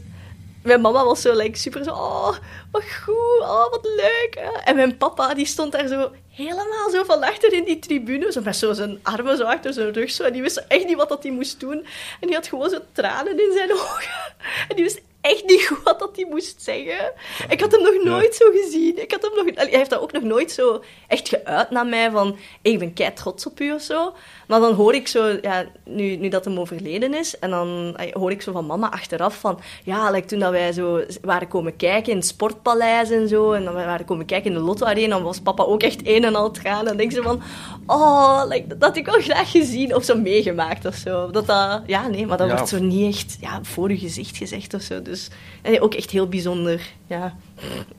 [0.65, 2.35] mijn mama was zo like, super zo, oh,
[2.71, 4.35] wat goed, oh, wat leuk.
[4.63, 8.41] En mijn papa, die stond daar zo helemaal zo van achter in die tribune, zo
[8.41, 10.23] met zo zijn armen zo achter zijn rug zo.
[10.23, 11.85] En die wist echt niet wat hij moest doen.
[12.19, 14.35] En die had gewoon zo tranen in zijn ogen.
[14.67, 17.11] En die wist echt niet goed wat dat hij moest zeggen.
[17.49, 19.01] Ik had hem nog nooit zo gezien.
[19.01, 22.11] Ik had hem nog, hij heeft dat ook nog nooit zo echt geuit naar mij
[22.11, 24.13] van, ik ben kei trots op u of zo.
[24.47, 28.31] Maar dan hoor ik zo, ja, nu, nu dat hem overleden is, en dan hoor
[28.31, 32.11] ik zo van mama achteraf van, ja, like toen dat wij zo waren komen kijken
[32.11, 35.23] in het Sportpaleis en zo, en dan waren komen kijken in de Lotto Arena, dan
[35.23, 36.79] was papa ook echt een en al tranen.
[36.79, 37.41] En dan denk ze van,
[37.85, 41.31] oh, like, dat had ik wel graag gezien of zo meegemaakt of zo.
[41.31, 42.53] Dat dat, ja, nee, maar dat Ja.
[42.55, 45.01] wordt zo niet echt ja, voor je gezicht gezegd of zo.
[45.01, 45.14] Dus
[45.61, 47.37] en ook echt heel bijzonder, ja.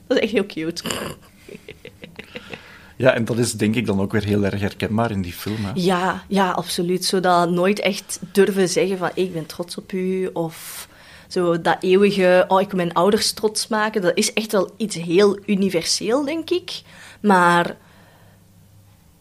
[0.07, 0.83] Dat is echt heel cute.
[2.97, 5.65] Ja, en dat is denk ik dan ook weer heel erg herkenbaar in die film.
[5.65, 5.71] Hè?
[5.73, 7.05] Ja, ja, absoluut.
[7.05, 10.87] Zo dat nooit echt durven zeggen van ik ben trots op u of
[11.27, 14.01] zo dat eeuwige oh ik wil mijn ouders trots maken.
[14.01, 16.81] Dat is echt wel iets heel universeel, denk ik.
[17.21, 17.77] Maar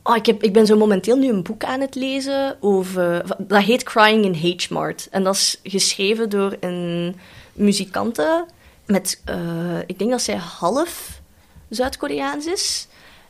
[0.03, 3.63] oh, ik, heb, ik ben zo momenteel nu een boek aan het lezen over dat
[3.63, 7.17] heet Crying in Hate Mart en dat is geschreven door een
[7.57, 8.47] muzikante
[8.87, 11.21] met eh, ik denk dat zij half
[11.69, 12.89] Zuid-Koreaans is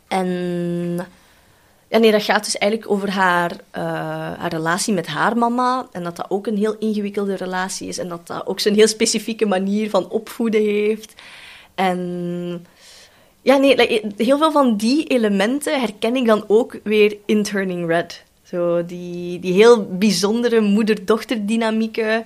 [0.09, 1.07] en
[1.89, 3.83] ja, nee, dat gaat dus eigenlijk over haar, eh,
[4.39, 5.89] haar relatie met haar mama.
[5.93, 7.99] En dat dat ook een heel ingewikkelde relatie is.
[7.99, 11.15] En dat dat ook zo'n heel specifieke manier van opvoeden heeft.
[11.75, 12.67] En
[13.43, 18.23] ja, nee, heel veel van die elementen herken ik dan ook weer in Turning Red.
[18.43, 22.25] Zo die, die heel bijzondere moeder-dochter dynamieken.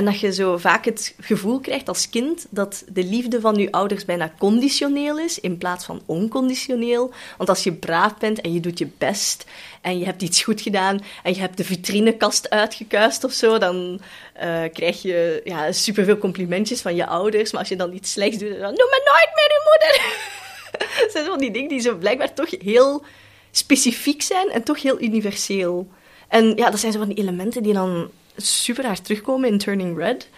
[0.00, 3.72] En dat je zo vaak het gevoel krijgt als kind dat de liefde van je
[3.72, 7.10] ouders bijna conditioneel is in plaats van onconditioneel.
[7.36, 9.44] Want als je braaf bent en je doet je best
[9.80, 14.00] en je hebt iets goed gedaan en je hebt de vitrinekast uitgekuist of zo, dan
[14.32, 17.52] eh, krijg je ja, superveel complimentjes van je ouders.
[17.52, 20.18] Maar als je dan iets slechts doet, dan noem me nooit meer uw moeder.
[21.02, 23.04] Dat zijn van die dingen die zo blijkbaar toch heel
[23.50, 25.88] specifiek zijn en toch heel universeel.
[26.28, 29.98] En ja, dat zijn zo van die elementen die dan super hard terugkomen in Turning
[29.98, 30.28] Red.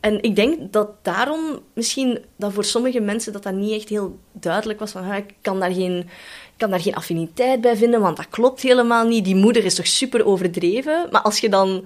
[0.00, 4.18] En ik denk dat daarom misschien dat voor sommige mensen dat dat niet echt heel
[4.32, 6.08] duidelijk was van ik kan daar geen
[6.56, 9.24] kan daar geen affiniteit bij vinden, want dat klopt helemaal niet.
[9.24, 11.08] Die moeder is toch super overdreven.
[11.10, 11.84] Maar als je dan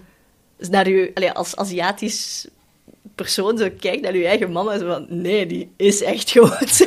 [0.71, 2.49] naar je, als Aziatisch
[3.15, 6.85] persoon zo kijkt naar je eigen mama, zo van nee, die is echt gewoon zo.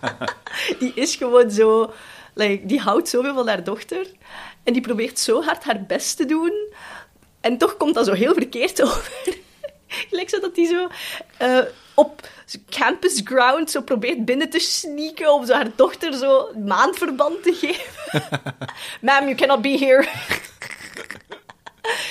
[0.80, 1.92] die is gewoon zo.
[2.34, 4.06] Like, die houdt zoveel van haar dochter.
[4.62, 6.52] En die probeert zo hard haar best te doen.
[7.44, 9.12] En toch komt dat zo heel verkeerd over.
[9.86, 10.88] Gelijk zo dat die zo
[11.38, 11.58] eh,
[11.94, 12.28] op
[12.68, 18.22] campus ground zo probeert binnen te sneaken om zo haar dochter zo maandverband te geven.
[19.06, 20.08] Ma'am, you cannot be here.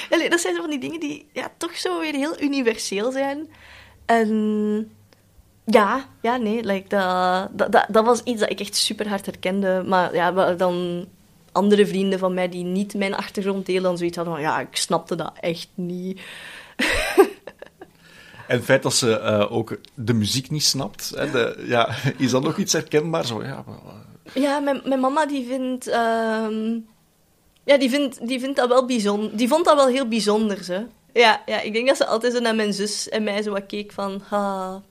[0.09, 3.53] Allee, dat zijn zo van die dingen die ja, toch zo weer heel universeel zijn.
[4.05, 4.91] En
[5.65, 9.25] ja, ja nee, like, dat, dat, dat, dat was iets dat ik echt super hard
[9.25, 9.83] herkende.
[9.85, 11.07] Maar ja, dan
[11.53, 14.75] andere vrienden van mij die niet mijn achtergrond delen, dan zoiets hadden van ja, ik
[14.75, 16.21] snapte dat echt niet.
[18.47, 22.31] En het feit dat ze eh, ook de muziek niet snapt, hè, de, ja, is
[22.31, 23.25] dat nog iets herkenbaar?
[23.25, 26.77] Zo, ja, maar, eh, Ja, mijn, mijn mama die vindt, ehm,
[27.63, 29.37] ja, die vindt, die vindt dat wel bijzonder.
[29.37, 30.85] Die vond dat wel heel bijzonder, hè.
[31.13, 33.65] Ja, ja, ik denk dat ze altijd zo naar mijn zus en mij zo wat
[33.65, 34.81] keek van, ha,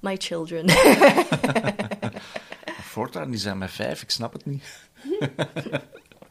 [0.00, 0.64] my children.
[2.96, 4.64] voortaan, die zijn met vijf, ik snap het niet.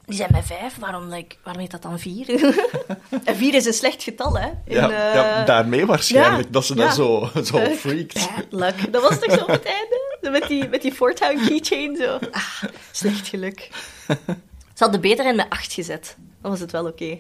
[0.06, 2.30] Die zijn met vijf, waarom, like, waarom heet dat dan vier?
[3.26, 4.48] en vier is een slecht getal, hè?
[4.66, 6.84] In, Ja, eh, ja, daarmee waarschijnlijk, ja, dat ze ja.
[6.86, 8.14] dat zo, zo freakt.
[8.14, 8.92] Bad luck.
[8.94, 10.00] Dat was toch zo op het einde?
[10.40, 12.20] Met die, met die Fortown keychain, zo.
[12.32, 13.70] Ah, slecht geluk.
[14.08, 16.16] Ze hadden beter in met acht gezet.
[16.42, 17.18] Dan was het wel oké.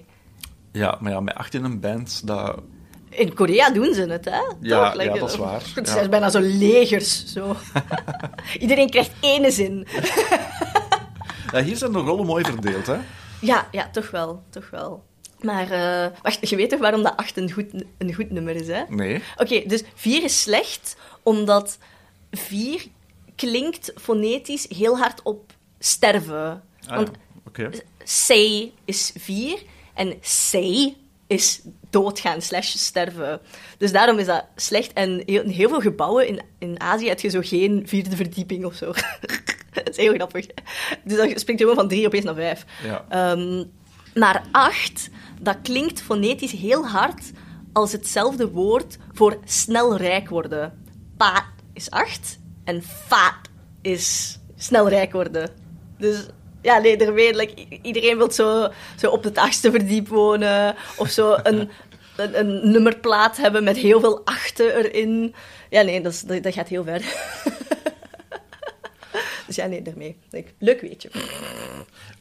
[0.71, 2.59] Ja, maar ja, met acht in een band, dat...
[3.09, 4.31] In Korea doen ze het, hè?
[4.61, 5.03] Ja, Toch?
[5.03, 5.61] ja, dat is waar.
[5.75, 5.93] Het Ja.
[5.93, 7.25] zijn bijna zo legers.
[7.25, 7.55] Zo.
[8.59, 9.87] Iedereen krijgt ene zin.
[11.51, 12.97] Ja, hier zijn de rollen mooi verdeeld, hè?
[13.41, 14.43] Ja, ja, toch wel.
[14.49, 15.03] Toch wel.
[15.41, 17.65] Maar eh, wacht, je weet toch waarom dat 8 een goed,
[17.97, 18.83] een goed nummer is, hè?
[18.89, 19.21] Nee.
[19.37, 21.77] Oké, dus 4 is slecht, omdat
[22.31, 22.85] 4
[23.35, 26.63] klinkt fonetisch heel hard op sterven.
[26.87, 27.13] Ah, Want ja.
[27.47, 27.69] Oké.
[28.03, 29.63] say is 4
[29.93, 30.95] en say
[31.27, 33.39] is doodgaan slash sterven.
[33.77, 34.93] Dus daarom is dat slecht.
[34.93, 38.65] En heel, in heel veel gebouwen in, in Azië heb je zo geen vierde verdieping
[38.65, 38.93] of zo.
[39.83, 40.45] dat is heel grappig.
[41.03, 42.65] Dus dan springt je gewoon van 3 opeens naar 5.
[42.83, 43.05] Ja.
[43.09, 43.63] Ehm,
[44.13, 45.09] maar 8,
[45.41, 47.31] dat klinkt fonetisch heel hard
[47.73, 50.83] als hetzelfde woord voor snel rijk worden.
[51.17, 53.35] Pa is 8 en fa
[53.81, 55.49] is snel rijk worden.
[55.97, 56.25] Dus
[56.61, 60.75] ja, nee, daarmee, like, i- iedereen wil zo, zo op het achtste verdiep wonen.
[60.97, 61.69] Of zo een,
[62.17, 65.35] een, een nummerplaat hebben met heel veel achten erin.
[65.69, 67.01] Ja, nee, dat, is, dat, dat gaat heel ver.
[69.55, 70.17] dus ja, nee, daarmee.
[70.29, 71.09] Like, leuk weetje.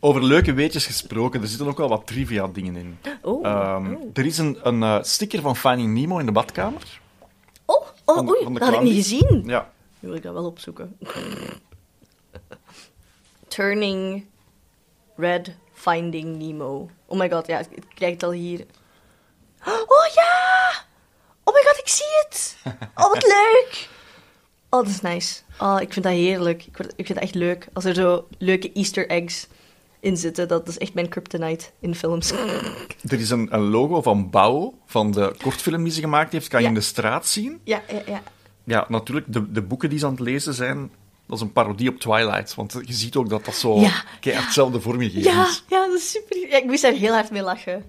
[0.01, 2.98] Over leuke weetjes gesproken, er zitten ook wel wat trivia-dingen in.
[3.23, 7.01] Oh, Ehm, Er is een, een eh, sticker van Finding Nemo in de badkamer.
[7.65, 9.43] oh, oh van- oei, van dat had ik niet gezien.
[9.47, 9.70] Ja.
[10.01, 10.97] Nu wil ik dat wel opzoeken.
[13.48, 14.27] Turning
[15.16, 16.90] Red Finding Nemo.
[17.06, 18.66] Oh my god, ja, ik krijg het al hier.
[19.66, 20.73] Oh ja!
[21.44, 22.56] Oh my god, ik zie het!
[22.94, 23.89] Oh, wat leuk!
[24.74, 25.40] Oh, dat is nice.
[25.60, 26.64] Oh, ik vind dat heerlijk.
[26.66, 27.68] Ik, ik vind het echt leuk.
[27.72, 29.46] Als er zo leuke easter eggs
[30.01, 32.32] in zitten, dat is echt mijn kryptonite in films.
[33.09, 36.59] Er is een, een logo van Bao, van de kortfilm die ze gemaakt heeft, kan
[36.60, 36.72] je Ja.
[36.72, 37.60] in de straat zien.
[37.64, 38.22] Ja, ja, ja.
[38.64, 40.90] Ja, natuurlijk, de, de boeken die ze aan het lezen zijn,
[41.26, 42.55] dat is een parodie op Twilight.
[42.55, 45.64] Want je ziet ook dat dat zo Ja, keihard hetzelfde vormgegeven Ja, is.
[45.68, 46.48] ja, dat is super.
[46.48, 47.84] Ja, ik moest daar heel hard mee lachen.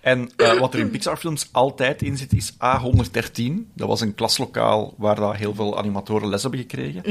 [0.00, 3.52] En eh, wat er in Pixar-films altijd in zit, is A113.
[3.74, 7.02] Dat was een klaslokaal waar dat heel veel animatoren les hebben gekregen.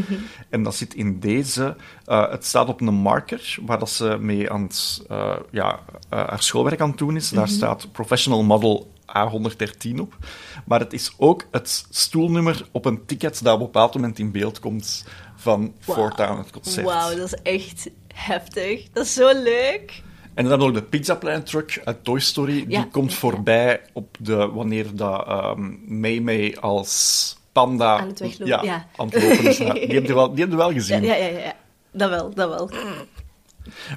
[0.49, 1.75] En dat zit in deze...
[2.05, 5.79] eh, het staat op een marker waar dat ze mee aan het, eh, ja,
[6.09, 7.29] haar schoolwerk aan het doen is.
[7.29, 10.17] Daar staat Professional Model A113 op.
[10.65, 14.31] Maar het is ook het stoelnummer op een ticket dat op een bepaald moment in
[14.31, 15.05] beeld komt
[15.35, 16.85] van Fort Town, het concert.
[16.85, 18.87] Wauw, dat is echt heftig.
[18.93, 20.01] Dat is zo leuk.
[20.39, 22.53] En dan hebben we ook de Pizza Planet Truck uit Toy Story.
[22.53, 22.87] Die Ja.
[22.91, 28.87] komt voorbij op de, wanneer dat, ehm Mei Mei als panda Aan het weglopen, ja.
[28.95, 29.57] aan het lopen is.
[29.87, 31.03] Die heb je wel, die wel Ja, gezien.
[31.03, 31.53] ja, ja, ja.
[31.91, 32.69] Dat wel, dat wel.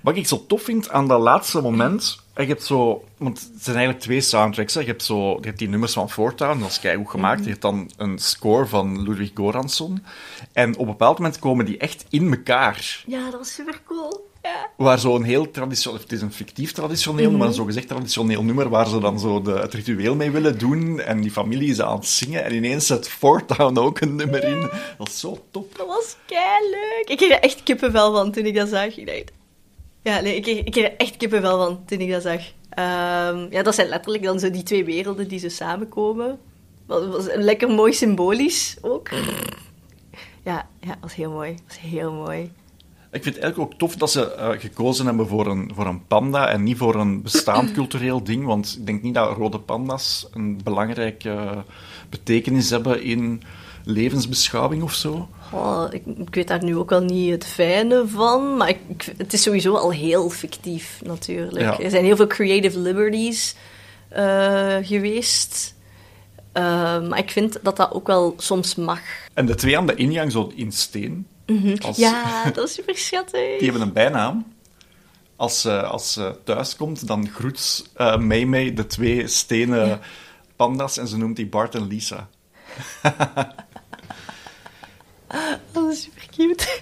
[0.03, 2.21] Wat ik zo tof vind aan dat laatste moment...
[2.37, 3.05] Je hebt zo...
[3.17, 4.75] Want het zijn eigenlijk twee soundtracks.
[4.75, 4.81] Hè.
[4.81, 7.35] Je, hebt zo, je hebt die nummers van Fortown, dat is keigoed gemaakt.
[7.39, 7.45] Mhm.
[7.45, 10.05] Je hebt dan een score van Ludwig Goransson.
[10.53, 13.03] En op een bepaald moment komen die echt in elkaar.
[13.07, 14.31] Ja, dat was super cool.
[14.43, 14.69] Ja.
[14.77, 17.39] Waar zo'n heel traditioneel, het is een fictief traditioneel, Mhm.
[17.39, 21.01] maar een zogezegd traditioneel nummer waar ze dan zo de, het ritueel mee willen doen
[21.01, 24.61] en die familie is aan het zingen en ineens zet Fortown ook een nummer in.
[24.99, 25.77] Dat is zo top.
[25.77, 27.05] Dat was kei leuk.
[27.09, 28.97] Ik kreeg er echt kippenvel van toen ik dat zag.
[28.97, 29.33] Ik dacht...
[30.03, 32.41] Ja, nee, ik kreeg, ik kreeg er echt kippenvel van toen ik dat zag.
[32.71, 36.39] Ehm, ja, dat zijn letterlijk dan zo die twee werelden die zo samenkomen.
[36.87, 39.09] Dat was lekker mooi symbolisch ook.
[40.45, 41.55] Ja, ja, was heel mooi.
[41.69, 42.53] was heel mooi.
[43.13, 46.07] Ik vind het eigenlijk ook tof dat ze eh, gekozen hebben voor een, voor een
[46.07, 50.27] panda en niet voor een bestaand cultureel ding, want ik denk niet dat rode panda's
[50.31, 51.59] een belangrijke eh,
[52.09, 53.43] betekenis hebben in
[53.85, 55.29] levensbeschouwing of zo.
[55.51, 59.33] Oh, ik, ik weet daar nu ook al niet het fijne van, maar ik, het
[59.33, 61.65] is sowieso al heel fictief natuurlijk.
[61.65, 61.79] Ja.
[61.79, 63.55] Er zijn heel veel creative liberties
[64.09, 65.75] eh, geweest.
[67.09, 69.01] Maar ik vind dat dat ook wel soms mag.
[69.35, 71.27] En de twee aan de ingang, zo in steen,
[71.81, 73.59] als, Ja, dat is super schattig.
[73.59, 74.55] Die hebben een bijnaam.
[75.37, 80.01] Als ze, als ze thuis komt, dan groet eh Mei Mei de twee stenen
[80.57, 82.29] panda's en ze noemt die Bart en Lisa.
[85.73, 86.81] Dat is super cute.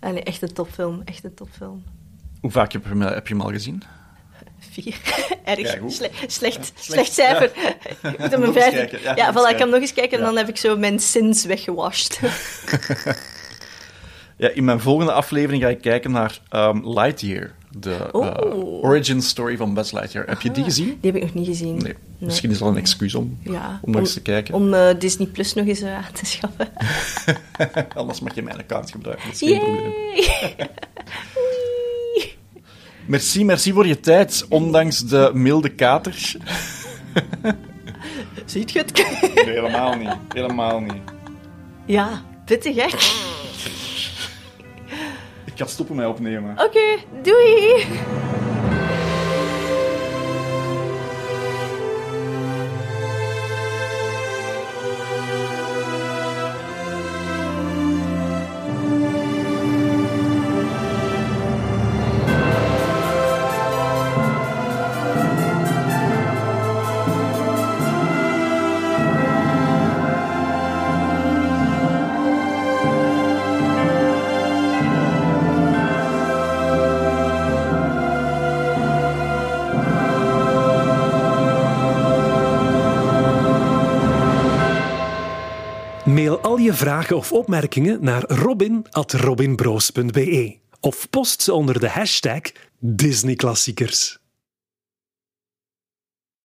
[0.00, 1.02] Echt een topfilm.
[1.04, 1.84] Echt een topfilm.
[2.40, 3.82] Hoe vaak heb je hem, heb je hem al gezien?
[4.82, 4.94] Vier.
[5.44, 5.58] Erg.
[5.68, 6.72] Sle- slecht, slecht.
[6.78, 7.50] slecht cijfer.
[8.12, 8.74] Ik moet hem Nog een eens vijf.
[8.74, 10.24] kijken, ja, Ja, voilà, ik kan nog eens kijken en Ja.
[10.30, 12.18] dan heb ik zo mijn sins weggewashed.
[14.36, 17.50] Ja, in mijn volgende aflevering ga ik kijken naar ehm, Lightyear.
[17.70, 18.84] De eh, Oh.
[18.84, 20.26] origin story van Buzz Lightyear.
[20.28, 20.98] Heb je die gezien?
[21.00, 21.76] Die heb ik nog niet gezien.
[21.76, 21.94] Nee.
[22.18, 24.54] Misschien is dat een excuus om, Ja, om nog eens te kijken.
[24.54, 26.68] Om eh, Disney Plus nog eens eh, aan te schaffen.
[27.94, 29.26] Anders mag je mijn account gebruiken.
[29.28, 29.92] Dat is geen probleem.
[33.08, 36.36] Merci, merci voor je tijd, ondanks de milde kater.
[38.44, 38.92] Ziet je het?
[39.34, 40.16] Nee, helemaal niet.
[40.34, 41.02] Helemaal niet.
[41.86, 42.86] Ja, pittig hè?
[45.44, 46.50] Ik ga stoppen met opnemen.
[46.50, 47.86] Oké, doei!
[86.68, 92.40] Je vragen of opmerkingen naar robin.robinbroos.be of post ze onder de hashtag
[92.78, 94.18] Disneyklassiekers.